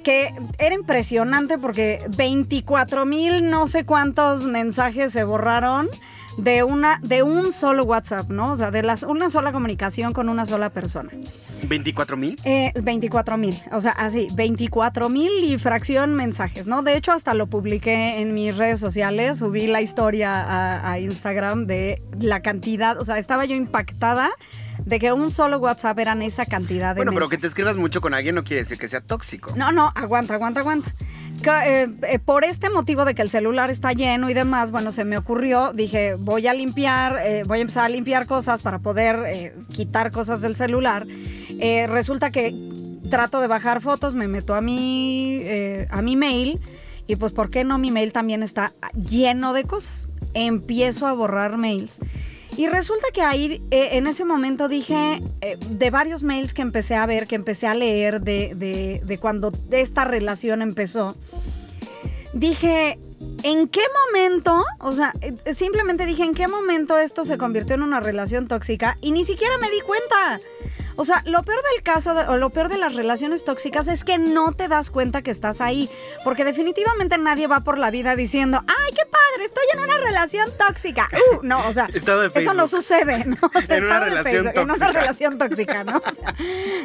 que 0.05 0.33
era 0.59 0.75
impresionante 0.75 1.59
porque 1.59 2.01
24 2.17 3.05
mil 3.05 3.51
no 3.51 3.67
sé 3.67 3.85
cuántos 3.85 4.45
mensajes 4.45 5.13
se 5.13 5.23
borraron 5.25 5.87
de 6.39 6.63
una 6.63 7.01
de 7.03 7.23
un 7.23 7.53
solo 7.53 7.85
WhatsApp, 7.85 8.31
¿no? 8.31 8.53
O 8.53 8.57
sea, 8.57 8.71
de 8.71 8.83
las 8.83 9.03
una 9.03 9.29
sola 9.29 9.53
comunicación 9.53 10.13
con 10.13 10.29
una 10.29 10.47
sola 10.47 10.71
persona. 10.71 11.11
¿24 11.63 12.17
mil? 12.17 12.37
Eh, 12.45 12.73
24 12.83 13.37
mil, 13.37 13.57
o 13.73 13.81
sea, 13.81 13.93
así, 13.93 14.29
24 14.35 15.09
mil 15.09 15.31
y 15.43 15.59
fracción 15.59 16.15
mensajes, 16.15 16.67
¿no? 16.67 16.83
De 16.83 16.97
hecho, 16.97 17.13
hasta 17.13 17.35
lo 17.35 17.49
publiqué 17.49 18.21
en 18.21 18.33
mis 18.33 18.57
redes 18.57 18.79
sociales, 18.79 19.39
subí 19.39 19.67
la 19.67 19.83
historia 19.83 20.33
a, 20.33 20.93
a 20.93 21.01
Instagram 21.01 21.67
de 21.67 22.01
la 22.21 22.41
cantidad, 22.41 23.01
o 23.01 23.05
sea, 23.05 23.19
estaba 23.19 23.45
yo 23.45 23.57
impactada 23.57 24.31
de 24.85 24.99
que 24.99 25.13
un 25.13 25.31
solo 25.31 25.59
WhatsApp 25.59 25.99
eran 25.99 26.23
esa 26.23 26.47
cantidad 26.47 26.95
de 26.95 27.01
Bueno, 27.01 27.13
pero 27.13 27.29
que 27.29 27.37
mensajes. 27.37 27.41
te 27.41 27.47
escribas 27.49 27.77
mucho 27.77 28.01
con 28.01 28.15
alguien 28.15 28.35
no 28.35 28.45
quiere 28.45 28.63
decir 28.63 28.79
que 28.79 28.89
sea 28.89 29.01
tóxico. 29.01 29.55
No, 29.57 29.73
no, 29.73 29.93
aguanta, 29.95 30.35
aguanta, 30.35 30.61
aguanta. 30.61 30.95
Eh, 31.67 31.89
eh, 32.03 32.19
por 32.19 32.45
este 32.45 32.69
motivo 32.69 33.05
de 33.05 33.15
que 33.15 33.23
el 33.23 33.31
celular 33.31 33.71
está 33.71 33.93
lleno 33.93 34.29
y 34.29 34.35
demás, 34.35 34.71
bueno, 34.73 34.91
se 34.93 35.05
me 35.05 35.17
ocurrió, 35.17 35.73
dije, 35.73 36.15
voy 36.19 36.47
a 36.47 36.55
limpiar, 36.55 37.19
eh, 37.23 37.43
voy 37.47 37.59
a 37.59 37.61
empezar 37.63 37.85
a 37.85 37.89
limpiar 37.89 38.27
cosas 38.27 38.63
para 38.63 38.81
poder 38.81 39.55
quitar 39.69 40.11
cosas 40.11 40.41
del 40.41 40.57
celular. 40.57 41.07
Resulta 41.89 42.31
que 42.31 42.55
trato 43.11 43.41
de 43.41 43.47
bajar 43.47 43.81
fotos, 43.81 44.15
me 44.15 44.29
meto 44.29 44.55
a 44.55 44.61
mi, 44.61 45.43
a 45.91 46.03
mi 46.03 46.17
mail 46.17 46.61
y 47.07 47.17
pues, 47.17 47.33
¿por 47.33 47.49
qué 47.49 47.65
no? 47.65 47.79
Mi 47.79 47.91
mail 47.91 48.13
también 48.13 48.43
está 48.43 48.71
lleno 48.95 49.55
de 49.55 49.65
cosas. 49.65 50.09
Empiezo 50.35 51.07
a 51.07 51.13
borrar 51.15 51.57
mails. 51.57 52.01
Y 52.59 52.67
resulta 52.67 53.07
que 53.13 53.23
ahí, 53.23 53.63
eh, 53.71 53.91
en 53.93 54.07
ese 54.09 54.25
momento 54.25 54.69
dije, 54.69 55.23
eh, 55.41 55.57
de 55.71 55.91
varios 55.91 56.23
mails 56.25 56.53
que 56.53 56.61
empecé 56.63 56.97
a 56.97 57.07
ver, 57.07 57.27
que 57.29 57.37
empecé 57.37 57.69
a 57.69 57.75
leer 57.75 58.21
de, 58.21 58.53
de- 58.57 59.01
de 59.05 59.19
cuando 59.19 59.53
esta 59.71 60.05
relación 60.05 60.61
empezó, 60.61 61.17
dije, 62.35 62.99
¿en 63.45 63.69
qué 63.69 63.81
momento? 64.07 64.65
O 64.81 64.93
sea, 64.93 65.15
eh, 65.21 65.35
simplemente 65.55 66.05
dije, 66.05 66.25
¿en 66.25 66.35
qué 66.35 66.49
momento 66.49 66.99
esto 66.99 67.25
se 67.25 67.39
convirtió 67.39 67.77
en 67.77 67.83
una 67.83 68.01
relación 68.01 68.49
tóxica? 68.49 68.99
Y 69.01 69.13
ni 69.13 69.25
siquiera 69.25 69.57
me 69.59 69.71
di 69.71 69.81
cuenta. 69.81 70.41
O 71.01 71.05
sea, 71.05 71.23
lo 71.27 71.45
peor 71.45 71.61
del 71.73 71.83
caso, 71.85 72.13
de- 72.13 72.25
o 72.25 72.37
lo 72.39 72.51
peor 72.51 72.69
de 72.69 72.77
las 72.77 72.95
relaciones 72.95 73.45
tóxicas 73.45 73.87
es 73.87 74.03
que 74.03 74.19
no 74.19 74.51
te 74.53 74.67
das 74.67 74.91
cuenta 74.91 75.23
que 75.23 75.31
estás 75.31 75.61
ahí. 75.61 75.89
Porque 76.25 76.45
definitivamente 76.45 77.17
nadie 77.19 77.47
va 77.47 77.61
por 77.61 77.79
la 77.79 77.91
vida 77.93 78.17
diciendo, 78.17 78.59
¡ay, 78.67 78.91
qué 78.97 79.03
padre! 79.07 79.45
Estoy 79.45 79.63
en 79.75 79.81
una 79.81 79.97
relación 79.99 80.49
tóxica. 80.59 81.09
Uh, 81.13 81.47
no, 81.47 81.67
o 81.69 81.73
sea, 81.73 81.89
eso 82.35 82.53
no 82.53 82.67
sucede, 82.67 83.25
¿no? 83.27 83.37
O 83.55 83.63
sea, 83.63 83.77
En 83.79 83.85
una 83.85 84.01
de 84.07 84.23
Facebook, 84.25 84.53
en 84.57 84.71
una 84.73 84.89
relación 84.89 85.39
tóxica, 85.39 85.85
¿no? 85.85 85.99
O 86.05 86.13
sea, 86.13 86.35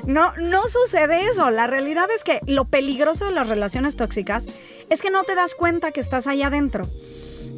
no, 0.06 0.32
no 0.38 0.68
sucede 0.68 1.26
eso. 1.28 1.50
La 1.50 1.66
realidad 1.66 2.08
es 2.16 2.24
que 2.24 2.40
lo 2.46 2.66
peligroso 2.66 3.26
de 3.26 3.32
las 3.32 3.50
relaciones 3.50 3.96
tóxicas 3.96 4.46
es 4.92 5.02
que 5.02 5.10
no 5.10 5.24
te 5.24 5.34
das 5.34 5.56
cuenta 5.56 5.92
que 5.92 6.00
estás 6.02 6.28
ahí 6.28 6.44
adentro. 6.44 6.84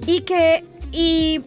Y 0.08 0.22
que, 0.22 0.64
y 0.94 1.42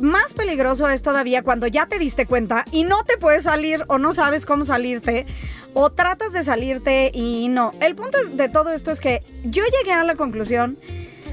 más 0.00 0.34
peligroso 0.34 0.88
es 0.88 1.02
todavía 1.02 1.42
cuando 1.42 1.66
ya 1.66 1.86
te 1.86 1.98
diste 1.98 2.26
cuenta 2.26 2.64
y 2.72 2.84
no 2.84 3.04
te 3.04 3.16
puedes 3.16 3.44
salir 3.44 3.84
o 3.88 3.98
no 3.98 4.12
sabes 4.12 4.44
cómo 4.44 4.64
salirte 4.64 5.26
o 5.74 5.90
tratas 5.90 6.32
de 6.32 6.44
salirte 6.44 7.10
y 7.14 7.48
no. 7.48 7.72
El 7.80 7.94
punto 7.94 8.18
de 8.32 8.48
todo 8.48 8.72
esto 8.72 8.90
es 8.90 9.00
que 9.00 9.22
yo 9.44 9.62
llegué 9.64 9.92
a 9.92 10.04
la 10.04 10.16
conclusión 10.16 10.78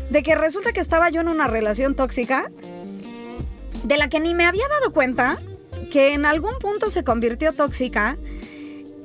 de 0.09 0.23
que 0.23 0.35
resulta 0.35 0.71
que 0.73 0.79
estaba 0.79 1.09
yo 1.09 1.21
en 1.21 1.27
una 1.27 1.47
relación 1.47 1.95
tóxica 1.95 2.51
de 3.83 3.97
la 3.97 4.09
que 4.09 4.19
ni 4.19 4.33
me 4.33 4.45
había 4.45 4.67
dado 4.67 4.91
cuenta 4.91 5.37
que 5.91 6.13
en 6.13 6.25
algún 6.25 6.57
punto 6.59 6.89
se 6.89 7.03
convirtió 7.03 7.53
tóxica 7.53 8.17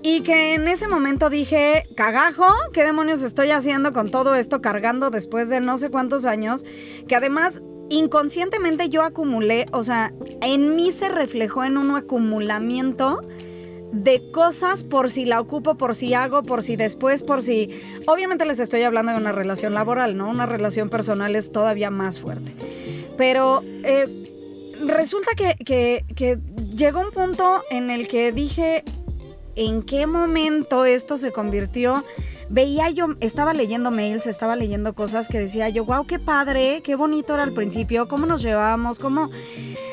y 0.03 0.23
que 0.23 0.55
en 0.55 0.69
ese 0.69 0.87
momento 0.87 1.29
dije, 1.29 1.83
cagajo, 1.97 2.47
¿qué 2.73 2.85
demonios 2.85 3.23
estoy 3.23 3.51
haciendo 3.51 3.93
con 3.93 4.11
todo 4.11 4.37
esto 4.37 4.61
cargando 4.61 5.11
después 5.11 5.49
de 5.49 5.61
no 5.61 5.77
sé 5.77 5.91
cuántos 5.91 6.25
años? 6.25 6.65
Que 7.09 7.17
además 7.17 7.61
inconscientemente 7.91 8.89
yo 8.89 9.03
acumulé, 9.03 9.67
o 9.73 9.83
sea, 9.83 10.13
en 10.41 10.77
mí 10.77 10.93
se 10.93 11.09
reflejó 11.09 11.65
en 11.65 11.77
un 11.79 11.95
acumulamiento 11.97 13.23
de 13.93 14.31
cosas 14.33 14.83
por 14.83 15.11
si 15.11 15.25
la 15.25 15.41
ocupo, 15.41 15.77
por 15.77 15.95
si 15.95 16.13
hago, 16.13 16.43
por 16.43 16.63
si 16.63 16.77
después, 16.77 17.23
por 17.23 17.43
si... 17.43 17.71
Obviamente 18.07 18.45
les 18.45 18.61
estoy 18.61 18.83
hablando 18.83 19.13
de 19.13 19.19
una 19.19 19.33
relación 19.33 19.73
laboral, 19.73 20.17
¿no? 20.17 20.29
Una 20.29 20.45
relación 20.45 20.91
personal 20.91 21.35
es 21.35 21.51
todavía 21.53 21.91
más 21.91 22.21
fuerte. 22.21 22.53
Pero 23.17 23.63
eh, 23.85 24.07
resulta 24.87 25.31
que, 25.37 25.55
que- 25.65 26.05
que 26.15 26.39
llegó 26.77 27.01
un 27.01 27.11
punto 27.11 27.63
en 27.71 27.91
el 27.91 28.09
que 28.09 28.31
dije, 28.31 28.85
¿en 29.57 29.83
qué 29.83 30.07
momento 30.07 30.85
esto 30.85 31.17
se 31.17 31.33
convirtió? 31.33 31.95
Veía 32.51 32.91
yo, 32.91 33.09
estaba 33.21 33.53
leyendo 33.53 33.91
mails, 33.91 34.27
estaba 34.27 34.57
leyendo 34.57 34.95
cosas 34.95 35.29
que 35.29 35.39
decía 35.39 35.69
yo, 35.69 35.85
wow, 35.85 36.07
qué 36.07 36.19
padre, 36.19 36.81
qué 36.83 36.95
bonito 36.95 37.35
era 37.35 37.43
al 37.43 37.53
principio, 37.53 38.09
cómo 38.09 38.27
nos 38.27 38.43
llevábamos, 38.43 38.99
cómo... 38.99 39.29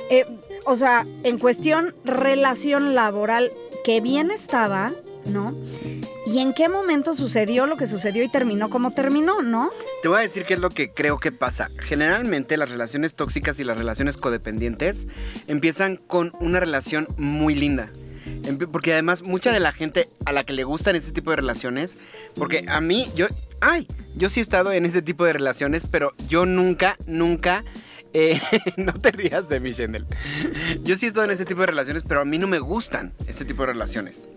eh, 0.09 0.25
o 0.65 0.75
sea, 0.75 1.05
en 1.23 1.37
cuestión 1.37 1.93
relación 2.03 2.95
laboral, 2.95 3.51
qué 3.83 4.01
bien 4.01 4.31
estaba, 4.31 4.91
¿no? 5.25 5.53
Y 6.27 6.39
en 6.39 6.53
qué 6.53 6.69
momento 6.69 7.13
sucedió 7.13 7.65
lo 7.67 7.77
que 7.77 7.85
sucedió 7.85 8.23
y 8.23 8.29
terminó 8.29 8.69
como 8.69 8.91
terminó, 8.91 9.41
¿no? 9.41 9.69
Te 10.01 10.07
voy 10.07 10.17
a 10.19 10.21
decir 10.21 10.43
qué 10.45 10.55
es 10.55 10.59
lo 10.59 10.69
que 10.69 10.91
creo 10.91 11.17
que 11.19 11.31
pasa. 11.31 11.69
Generalmente 11.79 12.57
las 12.57 12.69
relaciones 12.69 13.13
tóxicas 13.15 13.59
y 13.59 13.63
las 13.63 13.77
relaciones 13.77 14.17
codependientes 14.17 15.07
empiezan 15.47 15.97
con 15.97 16.31
una 16.39 16.59
relación 16.59 17.07
muy 17.17 17.55
linda. 17.55 17.89
Empe- 18.43 18.67
Porque 18.71 18.93
además 18.93 19.23
mucha 19.23 19.51
de 19.51 19.59
la 19.59 19.71
gente 19.71 20.07
a 20.25 20.31
la 20.31 20.43
que 20.43 20.53
le 20.53 20.63
gustan 20.63 20.95
ese 20.95 21.11
tipo 21.11 21.29
de 21.29 21.38
relaciones, 21.38 22.03
porque 22.35 22.65
a 22.67 22.81
mí, 22.81 23.05
yo, 23.15 23.27
ay, 23.61 23.88
yo 24.15 24.29
sí 24.29 24.39
he 24.39 24.43
estado 24.43 24.71
en 24.71 24.85
ese 24.85 25.01
tipo 25.01 25.25
de 25.25 25.33
relaciones, 25.33 25.83
pero 25.91 26.13
yo 26.27 26.45
nunca, 26.45 26.97
nunca, 27.05 27.63
eh, 28.13 28.41
no 28.77 28.93
te 28.93 29.11
rías 29.11 29.47
de 29.47 29.59
mí, 29.59 29.71
Shendel. 29.71 30.05
Yo 30.83 30.97
sí 30.97 31.05
he 31.05 31.09
estado 31.09 31.25
en 31.25 31.31
ese 31.33 31.45
tipo 31.45 31.61
de 31.61 31.67
relaciones, 31.67 32.03
pero 32.07 32.21
a 32.21 32.25
mí 32.25 32.38
no 32.39 32.47
me 32.47 32.59
gustan 32.59 33.13
ese 33.27 33.45
tipo 33.45 33.61
de 33.63 33.67
relaciones. 33.73 34.27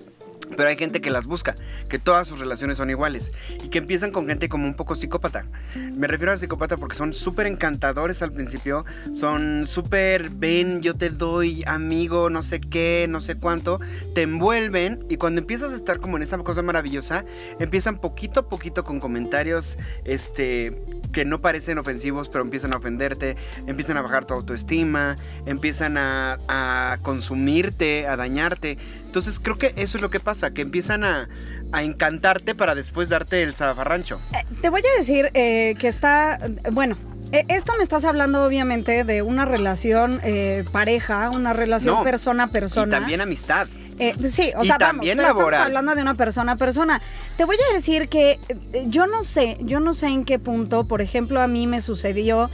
Pero 0.57 0.69
hay 0.69 0.77
gente 0.77 1.01
que 1.01 1.11
las 1.11 1.27
busca, 1.27 1.55
que 1.89 1.99
todas 1.99 2.29
sus 2.29 2.39
relaciones 2.39 2.79
son 2.79 2.91
iguales 2.91 3.33
y 3.63 3.69
que 3.69 3.79
empiezan 3.79 4.13
con 4.13 4.27
gente 4.27 4.49
como 4.49 4.67
un 4.67 4.75
poco 4.75 4.95
psicópata. 4.95 5.45
Me 5.77 6.07
refiero 6.07 6.33
a 6.33 6.37
psicópata 6.37 6.77
porque 6.77 6.97
son 6.97 7.15
súper 7.15 7.47
encantadores 7.47 8.23
al 8.23 8.33
principio, 8.33 8.85
son 9.15 9.67
súper, 9.67 10.31
ven, 10.31 10.81
yo 10.81 10.95
te 10.95 11.11
doy 11.11 11.65
amigo, 11.67 12.31
no 12.31 12.43
sé 12.43 12.61
qué, 12.61 13.07
no 13.09 13.21
sé 13.21 13.39
cuánto, 13.39 13.79
te 14.15 14.23
envuelven 14.23 15.05
y 15.09 15.17
cuando 15.17 15.41
empiezas 15.41 15.73
a 15.73 15.77
estar 15.77 16.01
como 16.01 16.17
en 16.17 16.23
esa 16.23 16.39
cosa 16.39 16.63
maravillosa, 16.63 17.25
empiezan 17.59 17.99
poquito 17.99 18.41
a 18.41 18.49
poquito 18.49 18.85
con 18.85 19.01
comentarios, 19.01 19.77
este, 20.05 20.83
que 21.13 21.25
no 21.25 21.41
parecen 21.41 21.79
ofensivos, 21.79 22.29
pero 22.29 22.45
empiezan 22.45 22.73
a 22.73 22.77
ofenderte, 22.77 23.37
empiezan 23.67 23.97
a 23.97 24.03
bajar 24.03 24.25
tu 24.25 24.35
autoestima, 24.35 25.17
empiezan 25.47 25.99
a, 25.99 26.39
a 26.49 26.99
consumirte, 27.03 28.07
a 28.07 28.17
dañarte. 28.17 28.79
Entonces 29.07 29.41
creo 29.41 29.57
que 29.57 29.73
eso 29.77 29.99
es 29.99 30.03
lo 30.03 30.11
que 30.11 30.21
pasa, 30.21 30.38
que 30.51 30.62
empiezan 30.62 31.05
a, 31.05 31.29
a 31.72 31.83
encantarte 31.83 32.55
para 32.55 32.74
después 32.74 33.09
darte 33.09 33.42
el 33.42 33.53
zafarrancho. 33.55 34.20
Eh, 34.33 34.44
Te 34.62 34.68
voy 34.70 34.83
a 34.94 34.98
decir 34.98 35.31
eh, 35.35 35.74
que 35.79 35.88
está, 35.88 36.38
bueno, 36.72 36.96
eh, 37.33 37.44
esto 37.48 37.72
me 37.77 37.83
estás 37.83 38.05
hablando 38.05 38.42
obviamente 38.44 39.05
de 39.05 39.22
una 39.22 39.44
relación 39.44 40.20
eh, 40.24 40.64
pareja, 40.72 41.29
una 41.31 41.53
relación 41.53 41.96
No, 41.96 42.03
persona 42.03 42.44
a 42.44 42.46
persona. 42.46 42.96
Y 42.96 43.01
también 43.01 43.20
amistad. 43.20 43.68
Eh, 43.98 44.14
sí, 44.31 44.53
o 44.57 44.62
Y 44.62 44.66
sea, 44.68 44.79
también 44.79 45.18
vamos, 45.18 45.33
pero 45.33 45.38
laboral. 45.40 45.53
estamos 45.55 45.66
hablando 45.66 45.94
de 45.96 46.03
una 46.03 46.14
persona 46.14 46.53
a 46.53 46.57
persona. 46.57 47.03
Te 47.37 47.44
voy 47.44 47.57
a 47.68 47.74
decir 47.74 48.09
que 48.09 48.38
yo 48.87 49.07
no 49.09 49.24
sé, 49.24 49.59
yo 49.61 49.81
no 49.81 49.92
sé 49.92 50.07
en 50.07 50.24
qué 50.24 50.38
punto, 50.38 50.85
por 50.85 51.03
ejemplo, 51.03 51.40
a 51.40 51.48
mí 51.48 51.66
me 51.66 51.83
sucedió 51.83 52.48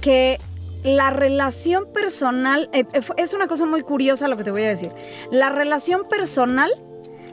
que 0.00 0.38
la 0.84 1.10
relación 1.10 1.84
personal, 1.92 2.70
eh, 2.72 2.84
es 3.18 3.34
una 3.34 3.46
cosa 3.46 3.66
muy 3.66 3.82
curiosa 3.82 4.26
lo 4.26 4.36
que 4.38 4.44
te 4.44 4.50
voy 4.50 4.62
a 4.62 4.68
decir, 4.68 4.90
la 5.30 5.50
relación 5.50 6.08
personal 6.08 6.70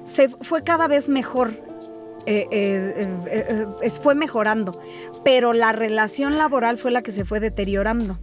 se 0.04 0.30
fue 0.30 0.64
cada 0.64 0.88
vez 0.88 1.10
mejor. 1.10 1.52
eh, 2.26 2.48
eh, 2.52 3.08
eh, 3.28 3.66
eh, 3.82 3.90
fue 4.02 4.16
mejorando, 4.16 4.72
pero 5.26 5.52
la 5.52 5.74
relación 5.74 6.38
laboral 6.38 6.78
fue 6.78 6.90
la 6.92 7.02
que 7.02 7.12
se 7.12 7.26
fue 7.26 7.42
deteriorando. 7.42 8.18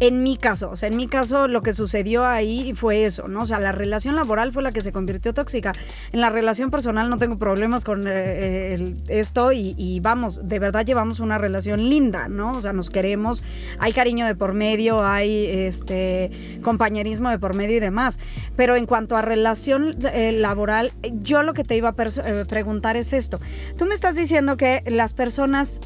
En 0.00 0.22
mi 0.22 0.36
caso, 0.36 0.70
o 0.70 0.76
sea, 0.76 0.88
en 0.88 0.96
mi 0.96 1.08
caso 1.08 1.48
lo 1.48 1.60
que 1.60 1.72
sucedió 1.72 2.24
ahí 2.24 2.72
fue 2.74 3.04
eso, 3.04 3.26
¿no? 3.26 3.40
O 3.40 3.46
sea, 3.46 3.58
la 3.58 3.72
relación 3.72 4.14
laboral 4.14 4.52
fue 4.52 4.62
la 4.62 4.70
que 4.70 4.80
se 4.80 4.92
convirtió 4.92 5.34
tóxica. 5.34 5.72
En 6.12 6.20
la 6.20 6.30
relación 6.30 6.70
personal 6.70 7.10
no 7.10 7.16
tengo 7.18 7.38
problemas 7.38 7.84
con 7.84 8.06
eh, 8.06 8.12
eh, 8.14 8.96
esto 9.08 9.52
y, 9.52 10.00
vamos, 10.00 10.46
de 10.46 10.58
verdad 10.58 10.84
llevamos 10.84 11.20
una 11.20 11.38
relación 11.38 11.88
linda, 11.88 12.28
¿no? 12.28 12.52
O 12.52 12.60
sea, 12.60 12.72
nos 12.72 12.90
queremos, 12.90 13.42
hay 13.78 13.92
cariño 13.92 14.26
de 14.26 14.34
por 14.34 14.54
medio, 14.54 15.04
hay 15.04 15.46
este 15.46 16.30
compañerismo 16.62 17.30
de 17.30 17.38
por 17.38 17.56
medio 17.56 17.76
y 17.76 17.80
demás. 17.80 18.18
Pero 18.56 18.76
en 18.76 18.86
cuanto 18.86 19.16
a 19.16 19.22
relación 19.22 19.96
eh, 20.12 20.32
laboral, 20.32 20.92
yo 21.22 21.42
lo 21.42 21.54
que 21.54 21.64
te 21.64 21.76
iba 21.76 21.88
a 21.90 21.94
preguntar 21.94 22.96
es 22.96 23.12
esto. 23.12 23.40
Tú 23.78 23.86
me 23.86 23.94
estás 23.94 24.14
diciendo 24.14 24.56
que 24.56 24.82
las 24.86 25.12
personas... 25.12 25.80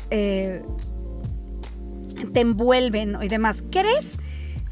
te 2.24 2.40
envuelven 2.40 3.16
y 3.22 3.28
demás. 3.28 3.62
¿Crees? 3.70 4.18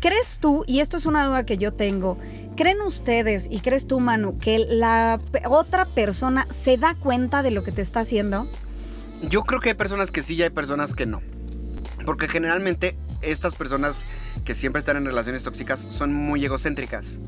¿Crees 0.00 0.38
tú, 0.40 0.64
y 0.66 0.80
esto 0.80 0.96
es 0.96 1.04
una 1.04 1.26
duda 1.26 1.44
que 1.44 1.58
yo 1.58 1.74
tengo, 1.74 2.18
¿creen 2.56 2.80
ustedes 2.80 3.48
y 3.50 3.60
crees 3.60 3.86
tú, 3.86 4.00
Manu, 4.00 4.38
que 4.38 4.58
la 4.58 5.20
otra 5.46 5.84
persona 5.84 6.46
se 6.48 6.78
da 6.78 6.94
cuenta 6.94 7.42
de 7.42 7.50
lo 7.50 7.62
que 7.62 7.70
te 7.70 7.82
está 7.82 8.00
haciendo? 8.00 8.46
Yo 9.28 9.42
creo 9.42 9.60
que 9.60 9.68
hay 9.68 9.74
personas 9.74 10.10
que 10.10 10.22
sí 10.22 10.36
y 10.36 10.42
hay 10.42 10.48
personas 10.48 10.94
que 10.94 11.04
no. 11.04 11.20
Porque 12.06 12.28
generalmente 12.28 12.96
estas 13.20 13.56
personas 13.56 14.06
que 14.46 14.54
siempre 14.54 14.80
están 14.80 14.96
en 14.96 15.04
relaciones 15.04 15.42
tóxicas 15.42 15.80
son 15.80 16.14
muy 16.14 16.42
egocéntricas. 16.46 17.18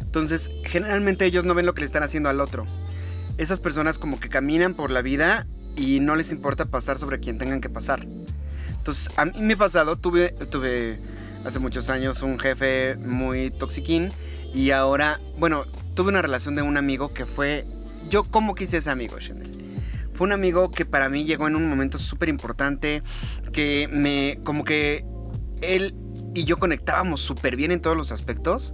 Entonces, 0.00 0.50
generalmente 0.64 1.24
ellos 1.24 1.44
no 1.44 1.54
ven 1.54 1.66
lo 1.66 1.74
que 1.74 1.80
le 1.80 1.86
están 1.86 2.04
haciendo 2.04 2.28
al 2.28 2.40
otro. 2.40 2.64
Esas 3.38 3.58
personas 3.58 3.98
como 3.98 4.20
que 4.20 4.28
caminan 4.28 4.74
por 4.74 4.92
la 4.92 5.02
vida 5.02 5.48
y 5.76 5.98
no 5.98 6.14
les 6.14 6.30
importa 6.30 6.64
pasar 6.64 6.98
sobre 6.98 7.18
quien 7.18 7.38
tengan 7.38 7.60
que 7.60 7.68
pasar. 7.68 8.06
Entonces, 8.80 9.08
a 9.18 9.26
mí 9.26 9.32
me 9.42 9.52
ha 9.52 9.56
pasado, 9.58 9.96
tuve, 9.96 10.30
tuve 10.50 10.98
hace 11.44 11.58
muchos 11.58 11.90
años 11.90 12.22
un 12.22 12.38
jefe 12.38 12.96
muy 12.96 13.50
toxiquín 13.50 14.08
y 14.54 14.70
ahora, 14.70 15.20
bueno, 15.38 15.64
tuve 15.94 16.08
una 16.08 16.22
relación 16.22 16.56
de 16.56 16.62
un 16.62 16.78
amigo 16.78 17.12
que 17.12 17.26
fue. 17.26 17.66
Yo, 18.08 18.24
¿cómo 18.24 18.54
quise 18.54 18.78
ese 18.78 18.88
amigo, 18.88 19.18
Chanel? 19.18 19.50
Fue 20.14 20.26
un 20.26 20.32
amigo 20.32 20.70
que 20.70 20.86
para 20.86 21.10
mí 21.10 21.24
llegó 21.26 21.46
en 21.46 21.56
un 21.56 21.68
momento 21.68 21.98
súper 21.98 22.30
importante, 22.30 23.02
que 23.52 23.86
me. 23.92 24.38
como 24.44 24.64
que 24.64 25.04
él 25.60 25.94
y 26.34 26.44
yo 26.44 26.56
conectábamos 26.56 27.20
súper 27.20 27.56
bien 27.56 27.72
en 27.72 27.82
todos 27.82 27.98
los 27.98 28.12
aspectos, 28.12 28.72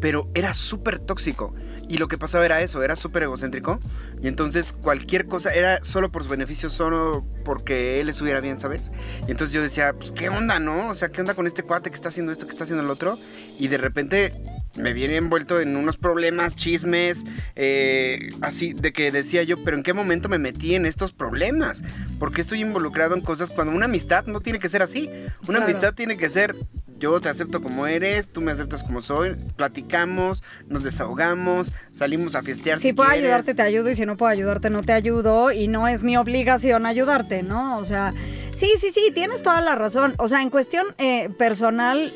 pero 0.00 0.30
era 0.34 0.54
súper 0.54 1.00
tóxico. 1.00 1.52
Y 1.88 1.98
lo 1.98 2.06
que 2.06 2.16
pasaba 2.16 2.44
era 2.44 2.62
eso, 2.62 2.80
era 2.84 2.94
súper 2.94 3.24
egocéntrico. 3.24 3.80
Y 4.22 4.28
entonces 4.28 4.72
cualquier 4.72 5.26
cosa 5.26 5.52
era 5.52 5.82
solo 5.82 6.12
por 6.12 6.22
su 6.22 6.30
beneficio, 6.30 6.70
solo 6.70 7.26
porque 7.44 8.00
él 8.00 8.08
estuviera 8.08 8.40
bien, 8.40 8.60
¿sabes? 8.60 8.92
Y 9.26 9.32
entonces 9.32 9.52
yo 9.52 9.60
decía, 9.60 9.94
pues 9.94 10.12
qué 10.12 10.28
onda, 10.28 10.60
¿no? 10.60 10.88
O 10.88 10.94
sea, 10.94 11.08
¿qué 11.08 11.20
onda 11.20 11.34
con 11.34 11.48
este 11.48 11.64
cuate 11.64 11.90
que 11.90 11.96
está 11.96 12.10
haciendo 12.10 12.30
esto, 12.30 12.46
que 12.46 12.52
está 12.52 12.62
haciendo 12.64 12.84
el 12.84 12.90
otro? 12.90 13.18
Y 13.58 13.66
de 13.66 13.78
repente 13.78 14.32
me 14.78 14.92
viene 14.92 15.16
envuelto 15.16 15.60
en 15.60 15.76
unos 15.76 15.96
problemas, 15.96 16.56
chismes, 16.56 17.24
eh, 17.56 18.28
así 18.40 18.72
de 18.72 18.92
que 18.92 19.10
decía 19.12 19.42
yo, 19.42 19.56
pero 19.64 19.76
¿en 19.76 19.82
qué 19.82 19.92
momento 19.92 20.28
me 20.28 20.38
metí 20.38 20.74
en 20.74 20.86
estos 20.86 21.12
problemas? 21.12 21.82
¿Por 22.18 22.32
qué 22.32 22.40
estoy 22.40 22.60
involucrado 22.62 23.14
en 23.14 23.20
cosas 23.20 23.50
cuando 23.50 23.74
una 23.74 23.84
amistad 23.84 24.24
no 24.26 24.40
tiene 24.40 24.58
que 24.58 24.68
ser 24.68 24.82
así? 24.82 25.10
Una 25.48 25.58
Claro. 25.58 25.64
amistad 25.64 25.94
tiene 25.94 26.16
que 26.16 26.30
ser, 26.30 26.54
yo 26.98 27.20
te 27.20 27.28
acepto 27.28 27.62
como 27.62 27.86
eres, 27.86 28.30
tú 28.30 28.40
me 28.40 28.52
aceptas 28.52 28.82
como 28.82 29.00
soy, 29.02 29.36
platicamos, 29.56 30.42
nos 30.68 30.82
desahogamos, 30.84 31.72
salimos 31.92 32.34
a 32.34 32.42
fiestear. 32.42 32.78
Si 32.78 32.88
si 32.88 32.92
puedo 32.94 33.10
quieres. 33.10 33.24
ayudarte, 33.26 33.54
te 33.54 33.62
ayudo 33.62 33.90
y 33.90 33.94
si 33.94 34.06
no 34.06 34.16
puedo 34.16 34.30
ayudarte, 34.32 34.70
no 34.70 34.80
te 34.82 34.92
ayudo 34.92 35.52
y 35.52 35.68
no 35.68 35.86
es 35.88 36.02
mi 36.02 36.16
obligación 36.16 36.86
ayudarte, 36.86 37.42
¿no? 37.42 37.76
O 37.78 37.84
sea, 37.84 38.12
sí, 38.54 38.70
sí, 38.78 38.90
sí, 38.90 39.10
tienes 39.14 39.42
toda 39.42 39.60
la 39.60 39.74
razón. 39.74 40.14
O 40.18 40.28
sea, 40.28 40.40
en 40.42 40.48
cuestión 40.50 40.86
eh, 40.98 41.28
personal, 41.38 42.12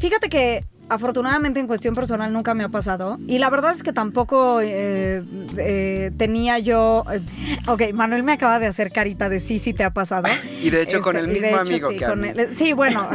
fíjate 0.00 0.28
que 0.28 0.64
afortunadamente 0.88 1.58
en 1.60 1.66
cuestión 1.66 1.94
personal 1.94 2.32
nunca 2.32 2.54
me 2.54 2.62
ha 2.64 2.68
pasado 2.68 3.18
y 3.26 3.38
la 3.38 3.50
verdad 3.50 3.74
es 3.74 3.82
que 3.82 3.92
tampoco 3.92 4.60
eh, 4.62 5.22
eh, 5.58 6.10
tenía 6.16 6.58
yo... 6.58 7.04
eh, 7.12 7.20
ok, 7.66 7.82
Manuel 7.94 8.22
me 8.22 8.32
acaba 8.32 8.58
de 8.58 8.66
hacer 8.66 8.92
carita 8.92 9.28
de 9.28 9.40
sí, 9.40 9.58
sí 9.58 9.74
te 9.74 9.82
ha 9.84 9.90
pasado. 9.90 10.28
Y 10.62 10.70
de 10.70 10.82
hecho 10.82 11.00
con 11.00 11.16
Este, 11.16 11.28
el 11.28 11.34
de 11.34 11.40
mismo 11.40 11.56
hecho, 11.62 11.70
amigo 11.70 11.88
sí, 11.90 11.96
que 11.98 12.04
a 12.04 12.08
con 12.08 12.20
mí. 12.20 12.28
el- 12.34 12.54
sí, 12.54 12.72
bueno. 12.72 13.08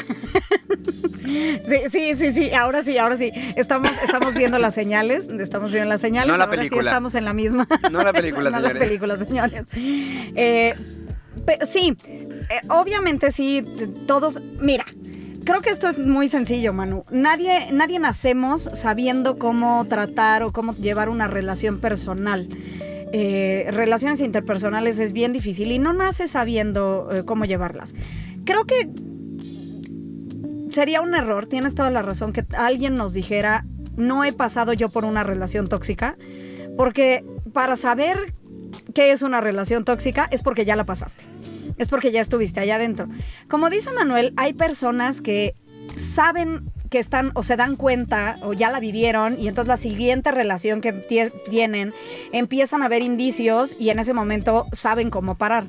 Sí, 1.65 1.79
sí, 1.91 2.15
sí, 2.17 2.33
sí, 2.33 2.53
ahora 2.53 2.83
sí, 2.83 2.99
ahora 2.99 3.17
sí. 3.17 3.33
Estamos, 3.57 3.91
estamos 4.05 4.35
viendo 4.35 4.59
las 4.59 4.75
señales, 4.75 5.29
estamos 5.29 5.73
viendo 5.73 5.89
las 5.89 6.01
señales, 6.01 6.29
No 6.31 6.37
la 6.37 6.45
ahora 6.45 6.63
sí 6.63 6.69
película. 6.69 6.91
estamos 6.91 7.15
en 7.15 7.25
la 7.25 7.33
misma. 7.33 7.67
No 7.91 8.03
la 8.03 8.13
película, 8.13 8.51
no 8.51 8.59
la 8.61 8.69
señores. 8.69 8.83
película, 8.83 9.17
señores. 9.17 9.65
Eh, 9.75 10.75
sí, 11.65 11.97
eh, 12.51 12.61
obviamente 12.69 13.31
sí, 13.31 13.65
todos, 14.07 14.41
mira. 14.61 14.85
Creo 15.45 15.61
que 15.61 15.69
esto 15.69 15.89
es 15.89 15.99
muy 15.99 16.29
sencillo, 16.29 16.73
Manu. 16.73 17.05
Nadie, 17.11 17.71
nadie 17.71 17.99
nacemos 17.99 18.63
sabiendo 18.63 19.39
cómo 19.39 19.85
tratar 19.85 20.43
o 20.43 20.53
cómo 20.53 20.75
llevar 20.75 21.11
una 21.11 21.29
relación 21.29 21.81
personal. 21.81 22.49
Eh, 23.13 23.69
relaciones 23.71 24.21
interpersonales 24.23 24.99
es 24.99 25.13
bien 25.13 25.33
difícil 25.33 25.71
y 25.71 25.79
no 25.79 25.93
naces 25.93 26.31
sabiendo 26.31 27.11
eh, 27.13 27.23
cómo 27.27 27.45
llevarlas. 27.45 27.95
Creo 28.45 28.65
que 28.65 28.89
sería 30.71 31.01
un 31.01 31.15
error, 31.15 31.47
tienes 31.47 31.75
toda 31.75 31.91
la 31.91 32.03
razón, 32.03 32.33
que 32.33 32.45
alguien 32.57 32.97
nos 32.97 33.13
dijera, 33.13 33.65
no 33.97 34.25
he 34.25 34.33
pasado 34.33 34.73
yo 34.73 34.89
por 34.89 35.05
una 35.05 35.23
relación 35.23 35.69
tóxica, 35.69 36.17
porque 36.77 37.25
para 37.53 37.77
saber 37.77 38.33
qué 38.93 39.13
es 39.13 39.23
una 39.23 39.41
relación 39.41 39.85
tóxica 39.85 40.27
es 40.33 40.43
porque 40.43 40.65
ya 40.65 40.75
la 40.75 40.83
pasaste, 40.83 41.23
es 41.79 41.89
porque 41.89 42.11
ya 42.13 42.21
estuviste 42.21 42.61
allá 42.61 42.77
adentro. 42.77 43.09
Como 43.49 43.71
dice 43.71 43.91
Manuel, 43.93 44.33
hay 44.37 44.53
personas 44.53 45.21
que 45.21 45.55
saben 45.99 46.61
que 46.91 46.99
están 46.99 47.31
o 47.35 47.43
se 47.43 47.57
dan 47.57 47.77
cuenta 47.77 48.37
o 48.43 48.53
ya 48.53 48.71
la 48.71 48.81
vivieron 48.81 49.39
y 49.39 49.49
entonces 49.49 49.69
la 49.69 49.77
siguiente 49.77 50.31
relación 50.33 50.81
que 50.81 50.93
tie- 50.95 51.33
tienen 51.51 51.93
empiezan 52.33 52.83
a 52.83 52.89
ver 52.89 53.03
indicios 53.03 53.77
y 53.79 53.91
en 53.91 53.99
ese 53.99 54.13
momento 54.15 54.67
saben 54.73 55.11
cómo 55.11 55.37
parar. 55.37 55.65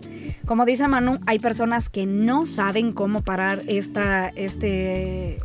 Como 0.46 0.66
dice 0.66 0.88
Manu, 0.88 1.20
hay 1.26 1.40
personas 1.40 1.90
que 1.90 2.06
no 2.06 2.46
saben 2.46 2.92
cómo 2.92 3.22
parar 3.24 3.60
esta, 3.68 4.30
este, 4.36 5.38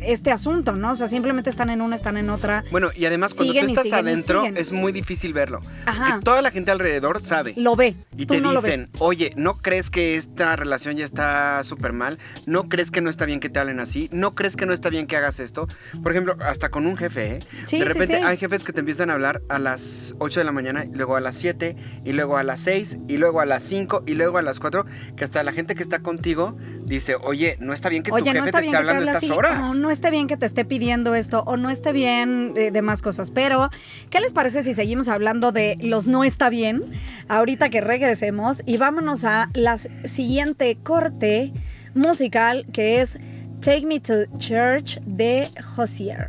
este 0.00 0.30
asunto, 0.30 0.72
¿no? 0.72 0.92
O 0.92 0.96
sea, 0.96 1.08
simplemente 1.08 1.50
están 1.50 1.70
en 1.70 1.80
una, 1.80 1.96
están 1.96 2.16
en 2.16 2.30
otra. 2.30 2.64
Bueno, 2.70 2.90
y 2.94 3.06
además 3.06 3.34
cuando 3.34 3.52
Siguen 3.52 3.66
tú 3.66 3.80
estás 3.80 3.92
adentro 3.92 4.44
es 4.44 4.72
muy 4.72 4.92
difícil 4.92 5.32
verlo. 5.32 5.60
Ajá. 5.84 6.06
Porque 6.10 6.24
toda 6.24 6.42
la 6.42 6.50
gente 6.50 6.70
alrededor 6.70 7.22
sabe. 7.22 7.54
Lo 7.56 7.76
ve. 7.76 7.96
Y 8.16 8.26
tú 8.26 8.34
te 8.34 8.40
no 8.40 8.52
lo 8.52 8.62
dicen, 8.62 8.88
ves. 8.92 9.00
oye, 9.00 9.32
¿no 9.36 9.58
crees 9.58 9.90
que 9.90 10.16
esta 10.16 10.56
relación 10.56 10.96
ya 10.96 11.04
está 11.04 11.62
súper 11.64 11.92
mal? 11.92 12.18
¿No 12.46 12.68
crees 12.68 12.90
que 12.90 13.00
no 13.00 13.10
está 13.10 13.26
bien 13.26 13.40
que 13.40 13.48
te 13.48 13.58
hablen 13.58 13.80
así? 13.80 14.08
¿No 14.12 14.34
crees 14.34 14.56
que 14.56 14.66
no 14.66 14.72
está 14.72 14.90
bien 14.90 15.06
que 15.06 15.16
hagas 15.16 15.40
esto? 15.40 15.66
Por 16.02 16.12
ejemplo, 16.12 16.36
hasta 16.40 16.70
con 16.70 16.86
un 16.86 16.96
jefe, 16.96 17.36
¿eh? 17.36 17.38
Sí, 17.64 17.78
de 17.78 17.86
repente 17.86 18.18
sí. 18.18 18.22
hay 18.24 18.36
jefes 18.36 18.64
que 18.64 18.72
te 18.72 18.80
empiezan 18.80 19.10
a 19.10 19.14
hablar 19.14 19.42
a 19.48 19.58
las 19.58 20.14
8 20.18 20.40
de 20.40 20.44
la 20.44 20.52
mañana, 20.52 20.84
y 20.84 20.92
luego 20.94 21.16
a 21.16 21.20
las 21.20 21.36
7, 21.36 21.76
y 22.04 22.12
luego 22.12 22.36
a 22.36 22.42
las 22.42 22.60
6, 22.60 22.98
y 23.08 23.16
luego 23.16 23.40
a 23.40 23.46
las 23.46 23.62
5, 23.62 24.04
y 24.06 24.14
luego 24.14 24.38
a 24.38 24.42
las 24.42 24.60
4, 24.60 24.86
que 25.16 25.24
hasta 25.24 25.42
la 25.42 25.52
gente 25.52 25.74
que 25.74 25.82
está 25.82 26.00
contigo 26.00 26.56
dice, 26.84 27.16
oye, 27.16 27.56
no 27.60 27.72
está 27.72 27.88
bien 27.88 28.02
que 28.02 28.10
tu 28.10 28.16
jefe 28.16 28.38
no 28.38 28.44
te 28.44 28.50
esté 28.50 28.70
que 28.70 28.76
hablando 28.76 29.02
estas 29.02 29.16
así, 29.16 29.30
horas. 29.30 29.55
O 29.62 29.74
no 29.74 29.90
está 29.90 30.10
bien 30.10 30.26
que 30.26 30.36
te 30.36 30.46
esté 30.46 30.64
pidiendo 30.64 31.14
esto, 31.14 31.42
o 31.46 31.56
no 31.56 31.70
está 31.70 31.92
bien 31.92 32.54
de, 32.54 32.70
de 32.70 32.82
más 32.82 33.02
cosas. 33.02 33.30
Pero, 33.30 33.70
¿qué 34.10 34.20
les 34.20 34.32
parece 34.32 34.62
si 34.62 34.74
seguimos 34.74 35.08
hablando 35.08 35.52
de 35.52 35.76
los 35.80 36.06
no 36.06 36.24
está 36.24 36.48
bien? 36.48 36.84
Ahorita 37.28 37.68
que 37.68 37.80
regresemos 37.80 38.62
y 38.66 38.76
vámonos 38.76 39.24
a 39.24 39.48
la 39.54 39.76
siguiente 39.76 40.76
corte 40.82 41.52
musical 41.94 42.66
que 42.72 43.00
es 43.00 43.18
Take 43.60 43.86
Me 43.86 44.00
to 44.00 44.26
Church 44.38 45.00
de 45.06 45.48
Hosier. 45.76 46.28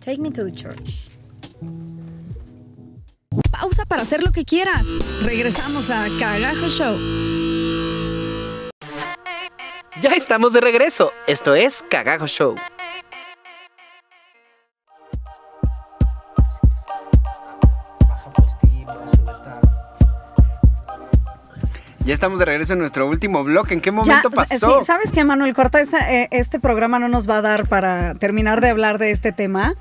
Take 0.00 0.18
Me 0.18 0.30
to 0.30 0.44
the 0.44 0.52
Church. 0.52 1.06
Pausa 3.50 3.84
para 3.86 4.02
hacer 4.02 4.22
lo 4.22 4.32
que 4.32 4.44
quieras. 4.44 4.86
Regresamos 5.22 5.90
a 5.90 6.06
Cagajo 6.18 6.68
Show. 6.68 7.55
Ya 10.02 10.10
estamos 10.10 10.52
de 10.52 10.60
regreso. 10.60 11.12
Esto 11.26 11.54
es 11.54 11.82
Cagajo 11.88 12.26
Show. 12.26 12.56
Ya 22.06 22.14
estamos 22.14 22.38
de 22.38 22.44
regreso 22.44 22.74
en 22.74 22.78
nuestro 22.78 23.08
último 23.08 23.42
blog. 23.42 23.72
¿En 23.72 23.80
qué 23.80 23.90
momento 23.90 24.30
Ya, 24.30 24.36
pasó? 24.36 24.78
sí, 24.78 24.86
¿Sabes 24.86 25.10
qué, 25.10 25.24
Manuel? 25.24 25.52
Corta, 25.54 25.80
este, 25.80 25.96
eh, 25.96 26.28
este 26.30 26.60
programa 26.60 27.00
no 27.00 27.08
nos 27.08 27.28
va 27.28 27.38
a 27.38 27.42
dar 27.42 27.66
para 27.66 28.14
terminar 28.14 28.60
de 28.60 28.68
hablar 28.68 28.98
de 28.98 29.10
este 29.10 29.32
tema. 29.32 29.74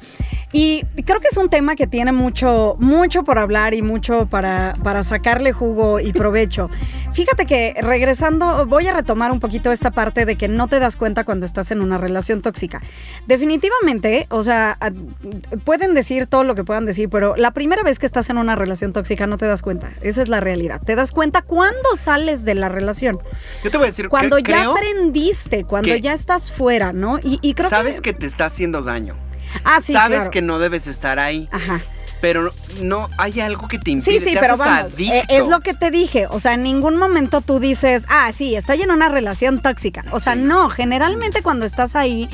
Y 0.52 0.86
creo 1.06 1.20
que 1.20 1.28
es 1.28 1.38
un 1.38 1.50
tema 1.50 1.76
que 1.76 1.86
tiene 1.86 2.14
mucho, 2.14 2.78
mucho 2.80 3.24
por 3.24 3.38
hablar 3.38 3.76
y 3.76 3.84
mucho 3.84 4.26
para, 4.26 4.74
para 4.82 5.04
sacarle 5.04 5.52
jugo 5.52 6.00
y 6.00 6.14
provecho. 6.14 6.72
Fíjate 7.14 7.46
que 7.46 7.76
regresando, 7.80 8.66
voy 8.66 8.88
a 8.88 8.94
retomar 8.94 9.32
un 9.32 9.40
poquito 9.40 9.72
esta 9.72 9.92
parte 9.92 10.26
de 10.26 10.36
que 10.36 10.48
no 10.48 10.68
te 10.68 10.80
das 10.80 10.96
cuenta 10.98 11.26
cuando 11.26 11.46
estás 11.46 11.70
en 11.70 11.80
una 11.82 12.00
relación 12.00 12.42
tóxica. 12.42 12.82
Definitivamente, 13.28 14.26
o 14.32 14.42
sea, 14.42 14.80
pueden 15.64 15.94
decir 15.94 16.26
todo 16.26 16.44
lo 16.44 16.56
que 16.56 16.64
puedan 16.64 16.86
decir, 16.88 17.08
pero 17.08 17.36
la 17.36 17.52
primera 17.52 17.84
vez 17.84 18.00
que 18.00 18.08
estás 18.08 18.32
en 18.32 18.38
una 18.40 18.56
relación 18.56 18.94
tóxica 18.94 19.28
no 19.28 19.38
te 19.38 19.46
das 19.46 19.62
cuenta. 19.62 19.92
Esa 20.02 20.24
es 20.24 20.30
la 20.30 20.40
realidad. 20.40 20.82
Te 20.84 20.96
das 20.96 21.12
cuenta 21.12 21.44
cuando 21.44 21.96
sales 21.96 22.15
de 22.16 22.56
la 22.56 22.70
relación. 22.70 23.20
Yo 23.64 23.72
te 23.72 23.78
voy 23.78 23.86
a 23.86 23.90
decir 23.90 24.10
Cuando 24.10 24.38
que 24.38 24.52
ya 24.52 24.70
aprendiste, 24.70 25.64
cuando 25.64 25.96
ya 25.96 26.14
estás 26.14 26.52
fuera, 26.52 26.94
¿no? 26.94 27.20
Y, 27.20 27.40
y 27.42 27.54
creo 27.54 27.70
sabes 27.70 28.02
que... 28.02 28.14
que 28.14 28.20
te 28.20 28.26
está 28.26 28.46
haciendo 28.46 28.82
daño. 28.82 29.16
Ah, 29.64 29.80
sí, 29.82 29.94
sabes 29.94 30.18
claro. 30.18 30.32
que 30.32 30.42
no 30.42 30.60
debes 30.60 30.88
estar 30.88 31.18
ahí, 31.20 31.48
Ajá. 31.52 31.82
pero 32.22 32.52
no 32.82 33.08
hay 33.18 33.40
algo 33.40 33.68
que 33.68 33.80
te 33.80 33.92
impide. 33.92 34.20
Sí, 34.20 34.26
sí, 34.26 34.34
te 34.34 34.40
pero 34.40 34.58
vamos, 34.58 34.94
eh, 34.98 35.24
es 35.30 35.48
lo 35.48 35.62
que 35.62 35.74
te 35.74 35.92
dije, 35.92 36.28
o 36.28 36.40
sea, 36.40 36.54
en 36.54 36.64
ningún 36.64 36.98
momento 36.98 37.42
tú 37.42 37.60
dices, 37.60 38.06
ah, 38.10 38.32
sí, 38.34 38.56
estoy 38.56 38.82
en 38.82 38.92
una 38.92 39.08
relación 39.10 39.62
tóxica. 39.62 40.04
O 40.12 40.20
sea, 40.20 40.36
no, 40.36 40.70
generalmente 40.70 41.42
cuando 41.42 41.66
estás 41.66 41.96
ahí, 41.96 42.28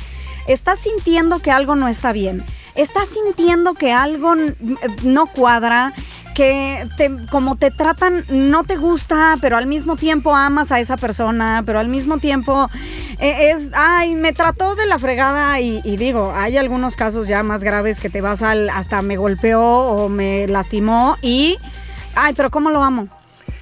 estás 0.47 0.79
sintiendo 0.79 1.39
que 1.39 1.51
algo 1.51 1.75
no 1.75 1.87
está 1.87 2.11
bien, 2.11 2.43
estás 2.75 3.09
sintiendo 3.09 3.73
que 3.75 3.91
algo 3.91 4.33
n- 4.33 4.55
no 5.03 5.27
cuadra, 5.27 5.93
que 6.33 6.87
te, 6.97 7.11
como 7.29 7.55
te 7.55 7.71
tratan 7.71 8.23
no 8.29 8.63
te 8.63 8.77
gusta, 8.77 9.35
pero 9.41 9.57
al 9.57 9.67
mismo 9.67 9.95
tiempo 9.95 10.35
amas 10.35 10.71
a 10.71 10.79
esa 10.79 10.97
persona, 10.97 11.63
pero 11.65 11.79
al 11.79 11.87
mismo 11.87 12.17
tiempo 12.17 12.69
eh, 13.19 13.51
es, 13.51 13.71
ay, 13.73 14.15
me 14.15 14.33
trató 14.33 14.75
de 14.75 14.85
la 14.85 14.99
fregada 14.99 15.59
y, 15.59 15.81
y 15.83 15.97
digo, 15.97 16.33
hay 16.35 16.57
algunos 16.57 16.95
casos 16.95 17.27
ya 17.27 17.43
más 17.43 17.63
graves 17.63 17.99
que 17.99 18.09
te 18.09 18.21
vas 18.21 18.43
al, 18.43 18.69
hasta 18.69 19.01
me 19.01 19.17
golpeó 19.17 19.61
o 19.61 20.09
me 20.09 20.47
lastimó 20.47 21.17
y, 21.21 21.57
ay, 22.15 22.33
pero 22.35 22.49
¿cómo 22.49 22.69
lo 22.71 22.83
amo? 22.83 23.07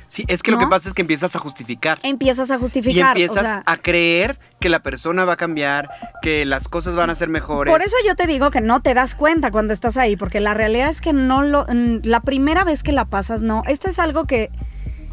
Sí, 0.10 0.26
es 0.28 0.41
que 0.41 0.51
lo 0.51 0.57
que 0.57 0.66
pasa 0.68 0.89
es 0.89 0.95
que 0.95 1.01
empiezas 1.01 1.36
a 1.36 1.39
justificar. 1.39 1.99
Empiezas 2.01 2.49
a 2.49 2.55
Y 2.55 2.60
justificar. 2.60 3.16
o 3.16 3.20
empiezas 3.20 3.41
sea, 3.43 3.64
a 3.66 3.78
creer 3.78 4.39
que 4.60 4.68
la 4.68 4.82
persona 4.82 5.24
va 5.24 5.34
a 5.34 5.38
cambiar, 5.38 5.88
que 6.24 6.45
las 6.45 6.68
cosas 6.68 6.95
van 6.95 7.12
a 7.12 7.16
ser 7.16 7.30
mejores. 7.30 7.72
Por 7.72 7.84
eso 7.84 7.95
yo 8.05 8.16
te 8.16 8.26
digo 8.26 8.49
que 8.49 8.60
no 8.60 8.82
te 8.82 8.95
das 8.95 9.14
cuenta 9.14 9.51
cuando 9.51 9.72
estás 9.72 9.97
ahí, 9.97 10.16
porque 10.18 10.39
la 10.39 10.55
realidad 10.55 10.89
es 10.89 10.99
que 10.99 11.14
no 11.14 11.43
lo. 11.43 11.66
La 12.03 12.22
primera 12.22 12.64
vez 12.64 12.82
que 12.82 12.91
la 12.91 13.05
pasas, 13.05 13.43
no. 13.43 13.62
Esto 13.68 13.88
es 13.88 13.99
algo 13.99 14.24
que, 14.24 14.49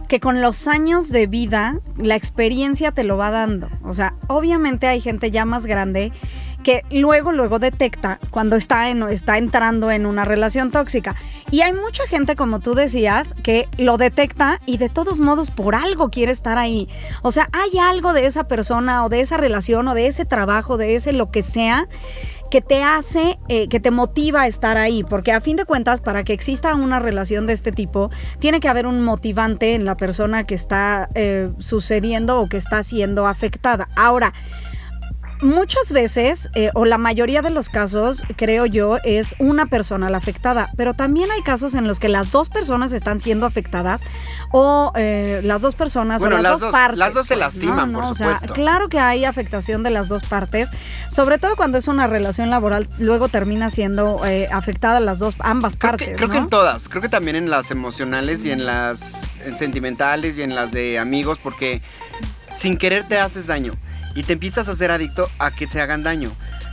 que 0.09 0.19
con 0.19 0.41
los 0.41 0.67
años 0.67 1.11
de 1.11 1.27
vida, 1.27 1.79
la 1.99 2.15
experiencia 2.17 2.91
te 2.91 3.05
lo 3.05 3.19
va 3.19 3.31
dando. 3.31 3.69
O 3.85 3.93
sea, 3.93 4.15
obviamente 4.29 4.87
hay 4.87 5.03
gente 5.03 5.31
ya 5.31 5.45
más 5.45 5.67
grande 5.67 6.11
que 6.67 6.83
luego, 6.91 7.31
luego 7.31 7.61
detecta 7.61 8.19
cuando 8.31 8.57
está, 8.57 8.89
en, 8.89 9.05
está 9.05 9.39
entrando 9.39 9.93
en 9.93 10.05
una 10.05 10.25
relación 10.25 10.73
tóxica. 10.73 11.15
Y 11.53 11.61
hay 11.61 11.73
mucha 11.73 12.05
gente, 12.09 12.35
como 12.35 12.59
tú 12.59 12.75
decías, 12.75 13.35
que 13.45 13.69
lo 13.79 13.99
detecta 13.99 14.61
y 14.67 14.77
de 14.77 14.89
todos 14.89 15.21
modos 15.21 15.53
por 15.53 15.77
algo 15.77 16.11
quiere 16.11 16.33
estar 16.33 16.59
ahí. 16.59 16.89
O 17.23 17.31
sea, 17.31 17.49
hay 17.53 17.79
algo 17.79 18.13
de 18.15 18.27
esa 18.27 18.49
persona 18.49 19.05
o 19.05 19.09
de 19.09 19.21
esa 19.21 19.37
relación 19.37 19.87
o 19.87 19.95
de 19.95 20.09
ese 20.09 20.25
trabajo, 20.25 20.77
de 20.77 20.97
ese 20.97 21.13
lo 21.13 21.31
que 21.31 21.45
sea 21.45 21.87
que 22.51 22.61
te 22.61 22.83
hace, 22.83 23.39
eh, 23.49 23.69
que 23.69 23.81
te 23.81 23.91
motiva 23.91 24.43
a 24.43 24.47
estar 24.47 24.77
ahí, 24.77 25.05
porque 25.05 25.33
a 25.33 25.41
fin 25.41 25.57
de 25.57 25.65
cuentas, 25.65 26.01
para 26.01 26.23
que 26.23 26.33
exista 26.33 26.75
una 26.75 26.99
relación 26.99 27.47
de 27.47 27.53
este 27.53 27.73
tipo, 27.73 28.11
tiene 28.39 28.61
que 28.61 28.69
haber 28.69 28.87
un 28.87 29.05
motivante 29.05 29.75
en 29.75 29.85
la 29.85 29.97
persona 29.97 30.45
que 30.45 30.55
está 30.55 31.09
eh, 31.15 31.51
sucediendo 31.59 32.41
o 32.41 32.49
que 32.49 32.57
está 32.57 32.83
siendo 32.83 33.27
afectada. 33.27 33.89
Ahora, 33.97 34.33
Muchas 35.41 35.93
veces, 35.93 36.49
eh, 36.55 36.71
o 36.75 36.87
la 36.87 36.97
mayoría 36.97 37.43
de 37.43 37.51
los 37.51 37.69
casos, 37.69 38.23
creo 38.37 38.65
yo, 38.65 38.99
es 39.05 39.35
una 39.39 39.67
persona 39.67 40.09
la 40.09 40.17
afectada, 40.17 40.71
pero 40.77 40.95
también 40.95 41.31
hay 41.31 41.43
casos 41.43 41.75
en 41.75 41.87
los 41.87 42.01
que 42.01 42.09
las 42.09 42.31
dos 42.31 42.49
personas 42.49 42.93
están 42.93 43.19
siendo 43.19 43.45
afectadas 43.45 44.03
o 44.51 44.93
eh, 44.97 45.41
las 45.45 45.61
dos 45.61 45.75
personas 45.75 46.23
o 46.23 46.31
las, 46.31 46.61
dos, 46.61 46.73
partes. 46.73 46.99
Las 46.99 47.13
dos 47.13 47.27
se 47.27 47.35
pues, 47.35 47.41
lastiman, 47.41 47.93
por 47.93 48.15
supuesto. 48.15 48.55
claro 48.55 48.89
que 48.89 48.99
hay 48.99 49.25
afectación 49.27 49.83
de 49.83 49.91
las 49.91 50.09
dos 50.09 50.23
partes, 50.23 50.71
sobre 51.11 51.39
todo 51.39 51.55
cuando 51.57 51.77
es 51.77 51.87
una 51.87 52.07
relación 52.07 52.49
laboral, 52.49 52.89
luego 52.99 53.29
termina 53.29 53.69
siendo 53.69 54.25
eh, 54.25 54.49
afectada 54.51 55.01
las 55.01 55.19
dos, 55.19 55.35
ambas 55.41 55.77
partes. 55.77 56.17
creo 56.17 56.31
que 56.31 56.39
en 56.39 56.49
todas, 56.49 56.89
creo 56.89 57.03
que 57.03 57.11
también 57.11 57.37
en 57.37 57.51
las 57.51 57.71
emocionales 57.71 58.45
y 58.47 58.53
en 58.53 58.65
las 58.65 59.01
sentimentales 59.57 60.39
y 60.39 60.43
en 60.43 60.55
las 60.55 60.73
de 60.73 60.99
amigos, 60.99 61.39
porque 61.43 61.83
sin 62.55 62.79
querer 62.79 63.07
te 63.07 63.19
haces 63.19 63.47
daño 63.47 63.75
y 64.17 64.25
te 64.25 64.33
empiezas 64.33 64.69
a 64.69 64.75
ser 64.75 64.91
adicto 64.91 65.29
a 65.39 65.53
que 65.53 65.67
te 65.67 65.81
hagan 65.81 66.03
daño. 66.03 66.33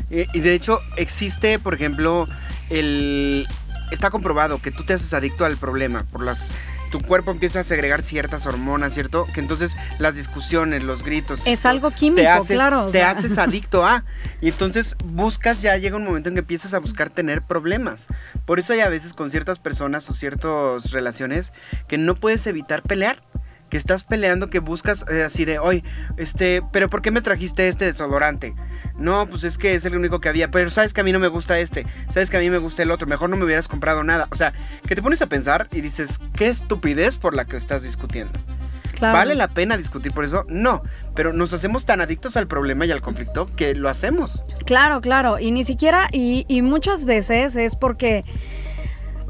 y 0.10 0.40
de 0.40 0.54
hecho 0.54 0.80
existe, 0.98 1.60
por 1.60 1.74
ejemplo, 1.74 2.28
el... 2.70 3.48
Está 3.92 4.10
comprobado 4.10 4.60
que 4.60 4.72
tú 4.72 4.84
te 4.84 4.94
haces 4.94 5.14
adicto 5.14 5.46
al 5.46 5.58
problema 5.58 6.04
por 6.12 6.24
las 6.24 6.52
tu 6.94 7.02
cuerpo 7.02 7.32
empieza 7.32 7.62
a 7.62 7.64
segregar 7.64 8.04
ciertas 8.04 8.46
hormonas, 8.46 8.94
¿cierto? 8.94 9.26
Que 9.34 9.40
entonces 9.40 9.76
las 9.98 10.16
discusiones, 10.16 10.84
los 10.84 11.02
gritos. 11.02 11.42
Es 11.48 11.66
algo 11.66 11.90
químico, 11.90 12.46
claro. 12.46 12.90
Te 12.92 13.02
haces 13.02 13.40
adicto 13.40 13.84
a. 13.84 14.06
Y 14.42 14.50
entonces 14.50 14.96
buscas, 15.04 15.64
ya 15.64 15.76
llega 15.78 15.98
un 15.98 16.04
momento 16.04 16.30
en 16.30 16.36
que 16.36 16.42
empiezas 16.42 16.76
a 16.76 16.78
buscar 16.78 17.10
tener 17.10 17.42
problemas. 17.42 18.06
Por 18.46 18.60
eso 18.60 18.74
hay 18.74 18.82
a 18.82 18.90
veces 18.90 19.16
con 19.16 19.32
ciertas 19.32 19.58
personas 19.58 20.08
o 20.12 20.14
ciertas 20.14 20.92
relaciones 20.92 21.52
que 21.88 21.98
no 21.98 22.14
puedes 22.14 22.46
evitar 22.46 22.84
pelear 22.84 23.24
que 23.74 23.78
estás 23.78 24.04
peleando, 24.04 24.52
que 24.52 24.60
buscas 24.60 25.04
eh, 25.10 25.24
así 25.24 25.46
de, 25.46 25.58
oye, 25.58 25.84
este, 26.16 26.62
pero 26.72 26.92
¿por 26.92 27.02
qué 27.02 27.10
me 27.10 27.24
trajiste 27.24 27.68
este 27.68 27.86
desodorante? 27.86 28.54
No, 29.00 29.26
pues 29.26 29.44
es 29.44 29.58
que 29.58 29.74
es 29.74 29.84
el 29.86 29.98
único 29.98 30.22
que 30.22 30.30
había, 30.30 30.52
pero 30.52 30.70
sabes 30.70 30.94
que 30.94 31.02
a 31.02 31.04
mí 31.04 31.12
no 31.12 31.18
me 31.18 31.28
gusta 31.28 31.58
este, 31.58 31.84
sabes 32.10 32.30
que 32.30 32.38
a 32.38 32.40
mí 32.40 32.52
me 32.52 32.60
gusta 32.60 32.84
el 32.84 32.92
otro, 32.92 33.08
mejor 33.08 33.32
no 33.32 33.36
me 33.36 33.46
hubieras 33.46 33.68
comprado 33.68 34.04
nada. 34.04 34.28
O 34.30 34.36
sea, 34.36 34.54
que 34.88 34.94
te 34.94 35.02
pones 35.02 35.24
a 35.24 35.26
pensar 35.26 35.70
y 35.72 35.82
dices, 35.82 36.20
qué 36.36 36.50
estupidez 36.50 37.18
por 37.18 37.34
la 37.34 37.46
que 37.46 37.58
estás 37.58 37.82
discutiendo. 37.82 38.38
¿Vale 39.02 39.34
la 39.34 39.48
pena 39.48 39.76
discutir 39.76 40.12
por 40.12 40.24
eso? 40.24 40.46
No, 40.48 40.84
pero 41.16 41.34
nos 41.34 41.52
hacemos 41.52 41.84
tan 41.88 42.00
adictos 42.00 42.38
al 42.38 42.48
problema 42.48 42.86
y 42.86 42.92
al 42.92 43.02
conflicto 43.02 43.50
que 43.56 43.74
lo 43.74 43.90
hacemos. 43.90 44.44
Claro, 44.68 45.02
claro, 45.02 45.40
y 45.40 45.50
ni 45.50 45.64
siquiera, 45.64 46.10
y, 46.12 46.46
y 46.48 46.62
muchas 46.62 47.06
veces 47.06 47.56
es 47.56 47.76
porque 47.76 48.24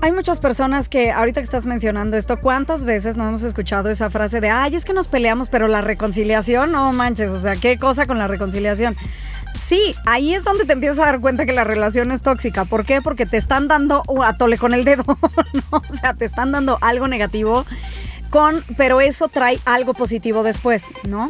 hay 0.03 0.11
muchas 0.11 0.41
personas 0.41 0.89
que, 0.89 1.11
ahorita 1.11 1.39
que 1.39 1.45
estás 1.45 1.65
mencionando 1.65 2.17
esto, 2.17 2.37
¿cuántas 2.37 2.83
veces 2.83 3.15
no 3.15 3.25
hemos 3.25 3.43
escuchado 3.43 3.89
esa 3.89 4.09
frase 4.09 4.41
de, 4.41 4.49
ay, 4.49 4.75
es 4.75 4.83
que 4.83 4.91
nos 4.91 5.07
peleamos, 5.07 5.47
pero 5.47 5.69
la 5.69 5.79
reconciliación, 5.79 6.73
no 6.73 6.91
manches, 6.91 7.31
o 7.31 7.39
sea, 7.39 7.55
¿qué 7.55 7.77
cosa 7.77 8.05
con 8.05 8.19
la 8.19 8.27
reconciliación? 8.27 8.97
Sí, 9.55 9.95
ahí 10.05 10.33
es 10.33 10.43
donde 10.43 10.65
te 10.65 10.73
empiezas 10.73 10.99
a 10.99 11.05
dar 11.05 11.21
cuenta 11.21 11.45
que 11.45 11.53
la 11.53 11.63
relación 11.63 12.11
es 12.11 12.21
tóxica. 12.21 12.65
¿Por 12.65 12.83
qué? 12.83 13.01
Porque 13.01 13.25
te 13.25 13.37
están 13.37 13.69
dando 13.69 14.03
uh, 14.07 14.23
a 14.23 14.35
tole 14.35 14.57
con 14.57 14.73
el 14.73 14.83
dedo, 14.83 15.05
¿no? 15.53 15.77
O 15.77 15.93
sea, 15.93 16.13
te 16.13 16.25
están 16.25 16.51
dando 16.51 16.77
algo 16.81 17.07
negativo 17.07 17.65
con, 18.29 18.61
pero 18.75 18.99
eso 18.99 19.29
trae 19.29 19.61
algo 19.63 19.93
positivo 19.93 20.43
después, 20.43 20.91
¿no? 21.07 21.29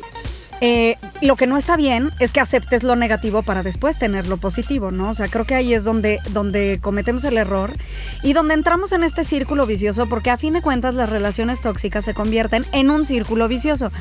Eh, 0.62 0.96
lo 1.22 1.36
que 1.36 1.48
no 1.48 1.58
está 1.58 1.76
bien 1.76 2.12
es 2.20 2.32
que 2.32 2.40
aceptes 2.40 2.84
lo 2.84 2.96
negativo 2.96 3.44
para 3.44 3.64
después 3.64 3.98
tener 3.98 4.28
lo 4.28 4.38
positivo, 4.38 4.92
¿no? 4.92 5.10
O 5.10 5.14
sea, 5.14 5.28
creo 5.28 5.46
que 5.46 5.56
ahí 5.56 5.74
es 5.74 5.84
donde, 5.84 6.20
donde 6.32 6.80
cometemos 6.82 7.26
el 7.26 7.38
error 7.38 7.74
y 8.22 8.34
donde 8.34 8.54
entramos 8.54 8.92
en 8.94 9.04
este 9.04 9.24
círculo 9.24 9.66
vicioso, 9.66 10.08
porque 10.08 10.30
a 10.30 10.38
fin 10.38 10.54
de 10.54 10.62
cuentas 10.62 10.96
las 10.96 11.10
relaciones 11.10 11.62
tóxicas 11.62 12.06
se 12.06 12.14
convierten 12.14 12.66
en 12.72 12.90
un 12.90 13.06
círculo 13.06 13.48
vicioso. 13.48 13.92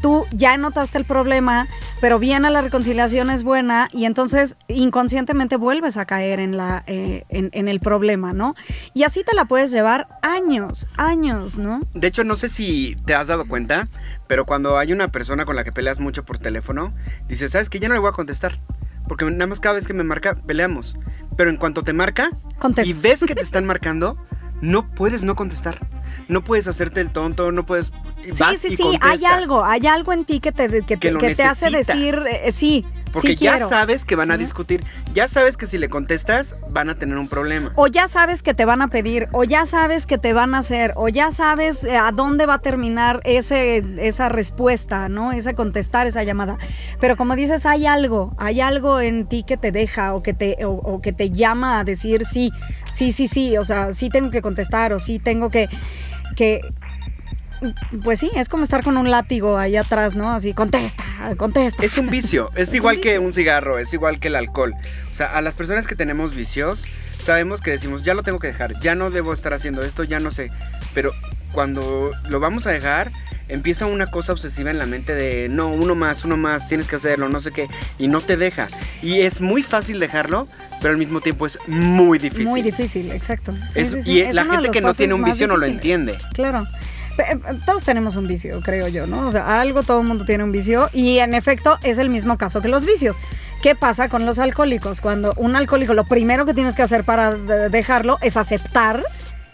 Tú 0.00 0.26
ya 0.32 0.56
notaste 0.56 0.98
el 0.98 1.04
problema, 1.04 1.68
pero 2.00 2.18
bien 2.18 2.44
a 2.44 2.50
la 2.50 2.62
reconciliación 2.62 3.30
es 3.30 3.42
buena 3.42 3.88
y 3.92 4.06
entonces 4.06 4.56
inconscientemente 4.68 5.56
vuelves 5.56 5.96
a 5.96 6.06
caer 6.06 6.40
en, 6.40 6.56
la, 6.56 6.84
eh, 6.86 7.24
en 7.28 7.68
el 7.68 7.80
problema, 7.80 8.32
¿no? 8.32 8.54
Y 8.94 9.02
así 9.02 9.22
te 9.24 9.34
la 9.34 9.44
puedes 9.44 9.70
llevar 9.72 10.08
años, 10.22 10.88
años, 10.96 11.58
¿no? 11.58 11.80
De 11.94 12.08
hecho, 12.08 12.24
no 12.24 12.36
sé 12.36 12.48
si 12.48 12.96
te 13.04 13.14
has 13.14 13.28
dado 13.28 13.46
cuenta, 13.46 13.88
pero 14.26 14.46
cuando 14.46 14.78
hay 14.78 14.92
una 14.92 15.08
persona 15.08 15.44
con 15.44 15.56
la 15.56 15.64
que 15.64 15.72
peleas 15.72 15.98
mucho 15.98 16.24
por 16.24 16.38
teléfono, 16.38 16.94
dices, 17.28 17.52
¿sabes 17.52 17.68
que 17.68 17.80
Ya 17.80 17.88
no 17.88 17.94
le 17.94 18.00
voy 18.00 18.10
a 18.10 18.12
contestar. 18.12 18.60
Porque 19.08 19.24
nada 19.24 19.48
más 19.48 19.58
cada 19.58 19.74
vez 19.74 19.88
que 19.88 19.92
me 19.92 20.04
marca, 20.04 20.36
peleamos. 20.36 20.96
Pero 21.36 21.50
en 21.50 21.56
cuanto 21.56 21.82
te 21.82 21.92
marca 21.92 22.30
y 22.84 22.92
ves 22.92 23.24
que 23.24 23.34
te 23.34 23.40
están 23.42 23.66
marcando, 23.66 24.16
no 24.60 24.88
puedes 24.94 25.24
no 25.24 25.34
contestar. 25.34 25.80
No 26.28 26.44
puedes 26.44 26.68
hacerte 26.68 27.00
el 27.00 27.10
tonto, 27.10 27.50
no 27.50 27.66
puedes 27.66 27.90
Sí, 28.22 28.56
sí, 28.58 28.76
sí, 28.76 28.98
hay 29.00 29.24
algo, 29.24 29.64
hay 29.64 29.86
algo 29.86 30.12
en 30.12 30.24
ti 30.24 30.40
que 30.40 30.52
te, 30.52 30.82
que, 30.82 30.96
te 30.96 31.42
hace 31.42 31.70
decir 31.70 32.22
eh, 32.28 32.52
sí. 32.52 32.84
Porque 33.12 33.34
ya 33.34 33.66
sabes 33.66 34.04
que 34.04 34.14
van 34.14 34.30
a 34.30 34.36
discutir, 34.36 34.84
ya 35.14 35.26
sabes 35.26 35.56
que 35.56 35.66
si 35.66 35.78
le 35.78 35.88
contestas 35.88 36.54
van 36.70 36.90
a 36.90 36.94
tener 36.94 37.18
un 37.18 37.28
problema. 37.28 37.72
O 37.74 37.88
ya 37.88 38.06
sabes 38.06 38.42
que 38.42 38.54
te 38.54 38.64
van 38.64 38.82
a 38.82 38.88
pedir, 38.88 39.28
o 39.32 39.44
ya 39.44 39.66
sabes 39.66 40.06
que 40.06 40.18
te 40.18 40.32
van 40.32 40.54
a 40.54 40.58
hacer, 40.58 40.92
o 40.96 41.08
ya 41.08 41.32
sabes 41.32 41.82
eh, 41.82 41.96
a 41.96 42.12
dónde 42.12 42.46
va 42.46 42.54
a 42.54 42.58
terminar 42.60 43.20
ese, 43.24 43.84
esa 43.98 44.28
respuesta, 44.28 45.08
¿no? 45.08 45.32
Esa 45.32 45.54
contestar 45.54 46.06
esa 46.06 46.22
llamada. 46.22 46.56
Pero 47.00 47.16
como 47.16 47.34
dices, 47.34 47.66
hay 47.66 47.86
algo, 47.86 48.34
hay 48.38 48.60
algo 48.60 49.00
en 49.00 49.26
ti 49.26 49.42
que 49.42 49.56
te 49.56 49.72
deja 49.72 50.14
o 50.14 50.22
que 50.22 50.34
te, 50.34 50.58
o 50.64 51.00
que 51.00 51.12
te 51.12 51.30
llama 51.30 51.80
a 51.80 51.84
decir 51.84 52.24
sí, 52.24 52.52
sí, 52.90 53.10
sí, 53.12 53.26
sí, 53.26 53.56
o 53.56 53.64
sea, 53.64 53.92
sí 53.92 54.08
tengo 54.10 54.30
que 54.30 54.42
contestar 54.42 54.92
o 54.92 54.98
sí 54.98 55.18
tengo 55.18 55.50
que 55.50 55.68
que 56.36 56.60
pues 58.02 58.18
sí, 58.18 58.30
es 58.34 58.48
como 58.48 58.62
estar 58.62 58.82
con 58.82 58.96
un 58.96 59.10
látigo 59.10 59.58
ahí 59.58 59.76
atrás, 59.76 60.16
¿no? 60.16 60.30
Así, 60.32 60.54
contesta, 60.54 61.04
contesta. 61.36 61.84
Es 61.84 61.98
un 61.98 62.08
vicio, 62.08 62.50
es, 62.56 62.72
igual 62.74 63.00
que 63.00 63.18
un 63.18 63.32
cigarro, 63.32 63.78
es 63.78 63.92
igual 63.92 64.20
que 64.20 64.28
el 64.28 64.36
alcohol. 64.36 64.74
O 65.10 65.14
sea, 65.14 65.36
a 65.36 65.40
las 65.40 65.54
personas 65.54 65.86
que 65.86 65.94
tenemos 65.94 66.34
vicios, 66.34 66.84
sabemos 67.22 67.60
que 67.60 67.70
decimos, 67.70 68.02
ya 68.02 68.14
lo 68.14 68.22
tengo 68.22 68.38
que 68.38 68.48
dejar, 68.48 68.72
ya 68.80 68.94
no 68.94 69.10
debo 69.10 69.32
estar 69.32 69.52
haciendo 69.52 69.82
esto, 69.82 70.04
ya 70.04 70.20
no 70.20 70.30
sé. 70.30 70.50
Pero 70.94 71.12
cuando 71.52 72.10
lo 72.28 72.40
vamos 72.40 72.66
a 72.66 72.70
dejar, 72.70 73.10
empieza 73.50 73.86
una 73.86 74.06
cosa 74.06 74.32
obsesiva 74.32 74.70
en 74.70 74.78
la 74.78 74.86
mente 74.86 75.14
de, 75.14 75.48
no, 75.48 75.68
uno 75.68 75.94
más, 75.94 76.24
uno 76.24 76.36
más, 76.36 76.68
tienes 76.68 76.88
que 76.88 76.96
hacerlo, 76.96 77.28
no 77.28 77.40
sé 77.40 77.50
qué, 77.50 77.68
y 77.98 78.08
no 78.08 78.20
te 78.20 78.36
deja. 78.36 78.68
Y 79.02 79.20
es 79.20 79.40
muy 79.40 79.62
fácil 79.62 80.00
dejarlo, 80.00 80.48
pero 80.80 80.92
al 80.92 80.98
mismo 80.98 81.20
tiempo 81.20 81.46
es 81.46 81.58
muy 81.66 82.18
difícil. 82.18 82.46
Muy 82.46 82.62
difícil, 82.62 83.10
exacto. 83.12 83.54
y 84.06 84.32
la 84.32 84.44
gente 84.44 84.70
que 84.70 84.80
no 84.80 84.94
tiene 84.94 85.14
un 85.14 85.24
vicio 85.24 85.46
no 85.46 85.56
lo 85.56 85.66
entiende. 85.66 86.16
Claro. 86.32 86.66
Eh, 87.20 87.38
todos 87.66 87.84
tenemos 87.84 88.16
un 88.16 88.26
vicio, 88.26 88.60
creo 88.60 88.88
yo, 88.88 89.06
¿no? 89.06 89.26
O 89.26 89.30
sea, 89.30 89.60
algo 89.60 89.82
todo 89.82 90.00
el 90.00 90.06
mundo 90.06 90.24
tiene 90.24 90.44
un 90.44 90.52
vicio 90.52 90.88
y 90.92 91.18
en 91.18 91.34
efecto 91.34 91.78
es 91.82 91.98
el 91.98 92.08
mismo 92.08 92.38
caso 92.38 92.60
que 92.60 92.68
los 92.68 92.84
vicios. 92.84 93.16
¿Qué 93.62 93.74
pasa 93.74 94.08
con 94.08 94.24
los 94.24 94.38
alcohólicos? 94.38 95.00
Cuando 95.00 95.34
un 95.36 95.54
alcohólico 95.56 95.94
lo 95.94 96.04
primero 96.04 96.46
que 96.46 96.54
tienes 96.54 96.76
que 96.76 96.82
hacer 96.82 97.04
para 97.04 97.34
dejarlo 97.34 98.18
es 98.22 98.36
aceptar 98.36 99.02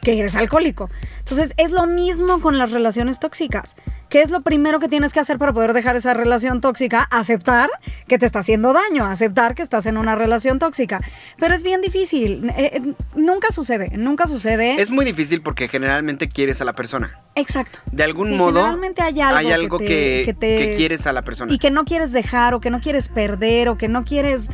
que 0.06 0.20
eres 0.20 0.36
alcohólico. 0.36 0.88
Entonces 1.18 1.52
es 1.56 1.72
lo 1.72 1.84
mismo 1.88 2.40
con 2.40 2.58
las 2.58 2.70
relaciones 2.70 3.18
tóxicas. 3.18 3.74
¿Qué 4.08 4.22
es 4.22 4.30
lo 4.30 4.42
primero 4.42 4.78
que 4.78 4.86
tienes 4.86 5.12
que 5.12 5.18
hacer 5.18 5.36
para 5.36 5.52
poder 5.52 5.72
dejar 5.72 5.96
esa 5.96 6.14
relación 6.14 6.60
tóxica? 6.60 7.02
Aceptar 7.10 7.68
que 8.06 8.16
te 8.16 8.24
está 8.24 8.38
haciendo 8.38 8.72
daño, 8.72 9.04
aceptar 9.04 9.56
que 9.56 9.62
estás 9.62 9.84
en 9.86 9.96
una 9.96 10.14
relación 10.14 10.60
tóxica. 10.60 11.00
Pero 11.40 11.56
es 11.56 11.64
bien 11.64 11.80
difícil. 11.80 12.48
Eh, 12.50 12.70
eh, 12.74 12.94
nunca 13.16 13.50
sucede, 13.50 13.98
nunca 13.98 14.28
sucede. 14.28 14.80
Es 14.80 14.90
muy 14.90 15.04
difícil 15.04 15.42
porque 15.42 15.66
generalmente 15.66 16.28
quieres 16.28 16.60
a 16.60 16.64
la 16.64 16.74
persona. 16.74 17.18
Exacto. 17.34 17.80
De 17.90 18.04
algún 18.04 18.36
modo. 18.36 18.60
Generalmente 18.60 19.02
hay 19.02 19.20
algo, 19.20 19.76
que, 19.76 20.36
quieres 20.76 21.04
a 21.08 21.12
la 21.12 21.22
persona. 21.22 21.52
Y 21.52 21.58
que 21.58 21.72
no 21.72 21.84
quieres 21.84 22.12
dejar 22.12 22.54
o 22.54 22.60
que 22.60 22.70
no 22.70 22.80
quieres 22.80 23.08
perder 23.08 23.68
o 23.68 23.76
que 23.76 23.88
no 23.88 24.04
quieres... 24.04 24.50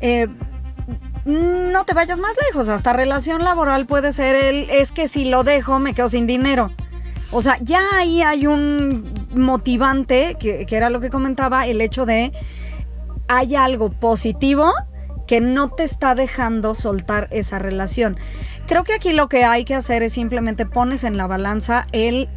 Eh, 0.00 0.26
no 1.28 1.84
te 1.84 1.92
vayas 1.92 2.18
más 2.18 2.36
lejos, 2.46 2.70
hasta 2.70 2.94
relación 2.94 3.44
laboral 3.44 3.84
puede 3.84 4.12
ser 4.12 4.34
el, 4.34 4.70
es 4.70 4.92
que 4.92 5.08
si 5.08 5.26
lo 5.26 5.44
dejo 5.44 5.78
me 5.78 5.92
quedo 5.92 6.08
sin 6.08 6.26
dinero. 6.26 6.70
O 7.30 7.42
sea, 7.42 7.58
ya 7.60 7.80
ahí 7.96 8.22
hay 8.22 8.46
un 8.46 9.28
motivante, 9.34 10.36
que, 10.40 10.66
era 10.70 10.88
lo 10.88 11.00
que 11.00 11.10
comentaba, 11.10 11.66
el 11.66 11.82
hecho 11.82 12.06
de 12.06 12.32
hay 13.28 13.56
algo 13.56 13.90
positivo 13.90 14.72
que 15.26 15.42
no 15.42 15.68
te 15.68 15.82
está 15.82 16.14
dejando 16.14 16.74
soltar 16.74 17.28
esa 17.30 17.58
relación. 17.58 18.16
Creo 18.66 18.82
que 18.84 18.94
aquí 18.94 19.12
lo 19.12 19.28
que 19.28 19.44
hay 19.44 19.66
que 19.66 19.74
hacer 19.74 20.02
es 20.02 20.14
simplemente 20.14 20.64
pones 20.64 21.04
en 21.04 21.18
la 21.18 21.26
balanza 21.26 21.86
el 21.92 22.30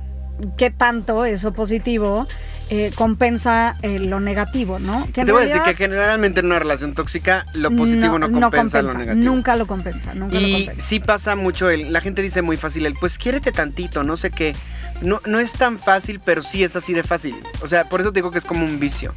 qué 0.58 0.70
tanto 0.70 1.24
eso 1.24 1.54
positivo 1.54 2.28
eh, 2.74 2.90
compensa 2.96 3.76
eh, 3.82 4.00
lo 4.00 4.22
negativo, 4.22 4.80
¿no? 4.80 5.06
Que 5.12 5.26
Te 5.26 5.34
voy 5.34 5.44
a 5.44 5.46
decir 5.46 5.62
que 5.64 5.76
generalmente 5.76 6.40
en 6.40 6.46
una 6.46 6.58
relación 6.58 6.94
tóxica 6.94 7.46
lo 7.54 7.70
positivo 7.70 8.18
no, 8.18 8.32
compensa, 8.32 8.82
lo 8.82 8.94
negativo. 8.94 9.26
Nunca 9.26 9.58
lo 9.58 9.68
compensa, 9.68 10.14
nunca 10.14 10.38
y 10.38 10.42
lo 10.42 10.58
compensa. 10.58 10.82
sí 10.82 11.02
pasa 11.02 11.36
mucho, 11.36 11.70
el, 11.70 11.92
la 11.92 12.00
gente 12.00 12.22
dice 12.22 12.42
muy 12.42 12.56
fácil, 12.56 12.86
el 12.86 12.94
pues 12.94 13.18
quiérete 13.18 13.52
tantito, 13.52 14.06
no 14.06 14.16
sé 14.16 14.32
qué. 14.32 14.56
No, 15.02 15.20
no 15.26 15.42
es 15.42 15.52
tan 15.52 15.80
fácil, 15.80 16.22
pero 16.24 16.44
sí 16.44 16.64
es 16.64 16.78
así 16.78 16.94
de 16.94 17.04
fácil. 17.04 17.36
O 17.62 17.68
sea, 17.68 17.90
por 17.90 18.00
eso 18.00 18.14
te 18.14 18.20
digo 18.20 18.32
que 18.32 18.38
es 18.38 18.46
como 18.46 18.64
un 18.64 18.80
vicio. 18.80 19.14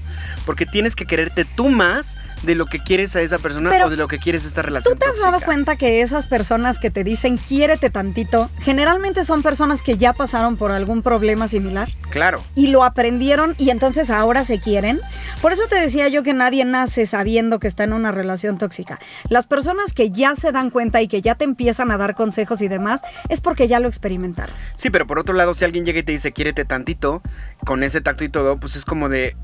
Porque 0.47 0.67
tienes 0.67 0.97
que 0.97 1.07
quererte 1.07 1.45
tú 1.45 1.69
más 1.69 2.17
de 2.45 2.55
lo 2.55 2.67
que 2.67 2.79
quieres 2.79 3.17
a 3.17 3.21
esa 3.21 3.39
persona 3.39 3.71
o 3.85 3.91
de 3.91 3.97
lo 3.97 4.09
que 4.09 4.19
quieres 4.19 4.45
a 4.45 4.49
esta 4.49 4.63
relación. 4.63 4.95
¿Tú 4.95 4.99
te 4.99 5.07
has 5.07 5.19
dado 5.19 5.41
cuenta 5.41 5.77
que 5.77 6.01
esas 6.01 6.27
personas 6.27 6.79
que 6.79 6.91
te 6.91 7.05
dicen 7.05 7.39
quiérete 7.39 7.91
tantito, 7.91 8.51
generalmente 8.61 9.25
son 9.25 9.43
personas 9.43 9.83
que 9.83 9.97
ya 9.97 10.13
pasaron 10.13 10.57
por 10.57 10.73
algún 10.73 11.03
problema 11.03 11.49
similar? 11.49 11.89
Claro. 12.11 12.43
Y 12.55 12.69
lo 12.69 12.85
aprendieron 12.85 13.55
y 13.59 13.71
entonces 13.71 14.11
ahora 14.11 14.45
se 14.45 14.61
quieren. 14.61 15.01
Por 15.41 15.53
eso 15.53 15.65
te 15.69 15.81
decía 15.81 16.09
yo 16.09 16.23
que 16.23 16.35
nadie 16.35 16.65
nace 16.65 17.07
sabiendo 17.07 17.59
que 17.59 17.69
está 17.69 17.85
en 17.85 17.93
una 17.93 18.13
relación 18.13 18.59
tóxica. 18.59 18.99
Las 19.29 19.47
personas 19.47 19.93
que 19.93 20.11
ya 20.11 20.35
se 20.35 20.53
dan 20.53 20.71
cuenta 20.71 21.03
y 21.03 21.09
que 21.09 21.23
ya 21.23 21.35
te 21.35 21.45
empiezan 21.45 21.91
a 21.91 21.97
dar 21.97 22.15
consejos 22.15 22.63
y 22.63 22.69
demás, 22.69 23.03
es 23.29 23.41
porque 23.41 23.69
ya 23.69 23.81
lo 23.81 23.89
experimentaron. 23.89 24.55
Sí, 24.77 24.91
pero 24.91 25.07
por 25.07 25.19
otro 25.19 25.35
lado, 25.35 25.55
si 25.55 25.65
alguien 25.65 25.85
llega 25.85 26.01
y 26.01 26.03
te 26.03 26.13
dice 26.13 26.33
quiérete 26.33 26.65
tantito, 26.65 27.23
con 27.65 27.83
ese 27.83 28.01
tacto 28.01 28.25
y 28.25 28.29
todo, 28.29 28.59
pues 28.59 28.77
es 28.77 28.85
como 28.85 29.09
de, 29.09 29.37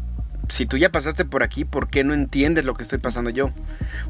si 0.50 0.66
tú 0.66 0.76
ya 0.76 0.90
pasaste 0.90 1.24
por 1.24 1.42
aquí, 1.42 1.64
¿por 1.64 1.88
qué 1.88 2.02
no 2.02 2.12
entiendes 2.12 2.64
lo 2.64 2.74
que 2.74 2.82
estoy 2.82 2.98
pasando 2.98 3.30
yo? 3.30 3.50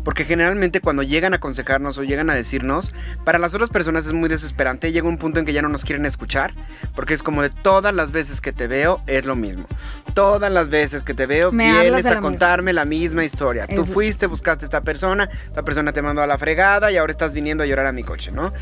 Porque 0.04 0.24
generalmente 0.24 0.80
cuando 0.80 1.02
llegan 1.02 1.34
a 1.34 1.36
aconsejarnos 1.36 1.98
o 1.98 2.02
llegan 2.02 2.30
a 2.30 2.34
decirnos, 2.34 2.92
para 3.24 3.38
las 3.38 3.52
otras 3.52 3.68
personas 3.68 4.06
es 4.06 4.12
muy 4.12 4.28
desesperante, 4.28 4.90
llega 4.90 5.06
un 5.06 5.18
punto 5.18 5.38
en 5.38 5.46
que 5.46 5.52
ya 5.52 5.62
no 5.62 5.68
nos 5.68 5.84
quieren 5.84 6.06
escuchar, 6.06 6.54
porque 6.94 7.14
es 7.14 7.22
como 7.22 7.42
de 7.42 7.50
todas 7.50 7.94
las 7.94 8.10
veces 8.10 8.40
que 8.40 8.52
te 8.52 8.66
veo 8.66 9.02
es 9.06 9.26
lo 9.26 9.36
mismo. 9.36 9.66
Todas 10.14 10.50
las 10.50 10.70
veces 10.70 11.04
que 11.04 11.14
te 11.14 11.26
veo 11.26 11.50
vienes 11.50 12.06
a 12.06 12.20
contarme 12.20 12.72
la 12.72 12.84
misma 12.84 13.24
historia. 13.24 13.66
Tú 13.66 13.84
fuiste, 13.84 14.26
buscaste 14.26 14.64
a 14.64 14.66
esta 14.66 14.80
persona, 14.80 15.28
esta 15.46 15.62
persona 15.62 15.92
te 15.92 16.00
mandó 16.00 16.22
a 16.22 16.26
la 16.26 16.38
fregada 16.38 16.90
y 16.90 16.96
ahora 16.96 17.12
estás 17.12 17.34
viniendo 17.34 17.64
a 17.64 17.66
llorar 17.66 17.86
a 17.86 17.92
mi 17.92 18.02
coche, 18.02 18.32
¿no? 18.32 18.52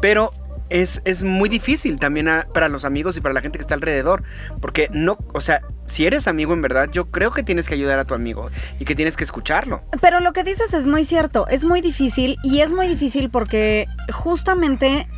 Pero 0.00 0.32
es, 0.68 1.00
es, 1.04 1.22
muy 1.22 1.48
difícil 1.48 1.98
también 1.98 2.28
para 2.52 2.68
los 2.68 2.84
amigos 2.84 3.16
y 3.16 3.20
para 3.20 3.34
la 3.34 3.40
gente 3.40 3.58
que 3.58 3.62
está 3.62 3.74
alrededor. 3.74 4.22
Porque 4.60 4.88
no, 4.92 5.18
o 5.32 5.40
sea, 5.40 5.62
si 5.86 6.06
eres 6.06 6.26
amigo 6.28 6.52
en 6.54 6.62
verdad, 6.62 6.88
yo 6.90 7.10
creo 7.10 7.32
que 7.32 7.42
tienes 7.42 7.68
que 7.68 7.74
ayudar 7.74 7.98
a 7.98 8.04
tu 8.04 8.14
amigo 8.14 8.50
y 8.78 8.84
que 8.84 8.94
tienes 8.94 9.16
que 9.16 9.24
escucharlo. 9.24 9.82
Pero 10.00 10.20
lo 10.20 10.32
que 10.32 10.44
dices 10.44 10.74
es 10.74 10.86
muy 10.86 11.04
cierto, 11.04 11.46
es 11.48 11.64
muy 11.64 11.80
difícil 11.80 12.36
y 12.42 12.60
es 12.60 12.72
muy 12.72 12.88
difícil 12.88 13.30
porque 13.30 13.86
justamente 14.12 15.08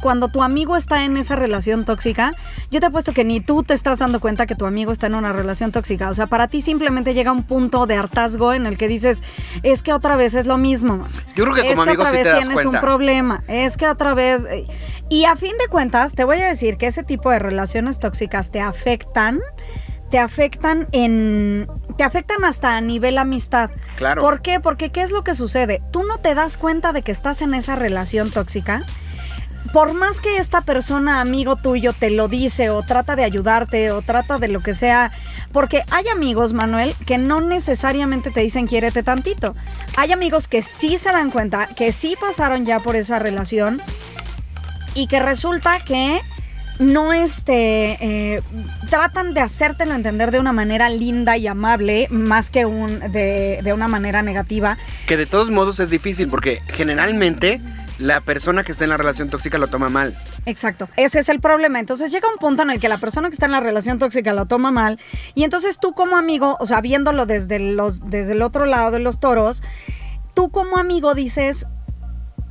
cuando 0.00 0.28
tu 0.28 0.42
amigo 0.42 0.76
está 0.76 1.04
en 1.04 1.16
esa 1.16 1.36
relación 1.36 1.84
tóxica, 1.84 2.34
yo 2.70 2.80
te 2.80 2.86
apuesto 2.86 3.12
que 3.12 3.24
ni 3.24 3.40
tú 3.40 3.62
te 3.62 3.74
estás 3.74 3.98
dando 3.98 4.20
cuenta 4.20 4.46
que 4.46 4.54
tu 4.54 4.66
amigo 4.66 4.92
está 4.92 5.06
en 5.06 5.14
una 5.14 5.32
relación 5.32 5.72
tóxica. 5.72 6.10
O 6.10 6.14
sea, 6.14 6.26
para 6.26 6.48
ti 6.48 6.60
simplemente 6.60 7.14
llega 7.14 7.32
un 7.32 7.42
punto 7.42 7.86
de 7.86 7.96
hartazgo 7.96 8.52
en 8.52 8.66
el 8.66 8.78
que 8.78 8.88
dices, 8.88 9.22
es 9.62 9.82
que 9.82 9.92
otra 9.92 10.16
vez 10.16 10.34
es 10.34 10.46
lo 10.46 10.58
mismo. 10.58 11.06
Yo 11.34 11.44
creo 11.44 11.54
que 11.54 11.62
como 11.62 11.72
es 11.72 11.88
que 11.88 12.02
otra 12.02 12.12
vez 12.12 12.28
tienes 12.38 12.64
un 12.64 12.80
problema, 12.80 13.44
es 13.48 13.76
que 13.76 13.88
otra 13.88 14.14
vez... 14.14 14.46
Eh, 14.50 14.64
y 15.10 15.24
a 15.24 15.36
fin 15.36 15.52
de 15.58 15.68
cuentas, 15.68 16.14
te 16.14 16.24
voy 16.24 16.38
a 16.38 16.46
decir 16.46 16.76
que 16.76 16.86
ese 16.86 17.02
tipo 17.02 17.30
de 17.30 17.38
relaciones 17.38 17.98
tóxicas 17.98 18.50
te 18.50 18.60
afectan 18.60 19.40
te 20.10 20.20
afectan 20.20 20.86
en 20.92 21.68
te 21.96 22.04
afectan 22.04 22.44
hasta 22.44 22.76
a 22.76 22.80
nivel 22.80 23.18
amistad. 23.18 23.70
Claro. 23.96 24.22
¿Por 24.22 24.42
qué? 24.42 24.60
Porque 24.60 24.90
¿qué 24.90 25.02
es 25.02 25.10
lo 25.10 25.24
que 25.24 25.34
sucede? 25.34 25.82
Tú 25.90 26.04
no 26.04 26.18
te 26.18 26.36
das 26.36 26.56
cuenta 26.56 26.92
de 26.92 27.02
que 27.02 27.10
estás 27.10 27.42
en 27.42 27.52
esa 27.52 27.74
relación 27.74 28.30
tóxica. 28.30 28.84
Por 29.72 29.94
más 29.94 30.20
que 30.20 30.36
esta 30.36 30.60
persona, 30.60 31.20
amigo 31.20 31.56
tuyo, 31.56 31.92
te 31.92 32.10
lo 32.10 32.28
dice 32.28 32.70
o 32.70 32.82
trata 32.82 33.16
de 33.16 33.24
ayudarte 33.24 33.90
o 33.90 34.02
trata 34.02 34.38
de 34.38 34.48
lo 34.48 34.60
que 34.60 34.74
sea, 34.74 35.10
porque 35.52 35.82
hay 35.90 36.06
amigos, 36.08 36.52
Manuel, 36.52 36.94
que 37.06 37.18
no 37.18 37.40
necesariamente 37.40 38.30
te 38.30 38.40
dicen 38.40 38.66
quiérete 38.66 39.02
tantito. 39.02 39.54
Hay 39.96 40.12
amigos 40.12 40.48
que 40.48 40.62
sí 40.62 40.98
se 40.98 41.10
dan 41.10 41.30
cuenta, 41.30 41.68
que 41.76 41.92
sí 41.92 42.16
pasaron 42.20 42.64
ya 42.64 42.78
por 42.78 42.96
esa 42.96 43.18
relación 43.18 43.80
y 44.94 45.06
que 45.06 45.18
resulta 45.18 45.80
que 45.80 46.20
no 46.78 47.12
este 47.12 47.98
eh, 48.00 48.42
tratan 48.90 49.32
de 49.32 49.40
hacértelo 49.40 49.94
entender 49.94 50.30
de 50.30 50.40
una 50.40 50.52
manera 50.52 50.88
linda 50.88 51.36
y 51.36 51.46
amable 51.46 52.08
más 52.10 52.50
que 52.50 52.66
un 52.66 52.98
de, 53.12 53.60
de, 53.62 53.72
una 53.72 53.86
manera 53.86 54.22
negativa 54.22 54.76
que 55.06 55.16
de 55.16 55.26
todos 55.26 55.50
modos 55.50 55.78
es 55.78 55.90
difícil 55.90 56.28
porque 56.28 56.62
generalmente 56.72 57.60
la 57.98 58.20
persona 58.20 58.64
que 58.64 58.72
está 58.72 58.84
en 58.84 58.90
la 58.90 58.96
relación 58.96 59.30
tóxica 59.30 59.58
lo 59.58 59.68
toma 59.68 59.88
mal 59.88 60.16
exacto 60.46 60.88
ese 60.96 61.18
es 61.20 61.28
el 61.28 61.40
problema 61.40 61.78
entonces 61.78 62.10
llega 62.10 62.28
un 62.28 62.38
punto 62.38 62.62
en 62.62 62.70
el 62.70 62.80
que 62.80 62.88
la 62.88 62.98
persona 62.98 63.28
que 63.28 63.34
está 63.34 63.46
en 63.46 63.52
la 63.52 63.60
relación 63.60 63.98
tóxica 63.98 64.32
lo 64.32 64.46
toma 64.46 64.70
mal 64.70 64.98
y 65.34 65.44
entonces 65.44 65.78
tú 65.78 65.92
como 65.92 66.16
amigo 66.16 66.56
o 66.60 66.66
sea 66.66 66.80
viéndolo 66.80 67.26
desde 67.26 67.58
los 67.58 68.08
desde 68.08 68.32
el 68.32 68.42
otro 68.42 68.66
lado 68.66 68.90
de 68.90 68.98
los 68.98 69.20
toros 69.20 69.62
tú 70.34 70.50
como 70.50 70.78
amigo 70.78 71.14
dices 71.14 71.66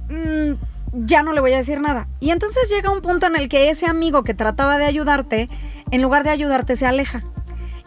mmm, 0.10 0.54
ya 0.94 1.24
no 1.24 1.34
le 1.34 1.42
voy 1.42 1.54
a 1.54 1.58
decir 1.58 1.82
nada. 1.82 2.08
Y 2.20 2.32
entonces 2.32 2.70
llega 2.70 2.92
un 2.92 3.02
punto 3.02 3.26
en 3.26 3.36
el 3.36 3.50
que 3.50 3.70
ese 3.70 3.88
amigo 3.88 4.24
que 4.24 4.34
trataba 4.34 4.78
de 4.78 4.86
ayudarte, 4.86 5.50
en 5.92 6.02
lugar 6.02 6.24
de 6.24 6.30
ayudarte, 6.30 6.76
se 6.76 6.86
aleja. 6.86 7.24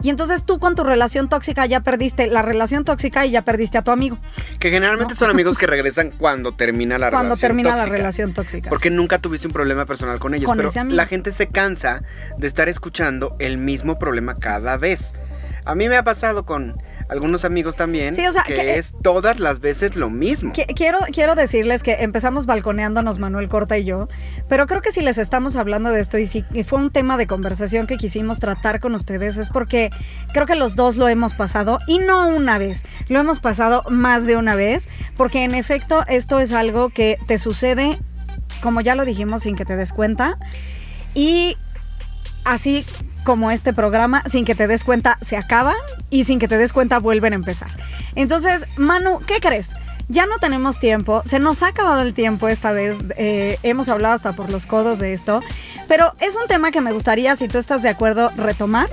Y 0.07 0.11
entonces 0.11 0.45
tú 0.45 0.61
con 0.61 0.77
tu 0.77 0.85
relación 0.85 1.29
tóxica 1.29 1.67
ya 1.67 1.81
perdiste 1.81 2.29
la 2.29 2.41
relación 2.41 2.85
tóxica 2.85 3.27
y 3.27 3.33
ya 3.33 3.43
perdiste 3.43 3.77
a 3.77 3.83
tu 3.83 3.91
amigo. 3.91 4.19
Que 4.61 4.71
generalmente 4.71 5.17
son 5.17 5.31
amigos 5.31 5.59
que 5.59 5.67
regresan 5.67 6.13
cuando 6.17 6.53
termina 6.53 6.97
la 6.97 7.11
cuando 7.11 7.35
relación 7.35 7.49
termina 7.49 7.75
la 7.75 7.87
relación 7.87 8.33
tóxica. 8.33 8.69
Porque 8.69 8.89
nunca 8.89 9.19
tuviste 9.19 9.49
un 9.49 9.53
problema 9.53 9.85
personal 9.85 10.21
con 10.21 10.33
ellos. 10.33 10.49
pero 10.57 10.71
la 10.91 11.07
gente 11.07 11.33
se 11.33 11.49
cansa 11.49 12.05
de 12.39 12.47
estar 12.47 12.69
escuchando 12.69 13.35
el 13.41 13.59
mismo 13.59 13.99
problema 13.99 14.37
cada 14.37 14.77
vez. 14.77 15.13
A 15.65 15.75
mí 15.75 15.89
me 15.89 15.97
ha 15.97 16.05
pasado 16.05 16.47
con 16.47 16.81
algunos 17.09 17.45
amigos 17.45 17.77
también, 17.77 18.15
sí, 18.15 18.27
o 18.27 18.33
sea, 18.33 18.43
que, 18.43 18.79
es 18.79 18.95
todas 19.03 19.39
las 19.39 19.61
veces 19.61 19.97
lo 19.97 20.11
mismo. 20.11 20.53
quiero, 20.53 20.99
quiero 21.13 21.35
decirles 21.35 21.83
que 21.83 21.95
empezamos 22.01 22.47
balconeándonos 22.47 23.19
Manuel 23.19 23.49
Corta 23.49 23.79
y 23.79 23.85
yo, 23.85 24.09
pero 24.49 24.67
creo 24.67 24.83
que 24.83 24.93
si 24.93 25.03
les 25.03 25.19
estamos 25.19 25.57
hablando 25.57 25.91
de 25.91 26.01
esto 26.01 26.19
y 26.19 26.27
si 26.27 26.45
fue 26.65 26.81
un 26.81 26.91
tema 26.91 27.17
de 27.17 27.27
conversación 27.27 27.87
que 27.87 27.97
quisimos 27.97 28.41
tratar 28.41 28.81
con 28.81 28.95
ustedes 28.95 29.37
es 29.37 29.51
porque 29.51 29.91
creo 30.33 30.47
que 30.47 30.57
los 30.57 30.77
dos 30.77 30.97
lo 30.97 31.09
hemos 31.09 31.35
pasado 31.35 31.79
y 31.87 31.99
no 31.99 32.29
una 32.29 32.59
vez, 32.59 32.85
lo 33.09 33.21
hemos 33.21 33.41
pasado 33.41 33.85
más 33.89 34.27
de 34.27 34.37
una 34.37 34.55
vez, 34.55 34.89
porque 35.17 35.45
en 35.45 35.55
efecto 35.55 36.05
esto 36.09 36.41
es 36.41 36.53
algo 36.53 36.91
que 36.91 37.19
te 37.27 37.39
sucede, 37.39 37.99
como 38.63 38.81
ya 38.81 38.95
lo 38.95 39.05
dijimos, 39.05 39.43
sin 39.43 39.57
que 39.57 39.65
te 39.65 39.77
des 39.77 39.93
cuenta. 39.93 40.39
Y 41.15 41.57
así 42.45 42.85
como 43.27 43.51
este 43.51 43.73
programa, 43.73 44.23
sin 44.27 44.45
que 44.45 44.55
te 44.55 44.69
des 44.69 44.85
cuenta, 44.85 45.19
se 45.21 45.37
acaban 45.37 45.75
y 46.11 46.23
sin 46.25 46.39
que 46.39 46.47
te 46.47 46.57
des 46.57 46.73
cuenta, 46.73 47.01
vuelven 47.01 47.33
a 47.33 47.37
empezar. 47.37 47.69
Entonces, 48.15 48.67
Manu, 48.77 49.19
¿qué 49.27 49.41
crees? 49.41 49.75
Ya 50.09 50.27
no 50.27 50.39
tenemos 50.39 50.79
tiempo, 50.79 51.23
se 51.25 51.41
nos 51.41 51.65
ha 51.65 51.69
acabado 51.69 52.03
el 52.03 52.15
tiempo 52.15 52.47
esta 52.47 52.71
vez, 52.71 52.97
eh, 53.17 53.59
hemos 53.65 53.89
hablado 53.89 54.15
hasta 54.15 54.33
por 54.33 54.49
los 54.49 54.67
codos 54.67 55.01
de 55.01 55.13
esto, 55.13 55.41
pero 55.89 56.15
es 56.21 56.37
un 56.37 56.47
tema 56.47 56.71
que 56.71 56.81
me 56.81 56.93
gustaría, 56.93 57.35
si 57.35 57.49
tú 57.49 57.59
estás 57.59 57.83
de 57.83 57.89
acuerdo, 57.89 58.31
retomar, 58.37 58.87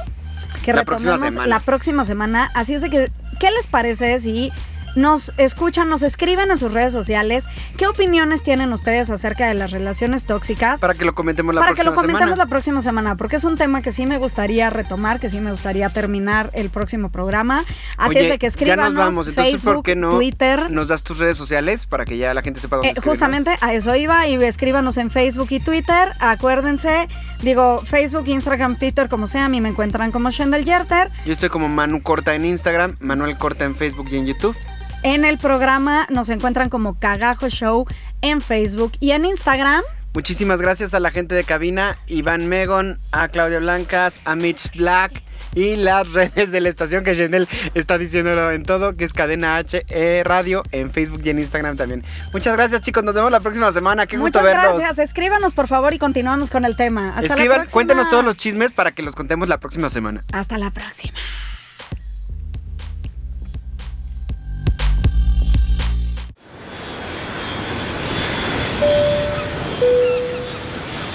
que 0.66 0.74
retomemos 0.74 1.36
la 1.46 1.60
próxima 1.60 2.04
semana. 2.04 2.50
Así 2.56 2.74
es 2.74 2.82
de 2.82 2.90
que, 2.90 3.12
¿qué 3.40 3.52
les 3.52 3.68
parece 3.68 4.20
si 4.20 4.52
nos 4.96 5.32
escuchan, 5.38 5.90
nos 5.90 6.04
escriben 6.04 6.52
en 6.52 6.58
sus 6.58 6.72
redes 6.72 6.94
sociales. 6.94 7.48
¿Qué 7.78 7.88
opiniones 7.88 8.44
tienen 8.44 8.74
ustedes 8.74 9.10
acerca 9.10 9.48
de 9.48 9.54
las 9.54 9.72
relaciones 9.72 10.26
tóxicas? 10.26 10.80
Para 10.80 10.94
que 10.94 11.06
lo 11.06 11.16
comentemos 11.16 11.54
la 11.54 11.62
próxima 11.62 11.76
semana. 11.76 11.96
Para 11.96 11.96
que 11.96 12.02
lo 12.02 12.14
comentemos 12.14 12.38
la 12.38 12.46
próxima 12.46 12.82
semana, 12.82 13.16
porque 13.16 13.36
es 13.38 13.44
un 13.44 13.58
tema 13.58 13.82
que 13.82 13.92
sí 13.92 14.06
me 14.06 14.18
gustaría 14.18 14.70
retomar, 14.70 15.20
que 15.20 15.30
sí 15.30 15.40
me 15.40 15.52
gustaría 15.52 15.90
terminar 15.90 16.50
el 16.54 16.70
próximo 16.70 17.10
programa. 17.10 17.64
Así 17.98 18.20
es 18.20 18.30
de 18.30 18.38
que 18.38 18.48
escríbanos 18.48 18.86
ya 18.86 18.90
nos 18.90 18.98
vamos. 18.98 19.28
Entonces, 19.28 19.54
Facebook, 19.54 19.76
¿por 19.76 19.84
qué 19.84 19.96
no 19.96 20.12
Twitter. 20.12 20.72
Nos 20.72 20.88
das 20.88 21.04
tus 21.04 21.18
redes 21.18 21.38
sociales 21.38 21.86
para 21.86 22.06
que 22.06 22.18
ya 22.18 22.34
la 22.34 22.42
gente 22.42 22.60
sepa 22.60 22.78
dónde 22.78 22.92
eh, 22.92 23.02
Justamente 23.02 23.56
a 23.62 23.74
eso 23.74 23.96
iba 23.96 24.28
y 24.28 24.36
escríbanos 24.44 24.98
en 24.98 25.10
Facebook 25.10 25.48
y 25.52 25.60
Twitter. 25.60 26.12
Acuérdense, 26.20 27.08
digo, 27.42 27.80
Facebook, 27.80 28.28
Instagram, 28.28 28.78
Twitter, 28.78 29.10
como 29.10 29.28
sea, 29.28 29.46
a 29.46 29.50
mí 29.50 29.62
me 29.62 29.70
encuentran 29.70 30.12
como 30.12 30.32
Shendel 30.32 30.66
Yerter. 30.66 31.12
Yo 31.26 31.34
estoy 31.34 31.50
como 31.50 31.70
Manu 31.70 32.02
Corta 32.02 32.36
en 32.36 32.46
Instagram, 32.46 32.98
Manuel 33.00 33.38
Corta 33.38 33.66
en 33.66 33.76
Facebook 33.76 34.08
y 34.12 34.18
en 34.18 34.28
YouTube. 34.28 34.56
En 35.04 35.26
el 35.26 35.38
programa 35.38 36.08
nos 36.10 36.30
encuentran 36.30 36.70
como 36.70 36.98
Cagajo 36.98 37.50
Show 37.50 37.86
en 38.22 38.40
Facebook 38.40 38.94
y 39.02 39.12
en 39.12 39.26
Instagram. 39.26 39.84
Muchísimas 40.14 40.62
gracias 40.62 40.94
a 40.94 41.00
la 41.00 41.12
gente 41.12 41.36
de 41.36 41.44
cabina, 41.44 41.98
Iván 42.08 42.48
Megon, 42.48 43.00
a 43.12 43.28
Claudia 43.28 43.60
Blancas, 43.60 44.22
a 44.24 44.36
Mitch 44.36 44.72
Black 44.78 45.24
y 45.56 45.76
las 45.76 46.10
redes 46.12 46.52
de 46.52 46.62
la 46.62 46.70
estación 46.70 47.04
que 47.04 47.18
Chanel 47.18 47.50
está 47.74 47.98
diciéndolo 47.98 48.52
en 48.52 48.64
todo, 48.64 48.96
que 48.96 49.04
es 49.04 49.12
Cadena 49.12 49.58
H 49.58 49.84
eh, 49.90 50.22
Radio 50.24 50.64
en 50.72 50.92
Facebook 50.92 51.22
y 51.26 51.32
en 51.32 51.40
Instagram 51.40 51.76
también. 51.76 52.04
Muchas 52.32 52.56
gracias 52.56 52.82
chicos, 52.82 53.04
nos 53.04 53.14
vemos 53.14 53.32
la 53.32 53.42
próxima 53.42 53.74
semana, 53.74 54.08
qué 54.08 54.18
gusto 54.18 54.40
Muchas 54.40 54.54
gracias, 54.54 55.00
escríbanos 55.00 55.54
por 55.54 55.68
favor 55.68 55.94
y 55.94 56.00
continuamos 56.00 56.50
con 56.50 56.64
el 56.64 56.78
tema. 56.78 57.10
Hasta 57.10 57.26
Escriban, 57.26 57.50
la 57.50 57.56
próxima. 57.56 57.74
cuéntenos 57.74 58.10
todos 58.10 58.24
los 58.24 58.38
chismes 58.38 58.72
para 58.72 58.92
que 58.92 59.04
los 59.04 59.16
contemos 59.16 59.50
la 59.50 59.60
próxima 59.60 59.90
semana. 59.90 60.22
Hasta 60.32 60.58
la 60.58 60.72
próxima. 60.72 61.14